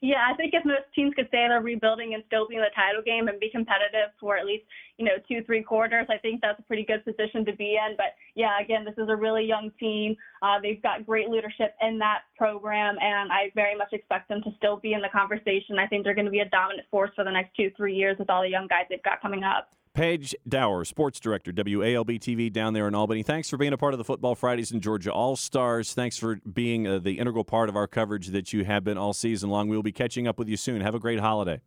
Yeah, 0.00 0.28
I 0.30 0.36
think 0.36 0.52
if 0.54 0.64
most 0.64 0.84
teams 0.94 1.14
could 1.14 1.26
say 1.30 1.48
they're 1.48 1.60
rebuilding 1.60 2.14
and 2.14 2.22
still 2.26 2.46
be 2.46 2.56
in 2.56 2.60
the 2.60 2.74
title 2.74 3.02
game 3.02 3.28
and 3.28 3.40
be 3.40 3.50
competitive 3.50 4.12
for 4.20 4.36
at 4.36 4.44
least, 4.44 4.64
you 4.98 5.04
know, 5.04 5.16
two, 5.28 5.42
three 5.44 5.62
quarters, 5.62 6.06
I 6.10 6.18
think 6.18 6.40
that's 6.40 6.58
a 6.58 6.62
pretty 6.62 6.84
good 6.84 7.04
position 7.04 7.44
to 7.46 7.56
be 7.56 7.76
in. 7.76 7.96
But 7.96 8.14
yeah, 8.34 8.60
again, 8.60 8.84
this 8.84 8.94
is 8.98 9.08
a 9.08 9.16
really 9.16 9.44
young 9.44 9.70
team. 9.80 10.16
Uh, 10.42 10.60
they've 10.62 10.82
got 10.82 11.06
great 11.06 11.28
leadership 11.28 11.74
in 11.80 11.98
that 11.98 12.20
program, 12.36 12.96
and 13.00 13.32
I 13.32 13.50
very 13.54 13.76
much 13.76 13.92
expect 13.92 14.28
them 14.28 14.42
to 14.42 14.50
still 14.58 14.76
be 14.76 14.92
in 14.92 15.00
the 15.00 15.08
conversation. 15.08 15.78
I 15.78 15.86
think 15.86 16.04
they're 16.04 16.14
going 16.14 16.26
to 16.26 16.30
be 16.30 16.40
a 16.40 16.48
dominant 16.48 16.86
force 16.90 17.10
for 17.14 17.24
the 17.24 17.32
next 17.32 17.56
two, 17.56 17.70
three 17.76 17.94
years 17.94 18.16
with 18.18 18.30
all 18.30 18.42
the 18.42 18.50
young 18.50 18.66
guys 18.66 18.84
they've 18.88 19.02
got 19.02 19.22
coming 19.22 19.44
up. 19.44 19.70
Paige 19.96 20.34
Dower, 20.46 20.84
sports 20.84 21.18
director, 21.18 21.52
WALB 21.52 22.20
TV 22.20 22.52
down 22.52 22.74
there 22.74 22.86
in 22.86 22.94
Albany. 22.94 23.22
Thanks 23.22 23.48
for 23.48 23.56
being 23.56 23.72
a 23.72 23.78
part 23.78 23.94
of 23.94 23.98
the 23.98 24.04
Football 24.04 24.34
Fridays 24.34 24.70
in 24.70 24.82
Georgia 24.82 25.10
All 25.10 25.36
Stars. 25.36 25.94
Thanks 25.94 26.18
for 26.18 26.36
being 26.36 26.86
uh, 26.86 26.98
the 26.98 27.18
integral 27.18 27.44
part 27.44 27.70
of 27.70 27.76
our 27.76 27.86
coverage 27.86 28.26
that 28.28 28.52
you 28.52 28.66
have 28.66 28.84
been 28.84 28.98
all 28.98 29.14
season 29.14 29.48
long. 29.48 29.70
We'll 29.70 29.82
be 29.82 29.92
catching 29.92 30.28
up 30.28 30.38
with 30.38 30.50
you 30.50 30.58
soon. 30.58 30.82
Have 30.82 30.94
a 30.94 30.98
great 30.98 31.20
holiday. 31.20 31.62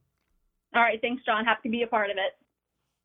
All 0.76 0.84
right. 0.84 1.02
Thanks, 1.02 1.24
Jon. 1.26 1.44
Happy 1.44 1.70
to 1.70 1.72
be 1.72 1.82
a 1.82 1.88
part 1.88 2.12
of 2.12 2.18
it. 2.18 2.38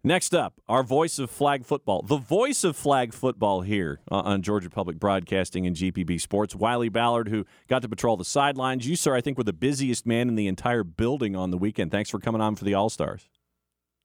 Next 0.07 0.35
up, 0.35 0.61
our 0.69 0.83
voice 0.83 1.19
of 1.19 1.31
flag 1.31 1.65
football, 1.65 2.03
the 2.03 2.19
voice 2.19 2.63
of 2.63 2.77
flag 2.77 3.15
football 3.15 3.63
here 3.63 4.01
uh, 4.13 4.17
on 4.17 4.43
Georgia 4.43 4.69
Public 4.69 4.99
Broadcasting 4.99 5.67
and 5.67 5.75
GPB 5.75 6.21
Sports. 6.21 6.55
Wiley 6.55 6.91
Ballard, 6.91 7.29
who 7.29 7.47
got 7.67 7.81
to 7.81 7.89
patrol 7.89 8.19
the 8.19 8.27
sidelines. 8.27 8.87
You, 8.87 8.95
sir, 8.95 9.15
I 9.15 9.23
think 9.23 9.39
were 9.39 9.45
the 9.45 9.55
busiest 9.55 10.05
man 10.05 10.29
in 10.29 10.35
the 10.35 10.49
entire 10.49 10.85
building 10.85 11.35
on 11.35 11.51
the 11.51 11.57
weekend. 11.57 11.91
Thanks 11.93 12.11
for 12.11 12.19
coming 12.19 12.43
on 12.43 12.57
for 12.57 12.67
the 12.67 12.75
All 12.75 12.91
Stars. 12.91 13.27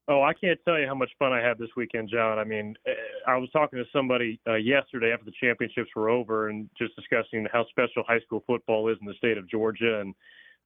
Oh, 0.10 0.24
I 0.24 0.34
can't 0.34 0.60
tell 0.66 0.80
you 0.80 0.88
how 0.88 0.96
much 0.96 1.12
fun 1.20 1.34
I 1.34 1.40
had 1.40 1.60
this 1.60 1.70
weekend, 1.78 2.10
Jon. 2.10 2.40
I 2.40 2.44
mean, 2.44 2.76
eh, 2.88 2.92
I 3.28 3.38
was 3.38 3.48
talking 3.52 3.78
to 3.78 3.86
somebody 3.94 4.40
uh, 4.48 4.56
yesterday 4.56 5.12
after 5.14 5.26
the 5.26 5.34
championships 5.40 5.92
were 5.96 6.10
over 6.10 6.50
and 6.50 6.68
just 6.80 6.96
discussing 6.96 7.46
how 7.54 7.64
special 7.70 8.04
high 8.08 8.20
school 8.22 8.44
football 8.48 8.90
is 8.90 8.98
in 9.00 9.06
the 9.06 9.14
state 9.14 9.38
of 9.38 9.48
Georgia 9.48 10.02
and 10.02 10.16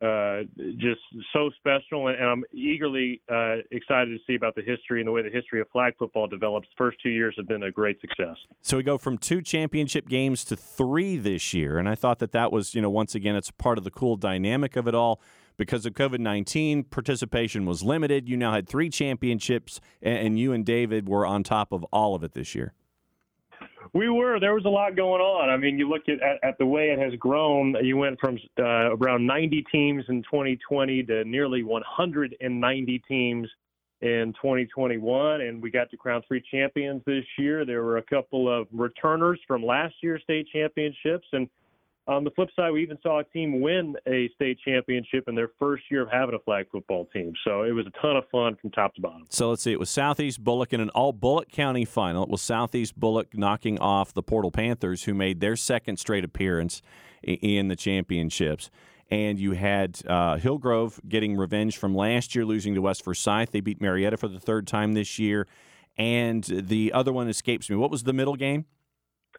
uh, 0.01 0.43
just 0.77 1.01
so 1.33 1.49
special. 1.57 2.07
And, 2.07 2.17
and 2.17 2.29
I'm 2.29 2.43
eagerly 2.53 3.21
uh, 3.29 3.57
excited 3.71 4.17
to 4.17 4.19
see 4.25 4.35
about 4.35 4.55
the 4.55 4.61
history 4.61 5.01
and 5.01 5.07
the 5.09 5.11
way 5.11 5.21
the 5.23 5.29
history 5.29 5.59
of 5.59 5.67
flag 5.71 5.95
football 5.99 6.27
develops. 6.27 6.69
The 6.69 6.75
first 6.77 6.99
two 7.03 7.09
years 7.09 7.35
have 7.35 7.47
been 7.47 7.63
a 7.63 7.71
great 7.71 7.99
success. 7.99 8.37
So 8.61 8.77
we 8.77 8.83
go 8.83 8.97
from 8.97 9.17
two 9.17 9.41
championship 9.41 10.07
games 10.07 10.45
to 10.45 10.55
three 10.55 11.17
this 11.17 11.53
year. 11.53 11.77
And 11.77 11.89
I 11.89 11.95
thought 11.95 12.19
that 12.19 12.31
that 12.31 12.53
was, 12.53 12.75
you 12.75 12.81
know, 12.81 12.89
once 12.89 13.13
again, 13.13 13.35
it's 13.35 13.51
part 13.51 13.77
of 13.77 13.83
the 13.83 13.91
cool 13.91 14.15
dynamic 14.15 14.77
of 14.77 14.87
it 14.87 14.95
all 14.95 15.19
because 15.57 15.85
of 15.85 15.93
COVID 15.93 16.19
19, 16.19 16.83
participation 16.85 17.65
was 17.65 17.83
limited. 17.83 18.27
You 18.27 18.37
now 18.37 18.53
had 18.53 18.67
three 18.67 18.89
championships, 18.89 19.79
and 20.01 20.39
you 20.39 20.53
and 20.53 20.65
David 20.65 21.07
were 21.07 21.25
on 21.25 21.43
top 21.43 21.71
of 21.71 21.83
all 21.91 22.15
of 22.15 22.23
it 22.23 22.33
this 22.33 22.55
year. 22.55 22.73
We 23.93 24.09
were. 24.09 24.39
There 24.39 24.55
was 24.55 24.65
a 24.65 24.69
lot 24.69 24.95
going 24.95 25.21
on. 25.21 25.49
I 25.49 25.57
mean, 25.57 25.77
you 25.77 25.87
look 25.87 26.03
at, 26.07 26.21
at, 26.21 26.43
at 26.43 26.57
the 26.57 26.65
way 26.65 26.89
it 26.89 26.99
has 26.99 27.13
grown. 27.19 27.75
You 27.83 27.97
went 27.97 28.19
from 28.19 28.39
uh, 28.57 28.95
around 28.95 29.27
90 29.27 29.65
teams 29.71 30.03
in 30.07 30.23
2020 30.23 31.03
to 31.03 31.23
nearly 31.25 31.63
190 31.63 33.03
teams 33.07 33.47
in 34.01 34.33
2021, 34.41 35.41
and 35.41 35.61
we 35.61 35.71
got 35.71 35.89
to 35.91 35.97
crown 35.97 36.21
three 36.27 36.43
champions 36.51 37.01
this 37.05 37.23
year. 37.37 37.65
There 37.65 37.83
were 37.83 37.97
a 37.97 38.03
couple 38.03 38.49
of 38.49 38.67
returners 38.73 39.39
from 39.47 39.63
last 39.63 39.95
year's 40.01 40.21
state 40.23 40.47
championships, 40.51 41.27
and 41.31 41.47
on 42.07 42.23
the 42.23 42.31
flip 42.31 42.49
side, 42.55 42.71
we 42.71 42.83
even 42.83 42.97
saw 43.01 43.19
a 43.19 43.23
team 43.23 43.61
win 43.61 43.95
a 44.07 44.29
state 44.35 44.59
championship 44.65 45.25
in 45.27 45.35
their 45.35 45.51
first 45.57 45.83
year 45.89 46.01
of 46.01 46.09
having 46.11 46.35
a 46.35 46.39
flag 46.39 46.65
football 46.71 47.07
team. 47.13 47.33
So 47.45 47.63
it 47.63 47.71
was 47.71 47.85
a 47.87 48.01
ton 48.01 48.17
of 48.17 48.25
fun 48.29 48.57
from 48.61 48.71
top 48.71 48.93
to 48.95 49.01
bottom. 49.01 49.25
So 49.29 49.49
let's 49.49 49.63
see. 49.63 49.71
It 49.71 49.79
was 49.79 49.89
Southeast 49.89 50.43
Bulloch 50.43 50.73
in 50.73 50.81
an 50.81 50.89
all 50.89 51.13
Bulloch 51.13 51.49
County 51.49 51.85
final. 51.85 52.23
It 52.23 52.29
was 52.29 52.41
Southeast 52.41 52.99
Bulloch 52.99 53.37
knocking 53.37 53.79
off 53.79 54.13
the 54.13 54.23
Portal 54.23 54.51
Panthers, 54.51 55.03
who 55.03 55.13
made 55.13 55.39
their 55.39 55.55
second 55.55 55.97
straight 55.97 56.25
appearance 56.25 56.81
in 57.23 57.69
the 57.69 57.75
championships. 57.75 58.69
And 59.09 59.39
you 59.39 59.51
had 59.51 60.01
uh, 60.07 60.37
Hillgrove 60.37 60.99
getting 61.07 61.37
revenge 61.37 61.77
from 61.77 61.95
last 61.95 62.35
year, 62.35 62.45
losing 62.45 62.75
to 62.75 62.81
West 62.81 63.03
Forsyth. 63.03 63.51
They 63.51 63.61
beat 63.61 63.79
Marietta 63.79 64.17
for 64.17 64.27
the 64.27 64.39
third 64.39 64.67
time 64.67 64.93
this 64.93 65.19
year. 65.19 65.47
And 65.97 66.43
the 66.43 66.91
other 66.91 67.13
one 67.13 67.29
escapes 67.29 67.69
me. 67.69 67.75
What 67.75 67.91
was 67.91 68.03
the 68.03 68.13
middle 68.13 68.35
game? 68.35 68.65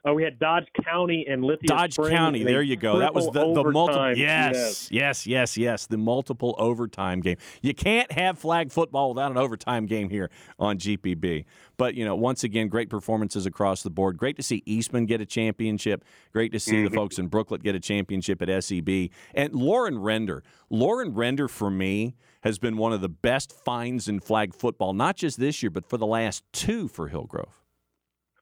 Uh, 0.07 0.13
we 0.13 0.23
had 0.23 0.39
Dodge 0.39 0.69
County 0.85 1.25
and 1.29 1.43
Lithia 1.43 1.67
Dodge 1.67 1.95
Springs 1.95 2.11
County. 2.11 2.45
There 2.45 2.61
you 2.61 2.77
go. 2.77 2.99
That 2.99 3.15
was 3.15 3.25
the, 3.27 3.55
the 3.55 3.65
multiple. 3.71 4.15
Yes, 4.15 4.89
yes, 4.91 4.91
yes, 4.91 5.27
yes, 5.27 5.57
yes. 5.57 5.87
The 5.87 5.97
multiple 5.97 6.55
overtime 6.59 7.21
game. 7.21 7.39
You 7.63 7.73
can't 7.73 8.13
have 8.13 8.39
flag 8.39 8.71
football 8.71 9.15
without 9.15 9.31
an 9.31 9.39
overtime 9.39 9.87
game 9.87 10.11
here 10.11 10.31
on 10.59 10.79
GPB. 10.79 11.47
But 11.79 11.95
you 11.95 12.05
know, 12.05 12.15
once 12.17 12.45
again, 12.45 12.69
great 12.69 12.91
performances 12.91 13.47
across 13.47 13.83
the 13.83 13.91
board. 13.91 14.19
Great 14.19 14.37
to 14.37 14.43
see 14.43 14.63
Eastman 14.67 15.07
get 15.07 15.23
a 15.23 15.27
championship. 15.27 16.05
Great 16.33 16.53
to 16.53 16.61
see 16.61 16.77
mm-hmm. 16.77 16.91
the 16.91 16.91
folks 16.91 17.19
in 17.19 17.29
Brooklet 17.29 17.63
get 17.63 17.75
a 17.75 17.81
championship 17.81 18.43
at 18.43 18.65
SEB. 18.65 19.09
And 19.35 19.55
Lauren 19.55 19.99
Render. 19.99 20.43
Lauren 20.69 21.15
Render 21.15 21.49
for 21.49 21.71
me 21.71 22.15
has 22.43 22.59
been 22.59 22.77
one 22.77 22.93
of 22.93 23.01
the 23.01 23.09
best 23.09 23.53
finds 23.53 24.07
in 24.07 24.21
flag 24.21 24.55
football, 24.55 24.93
not 24.93 25.17
just 25.17 25.41
this 25.41 25.63
year, 25.63 25.71
but 25.71 25.89
for 25.89 25.97
the 25.97 26.07
last 26.07 26.45
two 26.53 26.89
for 26.89 27.09
Hillgrove. 27.09 27.64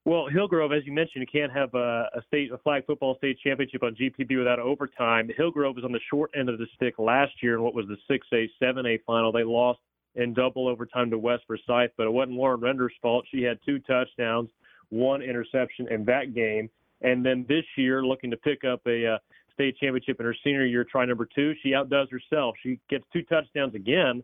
Well, 0.04 0.26
Hillgrove, 0.26 0.72
as 0.72 0.84
you 0.84 0.92
mentioned, 0.92 1.20
you 1.22 1.40
can't 1.40 1.52
have 1.52 1.72
a, 1.74 2.08
a 2.14 2.22
state 2.26 2.50
a 2.50 2.58
flag 2.58 2.84
football 2.86 3.16
state 3.18 3.38
championship 3.38 3.84
on 3.84 3.94
GPB 3.94 4.36
without 4.36 4.58
overtime. 4.58 5.30
Hillgrove 5.36 5.76
was 5.76 5.84
on 5.84 5.92
the 5.92 6.00
short 6.10 6.30
end 6.36 6.48
of 6.48 6.58
the 6.58 6.66
stick 6.74 6.98
last 6.98 7.32
year 7.40 7.54
in 7.54 7.62
what 7.62 7.72
was 7.72 7.86
the 7.86 7.96
6A 8.10 8.48
7A 8.60 8.98
final. 9.06 9.30
They 9.30 9.44
lost 9.44 9.78
in 10.16 10.34
double 10.34 10.66
overtime 10.66 11.08
to 11.10 11.18
West 11.18 11.44
Forsyth, 11.46 11.92
but 11.96 12.06
it 12.06 12.12
wasn't 12.12 12.36
Lauren 12.36 12.60
Render's 12.60 12.92
fault. 13.00 13.24
She 13.32 13.42
had 13.42 13.58
two 13.64 13.78
touchdowns, 13.80 14.50
one 14.88 15.22
interception 15.22 15.86
in 15.90 16.04
that 16.06 16.34
game, 16.34 16.68
and 17.02 17.24
then 17.24 17.46
this 17.48 17.64
year, 17.76 18.04
looking 18.04 18.30
to 18.32 18.36
pick 18.36 18.64
up 18.64 18.80
a 18.86 19.06
uh, 19.06 19.18
state 19.54 19.76
championship 19.78 20.18
in 20.18 20.26
her 20.26 20.36
senior 20.42 20.66
year, 20.66 20.84
try 20.84 21.04
number 21.04 21.28
two, 21.32 21.54
she 21.62 21.74
outdoes 21.74 22.08
herself. 22.10 22.56
She 22.62 22.80
gets 22.90 23.04
two 23.12 23.22
touchdowns 23.22 23.74
again, 23.74 24.22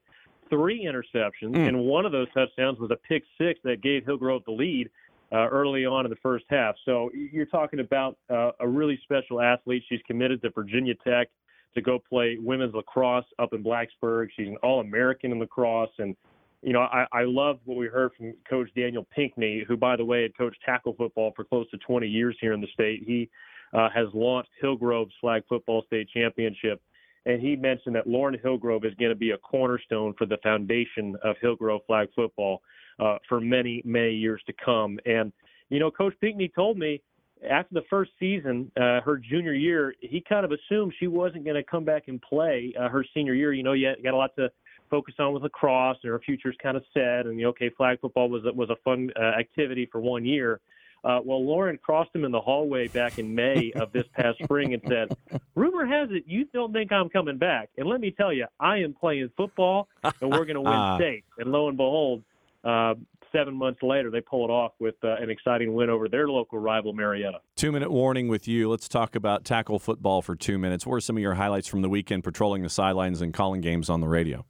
three 0.50 0.84
interceptions, 0.84 1.54
mm. 1.54 1.68
and 1.68 1.78
one 1.78 2.04
of 2.04 2.12
those 2.12 2.28
touchdowns 2.34 2.78
was 2.78 2.90
a 2.90 2.96
pick 2.96 3.22
six 3.38 3.60
that 3.64 3.80
gave 3.80 4.04
Hillgrove 4.04 4.44
the 4.44 4.52
lead 4.52 4.90
uh, 5.32 5.48
early 5.48 5.84
on 5.84 6.06
in 6.06 6.10
the 6.10 6.16
first 6.22 6.44
half. 6.48 6.74
So 6.84 7.10
you're 7.14 7.46
talking 7.46 7.80
about 7.80 8.16
uh, 8.30 8.52
a 8.60 8.68
really 8.68 8.98
special 9.02 9.40
athlete. 9.40 9.82
She's 9.88 10.00
committed 10.06 10.40
to 10.42 10.50
Virginia 10.50 10.94
Tech 11.06 11.28
to 11.74 11.82
go 11.82 11.98
play 11.98 12.38
women's 12.40 12.74
lacrosse 12.74 13.26
up 13.38 13.52
in 13.52 13.62
Blacksburg. 13.62 14.28
She's 14.36 14.48
an 14.48 14.56
All-American 14.62 15.32
in 15.32 15.38
lacrosse, 15.38 15.90
and 15.98 16.16
you 16.62 16.72
know 16.72 16.80
I, 16.80 17.06
I 17.12 17.22
love 17.24 17.60
what 17.64 17.76
we 17.76 17.86
heard 17.86 18.12
from 18.16 18.32
Coach 18.48 18.68
Daniel 18.74 19.06
Pinkney, 19.14 19.64
who 19.68 19.76
by 19.76 19.96
the 19.96 20.04
way 20.04 20.22
had 20.22 20.36
coached 20.36 20.58
tackle 20.64 20.94
football 20.94 21.32
for 21.36 21.44
close 21.44 21.68
to 21.70 21.78
20 21.78 22.06
years 22.06 22.36
here 22.40 22.52
in 22.52 22.60
the 22.60 22.68
state. 22.72 23.02
He 23.06 23.28
uh, 23.74 23.88
has 23.94 24.06
launched 24.14 24.50
Hillgrove's 24.62 25.12
flag 25.20 25.42
football 25.48 25.84
state 25.86 26.08
championship. 26.08 26.80
And 27.26 27.42
he 27.42 27.56
mentioned 27.56 27.94
that 27.94 28.06
Lauren 28.06 28.38
Hillgrove 28.42 28.86
is 28.86 28.94
going 28.94 29.10
to 29.10 29.16
be 29.16 29.32
a 29.32 29.38
cornerstone 29.38 30.14
for 30.16 30.24
the 30.24 30.38
foundation 30.42 31.14
of 31.22 31.36
Hillgrove 31.42 31.82
flag 31.86 32.08
football 32.16 32.62
uh, 32.98 33.18
for 33.28 33.40
many, 33.40 33.82
many 33.84 34.14
years 34.14 34.42
to 34.46 34.52
come. 34.64 34.98
And, 35.06 35.32
you 35.68 35.78
know, 35.78 35.90
Coach 35.90 36.14
Pinkney 36.20 36.50
told 36.54 36.78
me 36.78 37.00
after 37.48 37.74
the 37.74 37.84
first 37.88 38.10
season, 38.18 38.70
uh, 38.76 39.00
her 39.00 39.16
junior 39.18 39.52
year, 39.52 39.94
he 40.00 40.22
kind 40.26 40.44
of 40.44 40.52
assumed 40.52 40.92
she 40.98 41.06
wasn't 41.06 41.44
going 41.44 41.56
to 41.56 41.62
come 41.62 41.84
back 41.84 42.04
and 42.08 42.20
play 42.20 42.74
uh, 42.78 42.88
her 42.88 43.04
senior 43.14 43.34
year. 43.34 43.52
You 43.52 43.62
know, 43.62 43.72
you 43.72 43.94
got 44.02 44.14
a 44.14 44.16
lot 44.16 44.34
to 44.36 44.50
focus 44.90 45.14
on 45.18 45.32
with 45.32 45.42
lacrosse, 45.42 45.98
and 46.02 46.10
her 46.10 46.18
future's 46.18 46.56
kind 46.62 46.76
of 46.76 46.84
set. 46.92 47.26
And 47.26 47.38
the 47.38 47.46
okay, 47.46 47.70
flag 47.70 48.00
football 48.00 48.28
was 48.28 48.42
was 48.54 48.70
a 48.70 48.76
fun 48.84 49.10
uh, 49.16 49.38
activity 49.38 49.88
for 49.90 50.00
one 50.00 50.24
year. 50.24 50.60
Uh, 51.04 51.20
well, 51.24 51.44
Lauren 51.44 51.78
crossed 51.78 52.14
him 52.14 52.24
in 52.24 52.32
the 52.32 52.40
hallway 52.40 52.88
back 52.88 53.20
in 53.20 53.32
May 53.32 53.70
of 53.76 53.92
this 53.92 54.04
past 54.14 54.38
spring 54.42 54.74
and 54.74 54.82
said, 54.88 55.16
"Rumor 55.54 55.86
has 55.86 56.08
it 56.10 56.24
you 56.26 56.46
don't 56.52 56.72
think 56.72 56.90
I'm 56.90 57.08
coming 57.08 57.38
back." 57.38 57.70
And 57.76 57.88
let 57.88 58.00
me 58.00 58.10
tell 58.10 58.32
you, 58.32 58.46
I 58.58 58.78
am 58.78 58.94
playing 58.94 59.30
football, 59.36 59.88
and 60.02 60.30
we're 60.30 60.44
going 60.44 60.54
to 60.54 60.60
win 60.60 60.96
state. 60.96 61.24
And 61.38 61.52
lo 61.52 61.68
and 61.68 61.76
behold, 61.76 62.24
uh, 62.68 62.94
seven 63.32 63.54
months 63.54 63.82
later, 63.82 64.10
they 64.10 64.20
pull 64.20 64.44
it 64.44 64.50
off 64.50 64.72
with 64.78 64.94
uh, 65.02 65.14
an 65.16 65.30
exciting 65.30 65.72
win 65.72 65.90
over 65.90 66.08
their 66.08 66.28
local 66.28 66.58
rival, 66.58 66.92
Marietta. 66.92 67.38
Two 67.56 67.72
minute 67.72 67.90
warning 67.90 68.28
with 68.28 68.46
you. 68.46 68.68
Let's 68.68 68.88
talk 68.88 69.14
about 69.14 69.44
tackle 69.44 69.78
football 69.78 70.22
for 70.22 70.36
two 70.36 70.58
minutes. 70.58 70.86
What 70.86 70.96
are 70.96 71.00
some 71.00 71.16
of 71.16 71.22
your 71.22 71.34
highlights 71.34 71.66
from 71.66 71.82
the 71.82 71.88
weekend 71.88 72.24
patrolling 72.24 72.62
the 72.62 72.68
sidelines 72.68 73.22
and 73.22 73.32
calling 73.32 73.60
games 73.60 73.88
on 73.88 74.00
the 74.00 74.08
radio? 74.08 74.44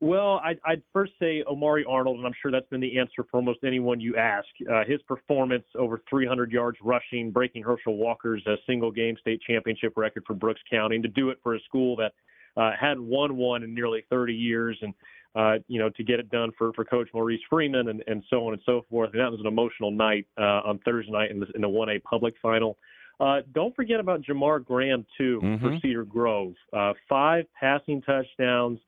Well, 0.00 0.42
I'd, 0.44 0.58
I'd 0.64 0.82
first 0.92 1.12
say 1.18 1.42
Omari 1.46 1.86
Arnold, 1.88 2.18
and 2.18 2.26
I'm 2.26 2.34
sure 2.42 2.52
that's 2.52 2.68
been 2.68 2.82
the 2.82 2.98
answer 2.98 3.24
for 3.30 3.38
almost 3.38 3.60
anyone 3.64 3.98
you 3.98 4.14
ask. 4.16 4.46
Uh, 4.70 4.84
his 4.86 5.00
performance 5.02 5.64
over 5.74 6.02
300 6.10 6.52
yards 6.52 6.76
rushing, 6.82 7.30
breaking 7.30 7.62
Herschel 7.62 7.96
Walker's 7.96 8.42
uh, 8.46 8.56
single 8.66 8.90
game 8.90 9.16
state 9.18 9.40
championship 9.46 9.94
record 9.96 10.24
for 10.26 10.34
Brooks 10.34 10.60
County, 10.70 10.96
and 10.96 11.02
to 11.02 11.08
do 11.08 11.30
it 11.30 11.38
for 11.42 11.54
a 11.54 11.60
school 11.60 11.96
that 11.96 12.12
uh, 12.58 12.72
hadn't 12.78 13.04
won 13.04 13.36
one 13.36 13.62
in 13.62 13.74
nearly 13.74 14.04
30 14.10 14.34
years, 14.34 14.78
and 14.82 14.92
uh, 15.36 15.58
you 15.68 15.78
know, 15.78 15.90
to 15.90 16.02
get 16.02 16.18
it 16.18 16.30
done 16.30 16.50
for, 16.56 16.72
for 16.72 16.84
Coach 16.84 17.08
Maurice 17.12 17.40
Freeman 17.50 17.88
and, 17.88 18.02
and 18.06 18.24
so 18.30 18.46
on 18.46 18.54
and 18.54 18.62
so 18.64 18.84
forth. 18.90 19.10
And 19.12 19.20
that 19.20 19.30
was 19.30 19.40
an 19.40 19.46
emotional 19.46 19.90
night 19.90 20.26
uh, 20.38 20.62
on 20.64 20.78
Thursday 20.84 21.12
night 21.12 21.30
in 21.30 21.40
the, 21.40 21.46
in 21.54 21.60
the 21.60 21.68
1A 21.68 22.02
public 22.04 22.34
final. 22.40 22.78
Uh, 23.20 23.40
don't 23.54 23.74
forget 23.76 24.00
about 24.00 24.22
Jamar 24.22 24.64
Graham 24.64 25.04
too 25.16 25.40
Mhm. 25.42 25.60
for 25.60 25.78
Cedar 25.80 26.04
Grove. 26.04 26.54
Uh, 26.72 26.92
five 27.08 27.44
passing 27.58 28.00
touchdowns. 28.02 28.78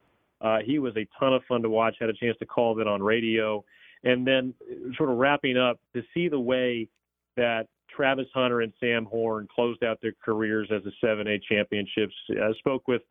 Uh, 0.41 0.59
he 0.65 0.79
was 0.79 0.97
a 0.97 1.07
ton 1.19 1.35
of 1.35 1.43
fun 1.45 1.63
to 1.63 1.71
watch. 1.71 1.97
Had 2.01 2.09
a 2.11 2.15
chance 2.15 2.37
to 2.39 2.47
call 2.47 2.75
that 2.77 2.87
on 2.87 3.03
radio, 3.03 3.65
and 4.05 4.27
then 4.27 4.55
sort 4.97 5.11
of 5.11 5.17
wrapping 5.17 5.57
up 5.57 5.79
to 5.95 6.03
see 6.15 6.29
the 6.29 6.39
way 6.41 6.89
that 7.37 7.67
Travis 7.95 8.27
Hunter 8.35 8.61
and 8.61 8.73
Sam 8.81 9.05
Horn 9.07 9.49
closed 9.55 9.83
out 9.83 9.99
their 10.01 10.13
careers 10.25 10.69
as 10.71 10.83
the 10.85 10.93
7A 11.03 11.41
championships. 11.49 12.15
I 12.31 12.53
spoke 12.59 12.87
with 12.87 13.03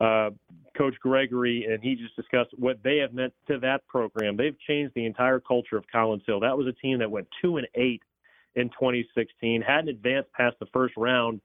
uh, 0.00 0.30
Coach 0.76 0.94
Gregory, 1.00 1.66
and 1.70 1.82
he 1.82 1.94
just 1.94 2.16
discussed 2.16 2.50
what 2.56 2.78
they 2.82 2.98
have 2.98 3.12
meant 3.12 3.34
to 3.48 3.58
that 3.58 3.86
program. 3.86 4.36
They've 4.36 4.58
changed 4.66 4.94
the 4.94 5.04
entire 5.04 5.40
culture 5.40 5.76
of 5.76 5.84
Collins 5.92 6.22
Hill. 6.26 6.40
That 6.40 6.56
was 6.56 6.66
a 6.66 6.72
team 6.72 6.98
that 7.00 7.10
went 7.10 7.28
two 7.42 7.58
and 7.58 7.66
eight 7.74 8.02
in 8.56 8.68
2016, 8.70 9.62
hadn't 9.62 9.88
advanced 9.88 10.32
past 10.32 10.56
the 10.58 10.66
first 10.72 10.94
round 10.96 11.40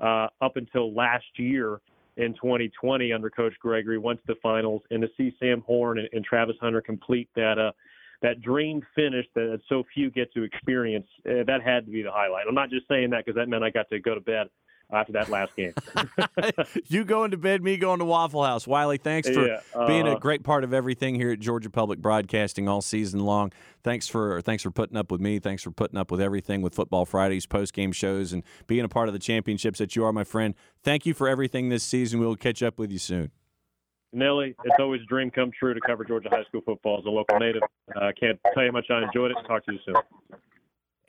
uh, 0.00 0.26
up 0.40 0.56
until 0.56 0.92
last 0.92 1.24
year 1.36 1.80
in 2.16 2.34
2020 2.34 3.12
under 3.12 3.30
Coach 3.30 3.54
Gregory, 3.60 3.98
went 3.98 4.18
to 4.20 4.26
the 4.26 4.40
finals, 4.42 4.82
and 4.90 5.00
to 5.02 5.08
see 5.16 5.34
Sam 5.38 5.62
Horn 5.66 5.98
and, 5.98 6.08
and 6.12 6.24
Travis 6.24 6.56
Hunter 6.60 6.80
complete 6.80 7.28
that 7.36 7.58
uh, 7.58 7.72
that 8.22 8.42
dream 8.42 8.82
finish 8.94 9.24
that 9.34 9.60
so 9.68 9.82
few 9.94 10.10
get 10.10 10.32
to 10.34 10.42
experience, 10.42 11.06
uh, 11.26 11.44
that 11.46 11.62
had 11.64 11.86
to 11.86 11.92
be 11.92 12.02
the 12.02 12.10
highlight. 12.10 12.44
I'm 12.46 12.54
not 12.54 12.68
just 12.68 12.86
saying 12.86 13.10
that 13.10 13.24
because 13.24 13.36
that 13.36 13.48
meant 13.48 13.64
I 13.64 13.70
got 13.70 13.88
to 13.88 13.98
go 13.98 14.14
to 14.14 14.20
bed 14.20 14.48
after 14.92 15.12
that 15.12 15.28
last 15.28 15.54
game. 15.56 15.74
you 16.88 17.04
going 17.04 17.30
to 17.30 17.36
bed, 17.36 17.62
me 17.62 17.76
going 17.76 17.98
to 17.98 18.04
Waffle 18.04 18.44
House. 18.44 18.66
Wiley, 18.66 18.98
thanks 18.98 19.28
for 19.28 19.46
Yeah, 19.46 19.60
uh, 19.74 19.86
being 19.86 20.06
a 20.06 20.18
great 20.18 20.42
part 20.42 20.64
of 20.64 20.72
everything 20.72 21.14
here 21.14 21.30
at 21.30 21.40
Georgia 21.40 21.70
Public 21.70 22.00
Broadcasting 22.00 22.68
all 22.68 22.82
season 22.82 23.20
long. 23.20 23.52
Thanks 23.82 24.08
for 24.08 24.40
thanks 24.42 24.62
for 24.62 24.70
putting 24.70 24.96
up 24.96 25.10
with 25.10 25.20
me. 25.20 25.38
Thanks 25.38 25.62
for 25.62 25.70
putting 25.70 25.98
up 25.98 26.10
with 26.10 26.20
everything 26.20 26.62
with 26.62 26.74
Football 26.74 27.06
Fridays, 27.06 27.46
post 27.46 27.72
game 27.72 27.92
shows, 27.92 28.32
and 28.32 28.42
being 28.66 28.84
a 28.84 28.88
part 28.88 29.08
of 29.08 29.12
the 29.12 29.18
championships 29.18 29.78
that 29.78 29.96
you 29.96 30.04
are, 30.04 30.12
my 30.12 30.24
friend. 30.24 30.54
Thank 30.82 31.06
you 31.06 31.14
for 31.14 31.28
everything 31.28 31.68
this 31.68 31.84
season. 31.84 32.20
We'll 32.20 32.36
catch 32.36 32.62
up 32.62 32.78
with 32.78 32.90
you 32.90 32.98
soon. 32.98 33.30
Nelly, 34.12 34.56
it's 34.64 34.74
always 34.80 35.02
a 35.02 35.06
dream 35.06 35.30
come 35.30 35.52
true 35.56 35.72
to 35.72 35.80
cover 35.80 36.04
Georgia 36.04 36.28
high 36.30 36.42
school 36.44 36.62
football 36.66 36.98
as 36.98 37.04
a 37.06 37.10
local 37.10 37.38
native. 37.38 37.62
I 37.94 38.08
uh, 38.08 38.12
can't 38.18 38.40
tell 38.54 38.64
you 38.64 38.70
how 38.70 38.72
much 38.72 38.86
I 38.90 39.02
enjoyed 39.04 39.30
it. 39.30 39.36
Talk 39.46 39.64
to 39.66 39.72
you 39.72 39.78
soon. 39.86 39.94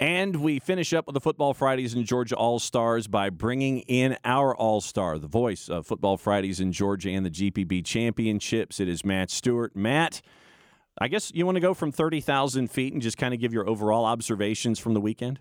And 0.02 0.38
we 0.38 0.58
finish 0.58 0.93
up 0.93 1.06
with 1.06 1.14
the 1.14 1.22
Football 1.22 1.54
Fridays 1.54 1.93
in 1.93 2.04
Georgia 2.06 2.36
All 2.36 2.58
Stars 2.58 3.06
by 3.06 3.30
bringing 3.30 3.82
in 3.82 4.18
our 4.26 4.56
All 4.56 4.82
Star, 4.82 5.20
the 5.20 5.28
voice 5.28 5.70
of 5.70 5.86
Football 5.86 6.18
Fridays 6.18 6.60
in 6.60 6.72
Georgia 6.72 7.12
and 7.12 7.24
the 7.24 7.30
GPB 7.30 7.86
Championships. 7.86 8.80
It 8.80 8.89
is 8.89 9.06
Matt 9.06 9.30
Stewart. 9.30 9.76
Matt, 9.76 10.24
I 10.99 11.08
guess 11.08 11.32
you 11.36 11.45
want 11.45 11.58
to 11.58 11.62
go 11.62 11.76
from 11.76 11.91
30,000 11.91 12.72
feet 12.72 12.93
and 12.93 13.02
just 13.02 13.20
kind 13.20 13.32
of 13.32 13.39
give 13.39 13.54
your 13.54 13.70
overall 13.70 14.04
observations 14.06 14.80
from 14.80 14.95
the 14.95 15.02
weekend? 15.02 15.39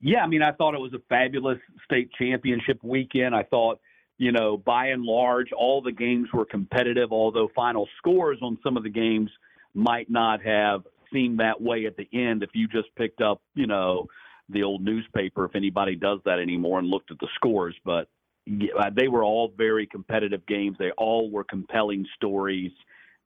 Yeah, 0.00 0.24
I 0.24 0.26
mean, 0.26 0.42
I 0.42 0.50
thought 0.50 0.74
it 0.74 0.80
was 0.80 0.92
a 0.92 1.02
fabulous 1.08 1.58
state 1.84 2.10
championship 2.18 2.80
weekend. 2.82 3.36
I 3.36 3.44
thought, 3.44 3.78
you 4.18 4.32
know, 4.32 4.56
by 4.56 4.88
and 4.88 5.04
large, 5.04 5.52
all 5.52 5.80
the 5.80 5.92
games 5.92 6.26
were 6.34 6.44
competitive, 6.44 7.12
although 7.12 7.48
final 7.54 7.88
scores 7.98 8.38
on 8.42 8.58
some 8.64 8.76
of 8.76 8.82
the 8.82 8.90
games 8.90 9.30
might 9.74 10.10
not 10.10 10.42
have 10.42 10.82
seemed 11.12 11.40
that 11.40 11.60
way 11.60 11.86
at 11.86 11.96
the 11.96 12.08
end 12.12 12.42
if 12.42 12.50
you 12.54 12.68
just 12.68 12.94
picked 12.96 13.20
up, 13.20 13.40
you 13.54 13.66
know, 13.66 14.06
the 14.48 14.62
old 14.62 14.82
newspaper, 14.82 15.44
if 15.44 15.54
anybody 15.54 15.94
does 15.94 16.20
that 16.24 16.38
anymore, 16.38 16.78
and 16.78 16.88
looked 16.88 17.10
at 17.10 17.18
the 17.18 17.28
scores. 17.36 17.74
But 17.84 18.08
they 18.46 19.08
were 19.08 19.22
all 19.22 19.52
very 19.56 19.86
competitive 19.86 20.44
games. 20.46 20.76
They 20.78 20.90
all 20.92 21.30
were 21.30 21.44
compelling 21.44 22.06
stories 22.16 22.72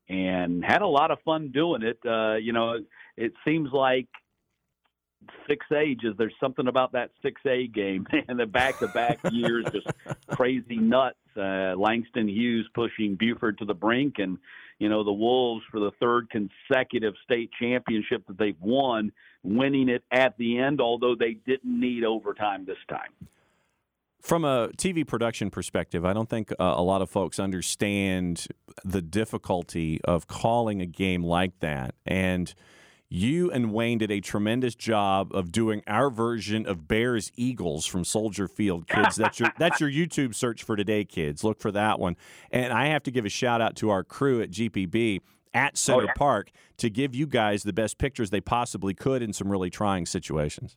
and 0.09 0.65
had 0.65 0.83
a 0.83 0.87
lot 0.87 1.11
of 1.11 1.19
fun 1.25 1.51
doing 1.51 1.83
it. 1.83 1.99
Uh, 2.07 2.35
you 2.35 2.53
know, 2.53 2.79
it 3.17 3.33
seems 3.47 3.71
like 3.73 4.09
six 5.49 5.67
ages. 5.75 6.15
There's 6.19 6.35
something 6.41 6.67
about 6.69 6.93
that 6.93 7.11
six 7.23 7.41
A 7.47 7.67
game 7.67 8.07
and 8.29 8.39
the 8.39 8.47
back 8.47 8.79
to 8.79 8.89
back 8.89 9.19
years, 9.31 9.65
just 9.73 9.89
crazy 10.29 10.77
nuts. 10.77 11.17
Uh, 11.37 11.75
Langston 11.77 12.29
Hughes 12.29 12.69
pushing 12.75 13.17
Buford 13.17 13.59
to 13.59 13.65
the 13.65 13.75
brink, 13.75 14.15
and 14.19 14.39
you 14.79 14.89
know 14.89 15.03
the 15.03 15.13
Wolves 15.13 15.65
for 15.71 15.81
the 15.81 15.91
third 16.01 16.29
consecutive 16.31 17.15
state 17.25 17.51
championship 17.61 18.27
that 18.29 18.39
they've 18.39 18.61
won, 18.61 19.13
winning 19.43 19.89
it 19.89 20.05
at 20.13 20.37
the 20.39 20.59
end, 20.59 20.81
although 20.81 21.15
they 21.19 21.35
didn't 21.47 21.81
need 21.81 22.05
overtime 22.05 22.65
this 22.65 22.79
time. 22.89 23.11
From 24.25 24.47
a 24.47 24.69
TV 24.79 25.07
production 25.07 25.51
perspective, 25.51 26.03
I 26.07 26.15
don't 26.15 26.31
think 26.31 26.51
uh, 26.53 26.55
a 26.59 26.83
lot 26.83 27.03
of 27.03 27.11
folks 27.11 27.39
understand 27.39 28.47
the 28.83 29.03
difficulty 29.03 30.01
of 30.05 30.27
calling 30.27 30.81
a 30.81 30.87
game 30.87 31.23
like 31.23 31.61
that. 31.61 31.95
And 32.07 32.55
you 33.15 33.51
and 33.51 33.73
Wayne 33.73 33.99
did 33.99 34.11
a 34.11 34.21
tremendous 34.21 34.75
job 34.75 35.35
of 35.35 35.53
doing 35.53 35.83
our 35.87 36.11
version 36.11 36.67
of 36.67 36.89
Bears 36.89 37.31
Eagles 37.37 37.87
from 37.87 38.05
Soldier 38.05 38.49
Field. 38.49 38.89
Kids, 38.89 39.15
that's 39.17 39.39
your 39.39 39.53
that's 39.57 39.81
your 39.81 39.91
YouTube 39.91 40.35
search 40.35 40.65
for 40.65 40.75
today, 40.75 41.05
kids. 41.05 41.45
Look 41.45 41.61
for 41.61 41.71
that 41.71 42.01
one. 42.01 42.17
And 42.51 42.73
I 42.73 42.87
have 42.87 43.05
to 43.05 43.13
give 43.13 43.25
a 43.25 43.29
shout 43.29 43.61
out 43.61 43.77
to 43.77 43.91
our 43.91 44.03
crew 44.03 44.43
at 44.43 44.51
GPB 44.51 45.21
at 45.55 45.79
Center 45.79 46.03
Oh, 46.03 46.05
yeah. 46.07 46.13
Parc 46.17 46.51
to 46.79 46.91
give 46.91 47.15
you 47.15 47.29
guys 47.29 47.63
the 47.63 47.73
best 47.73 47.99
pictures 47.99 48.31
they 48.31 48.41
possibly 48.41 48.95
could 48.95 49.23
in 49.23 49.33
some 49.33 49.49
really 49.49 49.71
trying 49.71 50.07
situations. 50.07 50.77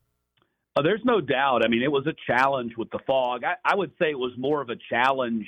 Uh, 0.75 0.83
there's 0.83 1.01
no 1.03 1.19
doubt. 1.19 1.65
I 1.65 1.67
mean, 1.67 1.81
it 1.81 1.91
was 1.91 2.05
a 2.05 2.13
challenge 2.27 2.77
with 2.77 2.91
the 2.91 2.99
fog. 3.07 3.43
I, 3.43 3.55
I 3.65 3.75
would 3.75 3.91
say 3.99 4.11
it 4.11 4.19
was 4.19 4.33
more 4.37 4.61
of 4.61 4.69
a 4.69 4.75
challenge 4.91 5.47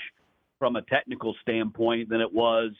from 0.58 0.76
a 0.76 0.82
technical 0.82 1.36
standpoint 1.44 2.10
than 2.10 2.20
it 2.20 2.34
was, 2.34 2.72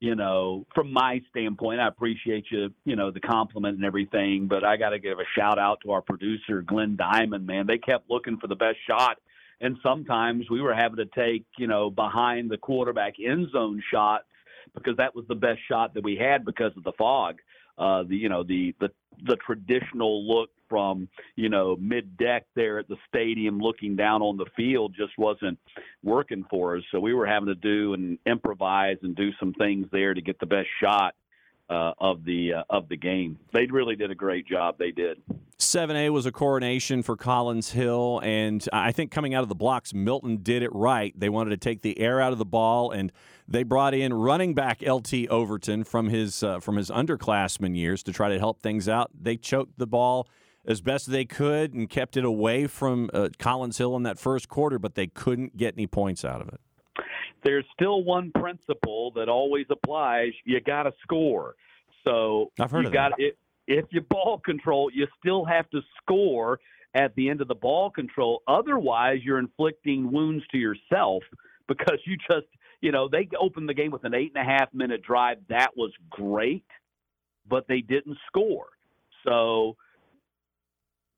you 0.00 0.14
know, 0.14 0.66
from 0.74 0.92
my 0.92 1.20
standpoint. 1.30 1.78
I 1.78 1.86
appreciate 1.86 2.46
you, 2.50 2.72
you 2.84 2.96
know, 2.96 3.10
the 3.10 3.20
compliment 3.20 3.76
and 3.76 3.84
everything, 3.84 4.48
but 4.48 4.64
I 4.64 4.76
got 4.76 4.90
to 4.90 4.98
give 4.98 5.18
a 5.18 5.24
shout 5.38 5.58
out 5.58 5.80
to 5.82 5.92
our 5.92 6.00
producer, 6.00 6.62
Glenn 6.62 6.96
Diamond, 6.96 7.46
man. 7.46 7.66
They 7.66 7.78
kept 7.78 8.10
looking 8.10 8.38
for 8.38 8.46
the 8.46 8.56
best 8.56 8.78
shot. 8.86 9.18
And 9.60 9.76
sometimes 9.82 10.48
we 10.48 10.62
were 10.62 10.74
having 10.74 10.96
to 10.96 11.04
take, 11.04 11.44
you 11.58 11.66
know, 11.66 11.90
behind 11.90 12.50
the 12.50 12.56
quarterback 12.56 13.14
end 13.22 13.50
zone 13.52 13.82
shots 13.92 14.24
because 14.74 14.96
that 14.96 15.14
was 15.14 15.26
the 15.28 15.34
best 15.34 15.60
shot 15.68 15.92
that 15.94 16.02
we 16.02 16.16
had 16.16 16.46
because 16.46 16.72
of 16.78 16.84
the 16.84 16.92
fog. 16.92 17.36
Uh, 17.76 18.02
the 18.02 18.16
you 18.16 18.28
know 18.28 18.42
the 18.42 18.74
the 18.80 18.90
the 19.24 19.36
traditional 19.36 20.26
look 20.26 20.50
from 20.70 21.08
you 21.36 21.50
know 21.50 21.76
mid 21.78 22.16
deck 22.16 22.46
there 22.54 22.78
at 22.78 22.88
the 22.88 22.96
stadium 23.08 23.58
looking 23.58 23.96
down 23.96 24.22
on 24.22 24.38
the 24.38 24.46
field 24.56 24.94
just 24.96 25.12
wasn't 25.18 25.58
working 26.02 26.46
for 26.48 26.78
us. 26.78 26.82
So 26.90 27.00
we 27.00 27.12
were 27.12 27.26
having 27.26 27.48
to 27.48 27.54
do 27.54 27.92
and 27.92 28.18
improvise 28.24 28.96
and 29.02 29.14
do 29.14 29.30
some 29.38 29.52
things 29.52 29.86
there 29.92 30.14
to 30.14 30.22
get 30.22 30.40
the 30.40 30.46
best 30.46 30.68
shot 30.82 31.14
uh, 31.70 31.92
of 31.98 32.24
the 32.24 32.54
uh, 32.54 32.62
of 32.70 32.88
the 32.88 32.96
game. 32.96 33.38
They 33.52 33.66
really 33.66 33.96
did 33.96 34.10
a 34.10 34.14
great 34.14 34.46
job. 34.46 34.76
They 34.78 34.90
did. 34.92 35.22
7A 35.58 36.08
was 36.10 36.24
a 36.24 36.32
coronation 36.32 37.02
for 37.02 37.16
Collins 37.16 37.72
Hill, 37.72 38.20
and 38.24 38.66
I 38.72 38.92
think 38.92 39.10
coming 39.10 39.34
out 39.34 39.42
of 39.42 39.50
the 39.50 39.54
blocks, 39.54 39.92
Milton 39.92 40.38
did 40.42 40.62
it 40.62 40.74
right. 40.74 41.12
They 41.18 41.28
wanted 41.28 41.50
to 41.50 41.58
take 41.58 41.82
the 41.82 41.98
air 42.00 42.18
out 42.18 42.32
of 42.32 42.38
the 42.38 42.46
ball, 42.46 42.90
and 42.90 43.12
they 43.46 43.62
brought 43.62 43.92
in 43.92 44.14
running 44.14 44.54
back 44.54 44.80
LT 44.80 45.28
Overton 45.28 45.84
from 45.84 46.08
his 46.08 46.42
uh, 46.42 46.60
from 46.60 46.76
his 46.76 46.90
underclassman 46.90 47.76
years 47.76 48.02
to 48.04 48.12
try 48.12 48.30
to 48.30 48.38
help 48.38 48.62
things 48.62 48.88
out. 48.88 49.10
They 49.18 49.36
choked 49.36 49.78
the 49.78 49.86
ball 49.86 50.28
as 50.66 50.80
best 50.80 51.10
they 51.10 51.24
could 51.24 51.74
and 51.74 51.88
kept 51.88 52.16
it 52.16 52.24
away 52.24 52.66
from 52.66 53.10
uh, 53.12 53.28
Collins 53.38 53.78
Hill 53.78 53.96
in 53.96 54.02
that 54.04 54.18
first 54.18 54.48
quarter, 54.48 54.78
but 54.78 54.94
they 54.94 55.06
couldn't 55.06 55.56
get 55.56 55.74
any 55.74 55.86
points 55.86 56.24
out 56.24 56.40
of 56.40 56.48
it. 56.48 56.60
There's 57.42 57.64
still 57.72 58.04
one 58.04 58.32
principle 58.32 59.12
that 59.16 59.28
always 59.28 59.66
applies. 59.70 60.32
You 60.44 60.60
got 60.60 60.82
to 60.82 60.92
score. 61.02 61.54
So 62.06 62.50
I've 62.58 62.70
heard 62.70 62.82
you 62.82 62.88
of 62.88 62.92
got 62.92 63.12
it. 63.18 63.38
If 63.66 63.86
you 63.90 64.02
ball 64.02 64.40
control, 64.44 64.90
you 64.92 65.06
still 65.18 65.44
have 65.44 65.68
to 65.70 65.80
score 66.02 66.60
at 66.94 67.14
the 67.14 67.30
end 67.30 67.40
of 67.40 67.48
the 67.48 67.54
ball 67.54 67.90
control. 67.90 68.42
Otherwise, 68.48 69.18
you're 69.22 69.38
inflicting 69.38 70.10
wounds 70.10 70.44
to 70.50 70.58
yourself 70.58 71.22
because 71.68 71.98
you 72.04 72.16
just, 72.30 72.46
you 72.80 72.90
know, 72.90 73.08
they 73.08 73.28
opened 73.40 73.68
the 73.68 73.74
game 73.74 73.92
with 73.92 74.04
an 74.04 74.14
eight 74.14 74.32
and 74.34 74.46
a 74.46 74.50
half 74.50 74.74
minute 74.74 75.02
drive. 75.02 75.38
That 75.48 75.70
was 75.76 75.92
great, 76.10 76.64
but 77.48 77.68
they 77.68 77.80
didn't 77.80 78.18
score. 78.26 78.66
So 79.24 79.76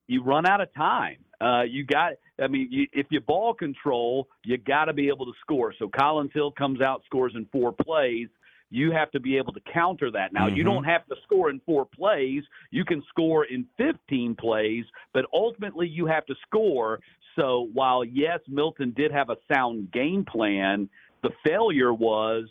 you 0.07 0.23
run 0.23 0.45
out 0.47 0.61
of 0.61 0.73
time. 0.73 1.17
Uh, 1.41 1.63
you 1.63 1.85
got, 1.85 2.13
I 2.41 2.47
mean, 2.47 2.67
you, 2.71 2.87
if 2.93 3.07
you 3.09 3.19
ball 3.19 3.53
control, 3.53 4.27
you 4.45 4.57
got 4.57 4.85
to 4.85 4.93
be 4.93 5.09
able 5.09 5.25
to 5.25 5.33
score. 5.41 5.73
So 5.77 5.89
Collins 5.89 6.31
Hill 6.33 6.51
comes 6.51 6.81
out, 6.81 7.03
scores 7.05 7.33
in 7.35 7.45
four 7.51 7.73
plays. 7.73 8.27
You 8.69 8.91
have 8.91 9.11
to 9.11 9.19
be 9.19 9.37
able 9.37 9.53
to 9.53 9.59
counter 9.71 10.09
that. 10.11 10.33
Now, 10.33 10.47
you 10.47 10.63
Mhm. 10.63 10.67
don't 10.67 10.83
have 10.85 11.05
to 11.07 11.15
score 11.23 11.49
in 11.49 11.59
four 11.59 11.85
plays. 11.85 12.43
You 12.71 12.85
can 12.85 13.03
score 13.03 13.45
in 13.45 13.65
15 13.77 14.35
plays, 14.35 14.85
but 15.13 15.25
ultimately 15.33 15.87
you 15.87 16.05
have 16.07 16.25
to 16.27 16.35
score. 16.47 16.99
So 17.35 17.69
while, 17.73 18.03
yes, 18.03 18.39
Milton 18.47 18.91
did 18.95 19.11
have 19.11 19.29
a 19.29 19.37
sound 19.53 19.91
game 19.91 20.25
plan, 20.25 20.89
the 21.21 21.31
failure 21.45 21.93
was 21.93 22.45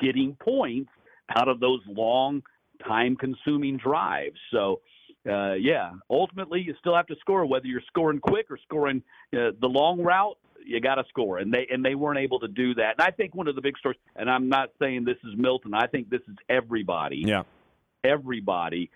getting 0.00 0.34
points 0.36 0.90
out 1.36 1.48
of 1.48 1.60
those 1.60 1.80
long, 1.86 2.42
time 2.86 3.14
consuming 3.16 3.76
drives. 3.76 4.38
So, 4.50 4.80
uh, 5.28 5.54
yeah, 5.54 5.92
ultimately 6.10 6.60
you 6.60 6.74
still 6.80 6.96
have 6.96 7.06
to 7.06 7.16
score, 7.20 7.46
whether 7.46 7.66
you're 7.66 7.82
scoring 7.86 8.20
quick 8.20 8.46
or 8.50 8.58
scoring 8.64 9.02
uh, 9.34 9.50
the 9.60 9.68
long 9.68 10.00
route. 10.00 10.38
You 10.64 10.80
got 10.80 10.96
to 10.96 11.04
score, 11.08 11.38
and 11.38 11.52
they 11.52 11.66
and 11.70 11.84
they 11.84 11.94
weren't 11.94 12.18
able 12.18 12.40
to 12.40 12.48
do 12.48 12.74
that. 12.74 12.96
And 12.98 13.02
I 13.02 13.10
think 13.10 13.34
one 13.34 13.48
of 13.48 13.54
the 13.54 13.62
big 13.62 13.76
stories, 13.78 13.98
and 14.16 14.30
I'm 14.30 14.48
not 14.48 14.70
saying 14.80 15.04
this 15.04 15.18
is 15.24 15.36
Milton. 15.36 15.74
I 15.74 15.86
think 15.86 16.08
this 16.10 16.22
is 16.28 16.36
everybody. 16.48 17.22
Yeah. 17.26 17.42
Everybody. 18.04 18.90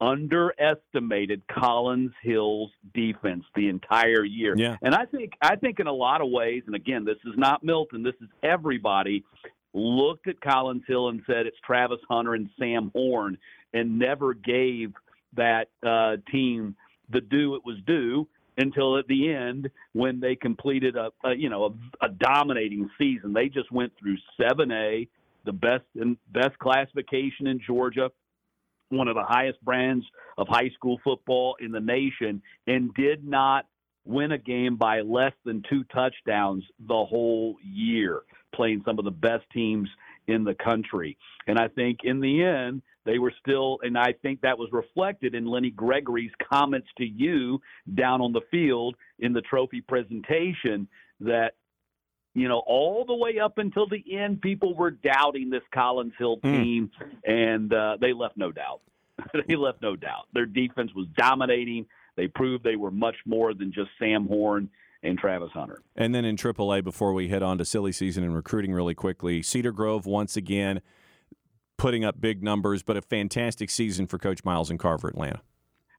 underestimated 0.00 1.42
Collins 1.48 2.12
Hill's 2.22 2.70
defense 2.94 3.44
the 3.56 3.68
entire 3.68 4.24
year. 4.24 4.54
Yeah. 4.56 4.76
And 4.80 4.94
I 4.94 5.06
think 5.06 5.32
I 5.42 5.56
think 5.56 5.80
in 5.80 5.86
a 5.86 5.92
lot 5.92 6.20
of 6.20 6.30
ways, 6.30 6.62
and 6.66 6.74
again, 6.76 7.04
this 7.04 7.18
is 7.26 7.34
not 7.36 7.64
Milton, 7.64 8.02
this 8.02 8.14
is 8.20 8.28
everybody 8.42 9.24
looked 9.74 10.28
at 10.28 10.40
Collins 10.40 10.84
Hill 10.86 11.08
and 11.08 11.22
said 11.26 11.46
it's 11.46 11.56
Travis 11.66 11.98
Hunter 12.08 12.34
and 12.34 12.48
Sam 12.58 12.90
Horn 12.94 13.38
and 13.74 13.98
never 13.98 14.34
gave 14.34 14.92
that 15.34 15.68
uh, 15.86 16.16
team 16.30 16.76
the 17.10 17.20
due 17.20 17.54
it 17.54 17.62
was 17.64 17.76
due 17.86 18.28
until 18.56 18.98
at 18.98 19.06
the 19.06 19.32
end 19.32 19.70
when 19.92 20.20
they 20.20 20.34
completed 20.34 20.96
a, 20.96 21.10
a 21.24 21.34
you 21.34 21.48
know 21.48 21.66
a, 22.00 22.06
a 22.06 22.08
dominating 22.08 22.90
season. 22.98 23.32
They 23.32 23.48
just 23.48 23.70
went 23.72 23.92
through 23.98 24.16
7A, 24.40 25.08
the 25.44 25.52
best 25.52 25.84
and 25.94 26.16
best 26.32 26.58
classification 26.58 27.46
in 27.46 27.60
Georgia, 27.64 28.10
one 28.90 29.08
of 29.08 29.14
the 29.14 29.24
highest 29.24 29.64
brands 29.64 30.04
of 30.36 30.48
high 30.48 30.70
school 30.74 31.00
football 31.02 31.56
in 31.60 31.72
the 31.72 31.80
nation, 31.80 32.42
and 32.66 32.92
did 32.94 33.24
not 33.24 33.66
win 34.04 34.32
a 34.32 34.38
game 34.38 34.76
by 34.76 35.00
less 35.02 35.34
than 35.44 35.62
two 35.68 35.84
touchdowns 35.84 36.64
the 36.86 37.04
whole 37.04 37.56
year, 37.62 38.22
playing 38.54 38.82
some 38.84 38.98
of 38.98 39.04
the 39.04 39.10
best 39.10 39.44
teams 39.52 39.88
in 40.28 40.44
the 40.44 40.54
country. 40.54 41.18
And 41.46 41.58
I 41.58 41.68
think 41.68 42.00
in 42.04 42.20
the 42.20 42.44
end, 42.44 42.82
they 43.04 43.18
were 43.18 43.32
still, 43.40 43.78
and 43.82 43.98
I 43.98 44.12
think 44.22 44.42
that 44.42 44.58
was 44.58 44.68
reflected 44.70 45.34
in 45.34 45.46
Lenny 45.46 45.70
Gregory's 45.70 46.30
comments 46.52 46.88
to 46.98 47.04
you 47.04 47.60
down 47.94 48.20
on 48.20 48.32
the 48.32 48.42
field 48.50 48.96
in 49.18 49.32
the 49.32 49.40
trophy 49.40 49.80
presentation 49.80 50.86
that, 51.20 51.54
you 52.34 52.48
know, 52.48 52.62
all 52.66 53.04
the 53.06 53.14
way 53.14 53.38
up 53.38 53.56
until 53.56 53.88
the 53.88 54.04
end, 54.14 54.42
people 54.42 54.76
were 54.76 54.90
doubting 54.90 55.48
this 55.48 55.62
Collins 55.74 56.12
Hill 56.18 56.36
team, 56.40 56.90
mm. 57.00 57.16
and 57.24 57.72
uh, 57.72 57.96
they 57.98 58.12
left 58.12 58.36
no 58.36 58.52
doubt. 58.52 58.82
they 59.48 59.56
left 59.56 59.80
no 59.80 59.96
doubt. 59.96 60.26
Their 60.34 60.46
defense 60.46 60.90
was 60.94 61.06
dominating. 61.16 61.86
They 62.16 62.28
proved 62.28 62.62
they 62.62 62.76
were 62.76 62.90
much 62.90 63.16
more 63.24 63.54
than 63.54 63.72
just 63.72 63.88
Sam 63.98 64.26
Horn 64.26 64.68
and 65.02 65.18
Travis 65.18 65.50
Hunter. 65.52 65.82
And 65.96 66.14
then 66.14 66.24
in 66.24 66.36
AAA, 66.36 66.84
before 66.84 67.12
we 67.12 67.28
head 67.28 67.42
on 67.42 67.58
to 67.58 67.64
silly 67.64 67.92
season 67.92 68.24
and 68.24 68.34
recruiting 68.34 68.72
really 68.72 68.94
quickly, 68.94 69.42
Cedar 69.42 69.72
Grove 69.72 70.06
once 70.06 70.36
again 70.36 70.80
putting 71.76 72.04
up 72.04 72.20
big 72.20 72.42
numbers, 72.42 72.82
but 72.82 72.96
a 72.96 73.02
fantastic 73.02 73.70
season 73.70 74.06
for 74.06 74.18
Coach 74.18 74.44
Miles 74.44 74.70
in 74.70 74.78
Carver, 74.78 75.08
Atlanta. 75.08 75.40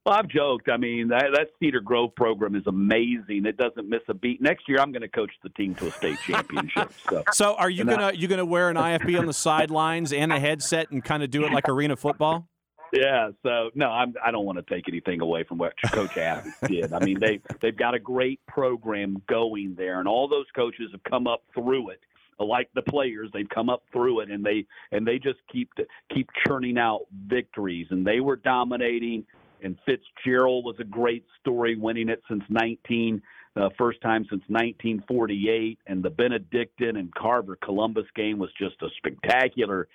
Well, 0.06 0.14
I've 0.14 0.28
joked. 0.28 0.70
I 0.70 0.78
mean, 0.78 1.08
that, 1.08 1.26
that 1.34 1.48
Cedar 1.58 1.80
Grove 1.80 2.14
program 2.14 2.54
is 2.54 2.66
amazing. 2.66 3.44
It 3.44 3.58
doesn't 3.58 3.88
miss 3.88 4.00
a 4.08 4.14
beat. 4.14 4.40
Next 4.40 4.66
year, 4.66 4.78
I'm 4.80 4.92
going 4.92 5.02
to 5.02 5.08
coach 5.08 5.32
the 5.42 5.50
team 5.50 5.74
to 5.76 5.88
a 5.88 5.90
state 5.90 6.18
championship. 6.26 6.92
So, 7.08 7.24
so 7.32 7.54
are 7.54 7.68
you 7.68 7.84
gonna 7.84 8.12
you 8.14 8.26
gonna 8.26 8.46
wear 8.46 8.70
an 8.70 8.76
IFB 8.76 9.18
on 9.18 9.26
the 9.26 9.34
sidelines 9.34 10.12
and 10.12 10.32
a 10.32 10.40
headset 10.40 10.90
and 10.90 11.04
kind 11.04 11.22
of 11.22 11.30
do 11.30 11.44
it 11.44 11.52
like 11.52 11.68
arena 11.68 11.96
football? 11.96 12.48
Yeah, 12.92 13.30
so 13.42 13.70
no, 13.74 13.88
I'm, 13.90 14.14
I 14.24 14.30
don't 14.30 14.44
want 14.44 14.58
to 14.58 14.74
take 14.74 14.88
anything 14.88 15.20
away 15.20 15.44
from 15.44 15.58
what 15.58 15.74
Coach 15.92 16.16
Athens 16.16 16.54
did. 16.66 16.92
I 16.92 16.98
mean, 16.98 17.20
they 17.20 17.40
they've 17.60 17.76
got 17.76 17.94
a 17.94 18.00
great 18.00 18.44
program 18.46 19.22
going 19.28 19.74
there, 19.76 20.00
and 20.00 20.08
all 20.08 20.28
those 20.28 20.46
coaches 20.56 20.88
have 20.92 21.02
come 21.04 21.26
up 21.26 21.42
through 21.54 21.90
it 21.90 22.00
like 22.44 22.70
the 22.74 22.82
players 22.82 23.28
they've 23.32 23.48
come 23.48 23.68
up 23.68 23.82
through 23.92 24.20
it 24.20 24.30
and 24.30 24.44
they 24.44 24.66
and 24.92 25.06
they 25.06 25.18
just 25.18 25.38
keep 25.52 25.70
keep 26.12 26.28
churning 26.46 26.78
out 26.78 27.00
victories 27.26 27.86
and 27.90 28.06
they 28.06 28.20
were 28.20 28.36
dominating 28.36 29.24
and 29.62 29.76
Fitzgerald 29.84 30.64
was 30.64 30.76
a 30.80 30.84
great 30.84 31.24
story 31.38 31.76
winning 31.76 32.08
it 32.08 32.22
since 32.28 32.42
19 32.48 33.20
uh, 33.56 33.68
first 33.76 34.00
time 34.00 34.22
since 34.30 34.42
1948 34.48 35.78
and 35.86 36.02
the 36.02 36.10
Benedictine 36.10 36.96
and 36.96 37.14
Carver 37.14 37.56
Columbus 37.62 38.06
game 38.14 38.38
was 38.38 38.50
just 38.58 38.76
a 38.82 38.88
spectacular 38.96 39.88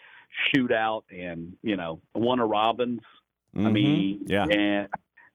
shootout 0.54 1.04
and 1.10 1.54
you 1.62 1.78
know 1.78 2.02
Warner 2.14 2.48
Robins 2.48 3.02
mm-hmm. 3.56 3.68
I 3.68 3.72
mean 3.72 4.26
yeah 4.28 4.46
and 4.46 4.88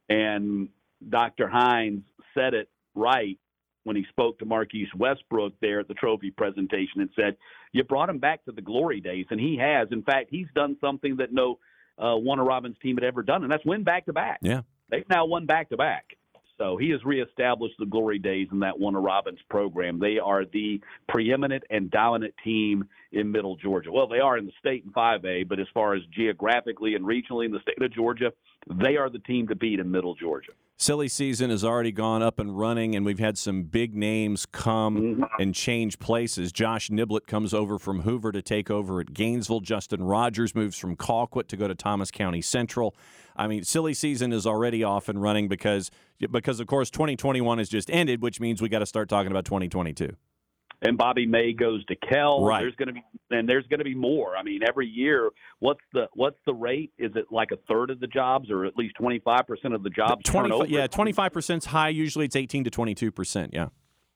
and 0.09 0.69
Dr. 1.09 1.49
Hines 1.49 2.03
said 2.35 2.55
it 2.55 2.69
right 2.95 3.39
when 3.85 3.97
he 3.97 4.05
spoke 4.11 4.39
to 4.39 4.45
Marquise 4.45 4.89
Westbrook 4.97 5.55
there 5.61 5.81
at 5.81 5.89
the 5.89 5.95
trophy 5.95 6.31
presentation 6.31 7.01
and 7.01 7.11
said, 7.17 7.37
"You 7.73 7.85
brought 7.85 8.11
him 8.11 8.19
back 8.19 8.45
to 8.45 8.53
the 8.53 8.61
glory 8.61 9.01
days," 9.01 9.27
and 9.31 9.41
he 9.41 9.57
has. 9.57 9.89
In 9.91 10.03
fact, 10.03 10.29
he's 10.31 10.49
done 10.55 10.77
something 10.81 11.17
that 11.17 11.33
no 11.33 11.59
uh, 11.99 12.17
Warner 12.17 12.45
Robins 12.45 12.77
team 12.83 12.97
had 12.97 13.05
ever 13.05 13.23
done, 13.23 13.43
and 13.43 13.51
that's 13.51 13.65
win 13.65 13.85
back 13.85 14.07
to 14.07 14.13
back. 14.13 14.39
Yeah, 14.43 14.63
they've 14.91 15.09
now 15.09 15.25
won 15.25 15.47
back 15.47 15.71
to 15.71 15.77
back. 15.77 16.17
So 16.61 16.77
he 16.77 16.91
has 16.91 17.03
reestablished 17.07 17.77
the 17.79 17.87
glory 17.87 18.19
days 18.19 18.49
in 18.53 18.59
that 18.61 18.79
Warner 18.79 19.01
Robins 19.01 19.39
program. 19.49 19.99
They 19.99 20.19
are 20.19 20.45
the 20.45 20.79
preeminent 21.09 21.65
and 21.71 21.91
dominant 21.91 22.35
team 22.45 22.87
in 23.13 23.33
Middle 23.33 23.57
Georgia. 23.57 23.91
Well, 23.91 24.07
they 24.07 24.19
are 24.19 24.37
in 24.37 24.45
the 24.45 24.53
state 24.59 24.85
in 24.85 24.93
5A, 24.93 25.49
but 25.49 25.59
as 25.59 25.67
far 25.73 25.95
as 25.95 26.03
geographically 26.15 26.97
and 26.97 27.05
regionally 27.07 27.47
in 27.47 27.53
the 27.53 27.61
state 27.61 27.81
of 27.81 27.91
Georgia, 27.95 28.31
they 28.69 28.97
are 28.97 29.09
the 29.09 29.19
team 29.19 29.49
to 29.49 29.55
beat 29.55 29.81
in 29.81 29.91
Middle 29.91 30.15
Georgia. 30.15 30.53
Silly 30.77 31.09
season 31.09 31.51
has 31.51 31.63
already 31.63 31.93
gone 31.93 32.23
up 32.23 32.39
and 32.39 32.59
running, 32.59 32.97
and 32.97 33.05
we've 33.05 33.19
had 33.19 33.37
some 33.37 33.65
big 33.65 33.95
names 33.95 34.47
come 34.47 34.97
mm-hmm. 34.97 35.25
and 35.39 35.55
change 35.55 35.99
places. 35.99 36.53
Josh 36.53 36.89
Niblett 36.89 37.27
comes 37.27 37.53
over 37.53 37.79
from 37.79 38.01
Hoover 38.01 38.33
to 38.33 38.41
take 38.41 38.71
over 38.71 38.99
at 39.01 39.13
Gainesville. 39.13 39.61
Justin 39.61 40.03
Rogers 40.03 40.55
moves 40.55 40.79
from 40.79 40.97
Colquitt 40.97 41.49
to 41.49 41.57
go 41.59 41.69
to 41.69 41.75
Thomas 41.75 42.11
County 42.11 42.41
Central. 42.41 42.95
I 43.37 43.47
mean, 43.47 43.63
silly 43.65 43.93
season 43.93 44.33
is 44.33 44.47
already 44.47 44.83
off 44.83 45.11
and 45.11 45.21
running 45.21 45.49
because, 45.49 45.91
because 46.19 46.61
of 46.61 46.67
course, 46.67 46.89
2021 46.89 47.59
has 47.59 47.69
just 47.69 47.91
ended, 47.91 48.23
which 48.23 48.41
means 48.41 48.63
we 48.63 48.71
got 48.71 48.79
to 48.79 48.87
start 48.87 49.11
talking 49.11 49.31
about 49.31 49.45
2022 49.45 50.17
and 50.83 50.97
Bobby 50.97 51.27
May 51.27 51.53
goes 51.53 51.85
to 51.87 51.97
Kell. 51.97 52.45
Right. 52.45 52.61
There's 52.61 52.75
going 52.77 52.89
to 52.89 52.95
be 52.95 53.05
and 53.31 53.49
there's 53.49 53.67
going 53.67 53.79
to 53.79 53.85
be 53.85 53.95
more. 53.95 54.37
I 54.37 54.43
mean, 54.43 54.63
every 54.67 54.87
year, 54.87 55.31
what's 55.59 55.81
the 55.93 56.09
what's 56.15 56.39
the 56.47 56.55
rate? 56.55 56.93
Is 56.99 57.13
it 57.15 57.27
like 57.31 57.51
a 57.53 57.59
third 57.69 57.91
of 57.91 58.01
the 58.01 58.07
jobs, 58.07 58.51
or 58.51 58.65
at 58.65 58.77
least 58.77 58.95
25 58.97 59.47
percent 59.47 59.75
of 59.75 59.83
the 59.83 59.91
jobs? 59.91 60.25
20, 60.25 60.69
yeah, 60.69 60.87
25 60.87 61.33
percent 61.33 61.63
is 61.63 61.67
high. 61.67 61.89
Usually, 61.89 62.25
it's 62.25 62.37
18 62.37 62.65
to 62.65 62.71
22 62.71 63.13
percent. 63.13 63.51
Yeah. 63.53 63.69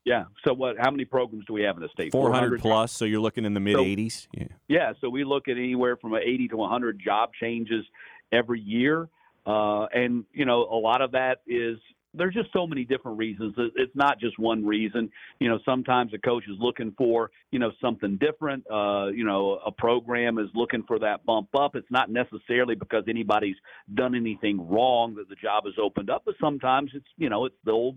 Yeah. 0.05 0.25
So 0.47 0.53
what? 0.53 0.77
How 0.79 0.91
many 0.91 1.05
programs 1.05 1.47
do 1.47 1.55
we 1.55 1.63
have 1.63 1.77
in 1.77 1.83
the 1.83 1.89
state? 1.89 2.13
400, 2.13 2.61
400 2.61 2.61
plus. 2.61 2.93
So 2.93 3.05
you're 3.05 3.21
looking 3.21 3.45
in 3.45 3.55
the 3.55 3.61
mid 3.61 3.77
80s. 3.77 4.29
Yeah. 4.33 4.45
Yeah. 4.69 4.93
So 5.01 5.09
we 5.09 5.25
look 5.25 5.49
at 5.49 5.57
anywhere 5.57 5.97
from 5.97 6.15
80 6.15 6.49
to 6.49 6.57
100 6.57 7.01
job 7.03 7.31
changes 7.41 7.85
every 8.31 8.61
year. 8.61 9.09
Uh, 9.47 9.85
and 9.87 10.25
you 10.33 10.45
know, 10.45 10.63
a 10.63 10.77
lot 10.77 11.01
of 11.01 11.13
that 11.13 11.41
is 11.47 11.79
there's 12.17 12.35
just 12.35 12.53
so 12.53 12.67
many 12.67 12.85
different 12.85 13.19
reasons. 13.19 13.55
It's 13.77 13.95
not 13.95 14.21
just 14.21 14.39
one 14.39 14.65
reason. 14.65 15.11
You 15.41 15.49
know, 15.49 15.59
sometimes 15.65 16.13
a 16.15 16.19
coach 16.19 16.45
is 16.49 16.57
looking 16.59 16.95
for, 16.97 17.31
you 17.51 17.59
know, 17.59 17.73
something 17.81 18.17
different. 18.19 18.65
Uh, 18.71 19.09
you 19.09 19.25
know, 19.25 19.59
a 19.67 19.73
program 19.73 20.39
is 20.39 20.49
looking 20.55 20.85
for 20.87 20.99
that 21.01 21.25
bump 21.27 21.49
up. 21.55 21.77
It's 21.77 21.91
not 21.91 22.11
necessarily 22.11 22.75
because 22.75 23.05
anybody's 23.09 23.57
done 23.95 24.15
anything 24.15 24.69
wrong 24.69 25.15
that 25.17 25.29
the 25.29 25.37
job 25.37 25.65
is 25.67 25.75
opened 25.83 26.11
up, 26.11 26.23
but 26.25 26.35
sometimes 26.41 26.91
it's, 26.95 27.07
you 27.17 27.29
know, 27.29 27.45
it's 27.47 27.57
the 27.65 27.73
old, 27.73 27.97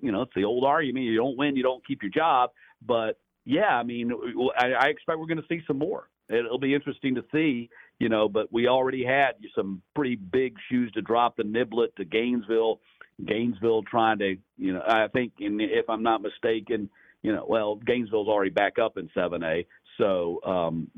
you 0.00 0.12
know, 0.12 0.22
it's 0.22 0.34
the 0.34 0.44
old 0.44 0.64
argument. 0.64 1.04
You 1.04 1.16
don't 1.16 1.36
win, 1.36 1.56
you 1.56 1.62
don't 1.62 1.86
keep 1.86 2.02
your 2.02 2.12
job. 2.12 2.50
But 2.86 3.18
yeah, 3.44 3.76
I 3.76 3.82
mean, 3.82 4.12
I, 4.58 4.72
I 4.72 4.86
expect 4.86 5.18
we're 5.18 5.26
going 5.26 5.38
to 5.38 5.48
see 5.48 5.62
some 5.66 5.78
more. 5.78 6.08
It'll 6.28 6.58
be 6.58 6.74
interesting 6.74 7.14
to 7.14 7.24
see, 7.32 7.70
you 7.98 8.10
know, 8.10 8.28
but 8.28 8.52
we 8.52 8.68
already 8.68 9.02
had 9.02 9.32
some 9.54 9.80
pretty 9.94 10.16
big 10.16 10.56
shoes 10.70 10.92
to 10.92 11.00
drop 11.00 11.36
the 11.36 11.42
Niblett 11.42 11.94
to 11.96 12.04
Gainesville 12.04 12.80
Gainesville 13.24 13.82
trying 13.82 14.18
to, 14.18 14.36
you 14.56 14.72
know, 14.72 14.82
I 14.86 15.08
think, 15.08 15.32
in, 15.40 15.60
if 15.60 15.88
I'm 15.88 16.02
not 16.02 16.22
mistaken, 16.22 16.88
you 17.22 17.32
know, 17.32 17.44
well, 17.48 17.76
Gainesville's 17.76 18.28
already 18.28 18.50
back 18.50 18.78
up 18.78 18.96
in 18.96 19.08
7A, 19.16 19.66
so 19.98 20.40
um, 20.44 20.88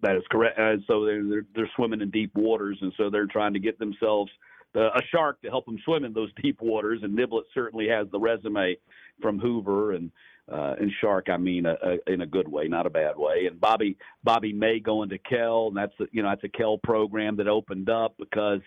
that 0.00 0.16
is 0.16 0.22
correct. 0.30 0.58
And 0.58 0.82
so 0.86 1.04
they're, 1.04 1.24
they're 1.24 1.46
they're 1.54 1.70
swimming 1.76 2.00
in 2.00 2.10
deep 2.10 2.34
waters, 2.34 2.78
and 2.80 2.92
so 2.96 3.10
they're 3.10 3.26
trying 3.26 3.52
to 3.54 3.58
get 3.58 3.78
themselves 3.78 4.30
uh, 4.74 4.90
a 4.90 5.02
shark 5.10 5.40
to 5.42 5.48
help 5.48 5.66
them 5.66 5.78
swim 5.84 6.04
in 6.04 6.12
those 6.12 6.30
deep 6.42 6.60
waters. 6.60 7.00
And 7.02 7.16
Niblett 7.16 7.44
certainly 7.52 7.88
has 7.88 8.06
the 8.10 8.18
resume 8.18 8.76
from 9.20 9.38
Hoover 9.38 9.92
and 9.92 10.10
uh, 10.50 10.74
and 10.78 10.90
Shark, 11.00 11.28
I 11.30 11.38
mean, 11.38 11.64
a, 11.64 11.74
a, 11.82 12.12
in 12.12 12.20
a 12.20 12.26
good 12.26 12.46
way, 12.46 12.68
not 12.68 12.84
a 12.84 12.90
bad 12.90 13.16
way. 13.16 13.46
And 13.46 13.58
Bobby 13.58 13.96
Bobby 14.22 14.52
May 14.52 14.78
going 14.78 15.08
to 15.08 15.18
Kell, 15.18 15.68
and 15.68 15.76
that's 15.76 15.94
a, 16.00 16.04
you 16.12 16.22
know 16.22 16.28
that's 16.28 16.44
a 16.44 16.48
Kell 16.48 16.76
program 16.78 17.36
that 17.36 17.48
opened 17.48 17.88
up 17.88 18.14
because 18.18 18.60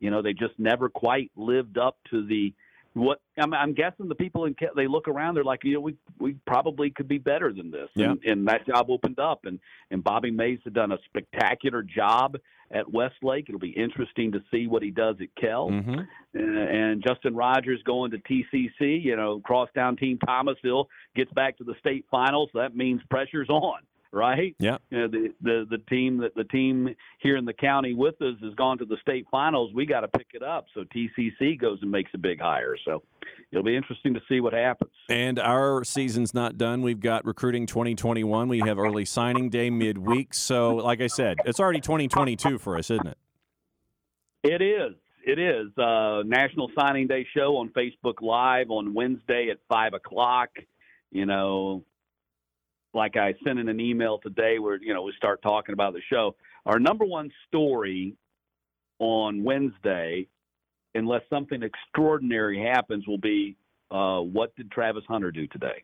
you 0.00 0.10
know, 0.10 0.22
they 0.22 0.32
just 0.32 0.58
never 0.58 0.88
quite 0.88 1.30
lived 1.36 1.78
up 1.78 1.96
to 2.10 2.26
the 2.26 2.52
what 2.94 3.20
I'm, 3.38 3.54
I'm 3.54 3.72
guessing 3.72 4.08
the 4.08 4.16
people 4.16 4.46
in 4.46 4.56
they 4.74 4.88
look 4.88 5.06
around 5.06 5.36
they're 5.36 5.44
like 5.44 5.62
you 5.62 5.74
know 5.74 5.80
we 5.80 5.96
we 6.18 6.34
probably 6.46 6.90
could 6.90 7.06
be 7.06 7.18
better 7.18 7.52
than 7.52 7.70
this. 7.70 7.88
Yeah. 7.94 8.10
and, 8.10 8.24
and 8.24 8.48
that 8.48 8.66
job 8.66 8.86
opened 8.90 9.20
up 9.20 9.44
and 9.44 9.60
and 9.90 10.02
Bobby 10.02 10.30
Mays 10.30 10.58
had 10.64 10.74
done 10.74 10.90
a 10.90 10.98
spectacular 11.04 11.82
job 11.82 12.36
at 12.72 12.92
Westlake. 12.92 13.46
It'll 13.48 13.60
be 13.60 13.70
interesting 13.70 14.32
to 14.32 14.42
see 14.50 14.66
what 14.66 14.82
he 14.82 14.90
does 14.90 15.16
at 15.20 15.28
Kell. 15.40 15.70
Mm-hmm. 15.70 16.00
and, 16.34 16.58
and 16.58 17.04
Justin 17.06 17.36
Rogers 17.36 17.80
going 17.84 18.10
to 18.10 18.18
TCC 18.18 19.02
you 19.04 19.14
know 19.14 19.40
crosstown 19.44 19.96
team 19.96 20.18
Thomasville 20.18 20.88
gets 21.14 21.32
back 21.32 21.58
to 21.58 21.64
the 21.64 21.74
state 21.78 22.06
finals. 22.10 22.50
That 22.54 22.74
means 22.74 23.02
pressure's 23.08 23.48
on 23.48 23.82
right? 24.12 24.54
Yeah. 24.58 24.78
You 24.90 24.98
know, 24.98 25.08
the, 25.08 25.28
the 25.42 25.66
the 25.70 25.78
team 25.88 26.18
that 26.18 26.34
the 26.34 26.44
team 26.44 26.94
here 27.20 27.36
in 27.36 27.44
the 27.44 27.52
county 27.52 27.94
with 27.94 28.20
us 28.22 28.34
has 28.42 28.54
gone 28.54 28.78
to 28.78 28.84
the 28.84 28.96
state 29.00 29.26
finals. 29.30 29.72
We 29.74 29.86
got 29.86 30.00
to 30.00 30.08
pick 30.08 30.28
it 30.34 30.42
up. 30.42 30.66
So 30.74 30.84
TCC 30.84 31.58
goes 31.58 31.78
and 31.82 31.90
makes 31.90 32.10
a 32.14 32.18
big 32.18 32.40
hire. 32.40 32.76
So 32.84 33.02
it'll 33.50 33.64
be 33.64 33.76
interesting 33.76 34.14
to 34.14 34.20
see 34.28 34.40
what 34.40 34.52
happens. 34.52 34.92
And 35.08 35.38
our 35.38 35.84
season's 35.84 36.34
not 36.34 36.58
done. 36.58 36.82
We've 36.82 37.00
got 37.00 37.24
recruiting 37.24 37.66
2021. 37.66 38.48
We 38.48 38.60
have 38.60 38.78
early 38.78 39.04
signing 39.04 39.50
day 39.50 39.70
midweek. 39.70 40.34
So, 40.34 40.76
like 40.76 41.00
I 41.00 41.06
said, 41.06 41.38
it's 41.44 41.60
already 41.60 41.80
2022 41.80 42.58
for 42.58 42.76
us, 42.76 42.90
isn't 42.90 43.06
it? 43.06 43.18
It 44.42 44.62
is. 44.62 44.94
it 45.24 45.38
is. 45.38 45.76
Uh, 45.76 46.22
National 46.24 46.70
Signing 46.78 47.06
Day 47.06 47.26
show 47.36 47.58
on 47.58 47.68
Facebook 47.70 48.22
Live 48.22 48.70
on 48.70 48.94
Wednesday 48.94 49.48
at 49.50 49.58
five 49.68 49.92
o'clock. 49.92 50.48
You 51.10 51.26
know, 51.26 51.84
like 52.94 53.16
I 53.16 53.34
sent 53.44 53.58
in 53.58 53.68
an 53.68 53.80
email 53.80 54.18
today 54.18 54.58
where 54.58 54.78
you 54.80 54.94
know 54.94 55.02
we 55.02 55.12
start 55.16 55.42
talking 55.42 55.72
about 55.72 55.92
the 55.92 56.02
show. 56.10 56.34
Our 56.66 56.78
number 56.78 57.04
one 57.04 57.30
story 57.48 58.16
on 58.98 59.44
Wednesday, 59.44 60.28
unless 60.94 61.22
something 61.30 61.62
extraordinary 61.62 62.60
happens, 62.60 63.06
will 63.06 63.18
be 63.18 63.56
uh, 63.90 64.20
what 64.20 64.54
did 64.56 64.70
Travis 64.70 65.04
Hunter 65.08 65.30
do 65.30 65.46
today? 65.46 65.82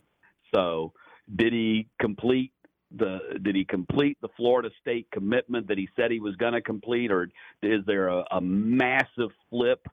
So, 0.55 0.93
did 1.35 1.53
he 1.53 1.89
complete 2.01 2.53
the 2.97 3.19
did 3.43 3.57
he 3.57 3.65
complete 3.65 4.19
the 4.21 4.29
Florida 4.37 4.71
State 4.81 5.09
commitment 5.13 5.69
that 5.69 5.79
he 5.79 5.89
said 5.97 6.11
he 6.11 6.21
was 6.21 6.37
going 6.37 6.53
to 6.53 6.61
complete, 6.61 7.11
or 7.11 7.29
is 7.63 7.85
there 7.87 8.09
a, 8.09 8.25
a 8.31 8.41
massive 8.41 9.31
flip? 9.51 9.87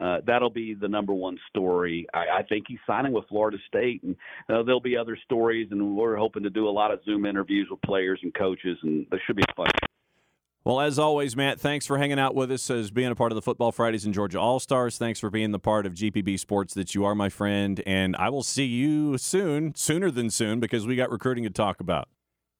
Uh, 0.00 0.18
that'll 0.26 0.50
be 0.50 0.74
the 0.74 0.88
number 0.88 1.12
one 1.12 1.38
story. 1.48 2.06
I, 2.12 2.38
I 2.38 2.42
think 2.42 2.64
he's 2.66 2.78
signing 2.86 3.12
with 3.12 3.26
Florida 3.28 3.58
State, 3.68 4.02
and 4.02 4.16
uh, 4.48 4.62
there'll 4.64 4.80
be 4.80 4.96
other 4.96 5.16
stories. 5.24 5.68
And 5.70 5.96
we're 5.96 6.16
hoping 6.16 6.42
to 6.42 6.50
do 6.50 6.68
a 6.68 6.70
lot 6.70 6.92
of 6.92 7.00
Zoom 7.04 7.26
interviews 7.26 7.68
with 7.70 7.80
players 7.82 8.18
and 8.22 8.34
coaches, 8.34 8.76
and 8.82 9.06
there 9.10 9.22
should 9.26 9.36
be 9.36 9.44
fun. 9.56 9.68
Well, 10.64 10.80
as 10.80 10.98
always, 10.98 11.36
Matt, 11.36 11.60
thanks 11.60 11.86
for 11.86 11.98
hanging 11.98 12.18
out 12.18 12.34
with 12.34 12.50
us 12.50 12.70
as 12.70 12.90
being 12.90 13.10
a 13.10 13.14
part 13.14 13.30
of 13.30 13.36
the 13.36 13.42
Football 13.42 13.70
Fridays 13.70 14.06
in 14.06 14.14
Georgia 14.14 14.40
All 14.40 14.58
Stars. 14.58 14.96
Thanks 14.96 15.20
for 15.20 15.28
being 15.28 15.50
the 15.50 15.58
part 15.58 15.84
of 15.84 15.92
GPB 15.92 16.40
Sports 16.40 16.72
that 16.72 16.94
you 16.94 17.04
are, 17.04 17.14
my 17.14 17.28
friend. 17.28 17.82
And 17.86 18.16
I 18.16 18.30
will 18.30 18.42
see 18.42 18.64
you 18.64 19.18
soon, 19.18 19.74
sooner 19.74 20.10
than 20.10 20.30
soon, 20.30 20.60
because 20.60 20.86
we 20.86 20.96
got 20.96 21.10
recruiting 21.10 21.44
to 21.44 21.50
talk 21.50 21.80
about. 21.80 22.08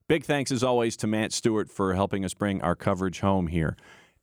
Big 0.07 0.23
thanks, 0.23 0.51
as 0.51 0.63
always, 0.63 0.95
to 0.97 1.07
Matt 1.07 1.33
Stewart 1.33 1.71
for 1.71 1.95
helping 1.95 2.23
us 2.23 2.35
bring 2.35 2.61
our 2.61 2.75
coverage 2.75 3.21
home 3.21 3.47
here 3.47 3.75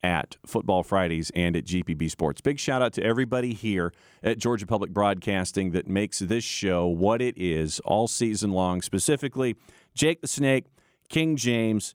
at 0.02 0.36
Football 0.46 0.82
Fridays 0.82 1.30
and 1.34 1.56
at 1.56 1.64
GPB 1.64 2.10
Sports. 2.10 2.40
Big 2.40 2.58
shout 2.58 2.82
out 2.82 2.92
to 2.94 3.02
everybody 3.02 3.54
here 3.54 3.92
at 4.22 4.38
Georgia 4.38 4.66
Public 4.66 4.92
Broadcasting 4.92 5.70
that 5.72 5.86
makes 5.86 6.18
this 6.18 6.44
show 6.44 6.86
what 6.86 7.22
it 7.22 7.36
is 7.36 7.80
all 7.80 8.08
season 8.08 8.50
long, 8.50 8.82
specifically 8.82 9.56
Jake 9.94 10.20
the 10.20 10.28
Snake, 10.28 10.66
King 11.08 11.36
James 11.36 11.94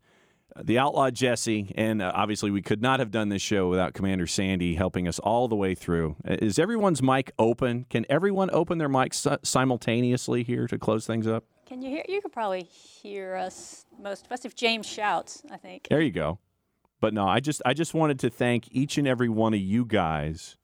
the 0.63 0.79
outlaw 0.79 1.09
Jesse, 1.09 1.71
and 1.75 2.01
uh, 2.01 2.11
obviously 2.13 2.51
we 2.51 2.61
could 2.61 2.81
not 2.81 2.99
have 2.99 3.11
done 3.11 3.29
this 3.29 3.41
show 3.41 3.69
without 3.69 3.93
Commander 3.93 4.27
Sandy 4.27 4.75
helping 4.75 5.07
us 5.07 5.19
all 5.19 5.47
the 5.47 5.55
way 5.55 5.75
through. 5.75 6.15
Uh, 6.27 6.37
is 6.41 6.57
everyone's 6.57 7.01
mic 7.01 7.31
open? 7.37 7.85
Can 7.89 8.05
everyone 8.09 8.49
open 8.51 8.77
their 8.77 8.89
mics 8.89 9.37
simultaneously 9.45 10.43
here 10.43 10.67
to 10.67 10.77
close 10.77 11.05
things 11.05 11.27
up? 11.27 11.43
Can 11.65 11.81
you 11.81 11.89
hear? 11.89 12.03
You 12.07 12.21
could 12.21 12.31
probably 12.31 12.63
hear 12.63 13.35
us 13.35 13.85
most 14.01 14.25
of 14.25 14.31
us 14.31 14.45
if 14.45 14.55
James 14.55 14.85
shouts. 14.85 15.43
I 15.51 15.57
think. 15.57 15.87
There 15.89 16.01
you 16.01 16.11
go. 16.11 16.39
But 16.99 17.13
no, 17.13 17.27
I 17.27 17.39
just 17.39 17.61
I 17.65 17.73
just 17.73 17.93
wanted 17.93 18.19
to 18.19 18.29
thank 18.29 18.67
each 18.71 18.97
and 18.97 19.07
every 19.07 19.29
one 19.29 19.53
of 19.53 19.59
you 19.59 19.85
guys 19.85 20.57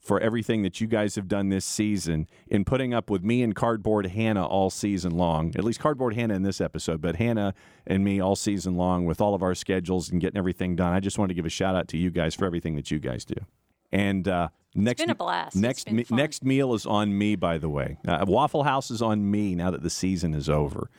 for 0.00 0.20
everything 0.20 0.62
that 0.62 0.80
you 0.80 0.86
guys 0.86 1.16
have 1.16 1.28
done 1.28 1.48
this 1.50 1.64
season 1.64 2.26
in 2.46 2.64
putting 2.64 2.94
up 2.94 3.10
with 3.10 3.22
me 3.22 3.42
and 3.42 3.54
Cardboard 3.54 4.06
Hannah 4.06 4.46
all 4.46 4.70
season 4.70 5.16
long. 5.16 5.52
At 5.56 5.64
least 5.64 5.80
Cardboard 5.80 6.14
Hannah 6.14 6.34
in 6.34 6.42
this 6.42 6.60
episode, 6.60 7.00
but 7.00 7.16
Hannah 7.16 7.52
and 7.86 8.04
me 8.04 8.20
all 8.20 8.36
season 8.36 8.76
long 8.76 9.04
with 9.04 9.20
all 9.20 9.34
of 9.34 9.42
our 9.42 9.54
schedules 9.54 10.08
and 10.10 10.20
getting 10.20 10.38
everything 10.38 10.76
done. 10.76 10.92
I 10.92 11.00
just 11.00 11.18
wanted 11.18 11.28
to 11.28 11.34
give 11.34 11.46
a 11.46 11.50
shout 11.50 11.74
out 11.74 11.88
to 11.88 11.98
you 11.98 12.10
guys 12.10 12.34
for 12.34 12.46
everything 12.46 12.76
that 12.76 12.90
you 12.90 12.98
guys 12.98 13.24
do. 13.24 13.34
And 13.92 14.28
uh, 14.28 14.48
next, 14.74 15.00
been 15.00 15.10
a 15.10 15.14
blast. 15.14 15.56
Next, 15.56 15.90
me, 15.90 16.04
next 16.10 16.44
meal 16.44 16.74
is 16.74 16.86
on 16.86 17.16
me. 17.16 17.36
By 17.36 17.58
the 17.58 17.68
way, 17.68 17.98
uh, 18.06 18.24
Waffle 18.26 18.64
House 18.64 18.90
is 18.90 19.02
on 19.02 19.30
me 19.30 19.54
now 19.54 19.70
that 19.70 19.82
the 19.82 19.90
season 19.90 20.34
is 20.34 20.48
over. 20.48 20.90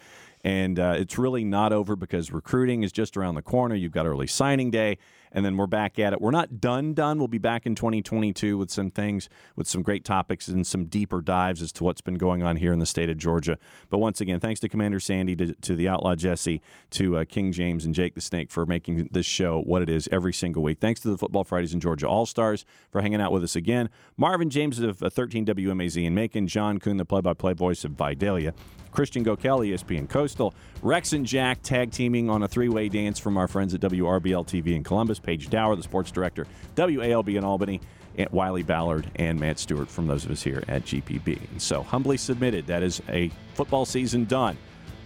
And 0.43 0.79
uh, 0.79 0.95
it's 0.97 1.17
really 1.17 1.43
not 1.43 1.73
over 1.73 1.95
because 1.95 2.31
recruiting 2.31 2.83
is 2.83 2.91
just 2.91 3.17
around 3.17 3.35
the 3.35 3.41
corner. 3.41 3.75
You've 3.75 3.91
got 3.91 4.05
early 4.05 4.27
signing 4.27 4.71
day 4.71 4.97
and 5.31 5.45
then 5.45 5.57
we're 5.57 5.67
back 5.67 5.99
at 5.99 6.13
it. 6.13 6.21
We're 6.21 6.31
not 6.31 6.59
done, 6.59 6.93
done. 6.93 7.19
We'll 7.19 7.27
be 7.27 7.37
back 7.37 7.65
in 7.65 7.75
2022 7.75 8.57
with 8.57 8.71
some 8.71 8.91
things, 8.91 9.29
with 9.55 9.67
some 9.67 9.81
great 9.81 10.03
topics 10.03 10.47
and 10.47 10.65
some 10.65 10.85
deeper 10.85 11.21
dives 11.21 11.61
as 11.61 11.71
to 11.73 11.83
what's 11.83 12.01
been 12.01 12.15
going 12.15 12.43
on 12.43 12.57
here 12.57 12.73
in 12.73 12.79
the 12.79 12.85
state 12.85 13.09
of 13.09 13.17
Georgia. 13.17 13.57
But 13.89 13.99
once 13.99 14.21
again, 14.21 14.39
thanks 14.39 14.59
to 14.61 14.69
Commander 14.69 14.99
Sandy, 14.99 15.35
to, 15.35 15.53
to 15.53 15.75
the 15.75 15.87
Outlaw 15.87 16.15
Jesse, 16.15 16.61
to 16.91 17.17
uh, 17.17 17.25
King 17.25 17.51
James 17.51 17.85
and 17.85 17.93
Jake 17.93 18.15
the 18.15 18.21
Snake 18.21 18.49
for 18.49 18.65
making 18.65 19.09
this 19.11 19.25
show 19.25 19.61
what 19.61 19.81
it 19.81 19.89
is 19.89 20.09
every 20.11 20.33
single 20.33 20.63
week. 20.63 20.79
Thanks 20.79 20.99
to 21.01 21.09
the 21.09 21.17
Football 21.17 21.43
Fridays 21.43 21.73
in 21.73 21.79
Georgia 21.79 22.07
All 22.07 22.25
Stars 22.25 22.65
for 22.91 23.01
hanging 23.01 23.21
out 23.21 23.31
with 23.31 23.43
us 23.43 23.55
again. 23.55 23.89
Marvin 24.17 24.49
James 24.49 24.79
of 24.79 24.97
13 24.97 25.49
uh, 25.49 25.53
WMAZ 25.53 26.05
and 26.05 26.15
Macon, 26.15 26.47
John 26.47 26.79
Kuhn, 26.79 26.97
the 26.97 27.05
play 27.05 27.21
by 27.21 27.33
play 27.33 27.53
voice 27.53 27.83
of 27.83 27.91
Vidalia. 27.91 28.53
Christian 28.91 29.23
Gokel, 29.23 29.67
ESPN 29.67 30.09
Coastal, 30.09 30.53
Rex 30.81 31.13
and 31.13 31.25
Jack 31.25 31.61
tag 31.61 31.91
teaming 31.91 32.29
on 32.29 32.43
a 32.43 32.47
three 32.47 32.69
way 32.69 32.89
dance 32.89 33.19
from 33.19 33.37
our 33.37 33.47
friends 33.47 33.73
at 33.73 33.81
WRBL 33.81 34.45
TV 34.45 34.75
in 34.75 34.83
Columbus, 34.83 35.19
Paige 35.19 35.49
Dower, 35.49 35.75
the 35.75 35.83
sports 35.83 36.11
director, 36.11 36.47
WALB 36.75 37.35
in 37.35 37.43
Albany, 37.43 37.81
and 38.17 38.29
Wiley 38.31 38.63
Ballard 38.63 39.09
and 39.15 39.39
Matt 39.39 39.59
Stewart 39.59 39.89
from 39.89 40.07
those 40.07 40.25
of 40.25 40.31
us 40.31 40.41
here 40.41 40.63
at 40.67 40.83
GPB. 40.83 41.49
And 41.51 41.61
so, 41.61 41.83
humbly 41.83 42.17
submitted, 42.17 42.67
that 42.67 42.83
is 42.83 43.01
a 43.09 43.31
football 43.53 43.85
season 43.85 44.25
done. 44.25 44.57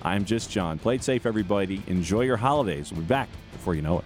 I'm 0.02 0.26
just 0.26 0.52
Jon. 0.52 0.80
Play 0.80 0.98
safe, 0.98 1.26
everybody. 1.26 1.82
Enjoy 1.88 2.22
your 2.22 2.38
holidays. 2.38 2.92
We'll 2.92 3.02
be 3.02 3.08
back 3.08 3.30
before 3.54 3.76
you 3.76 3.82
know 3.82 4.00
it. 4.00 4.06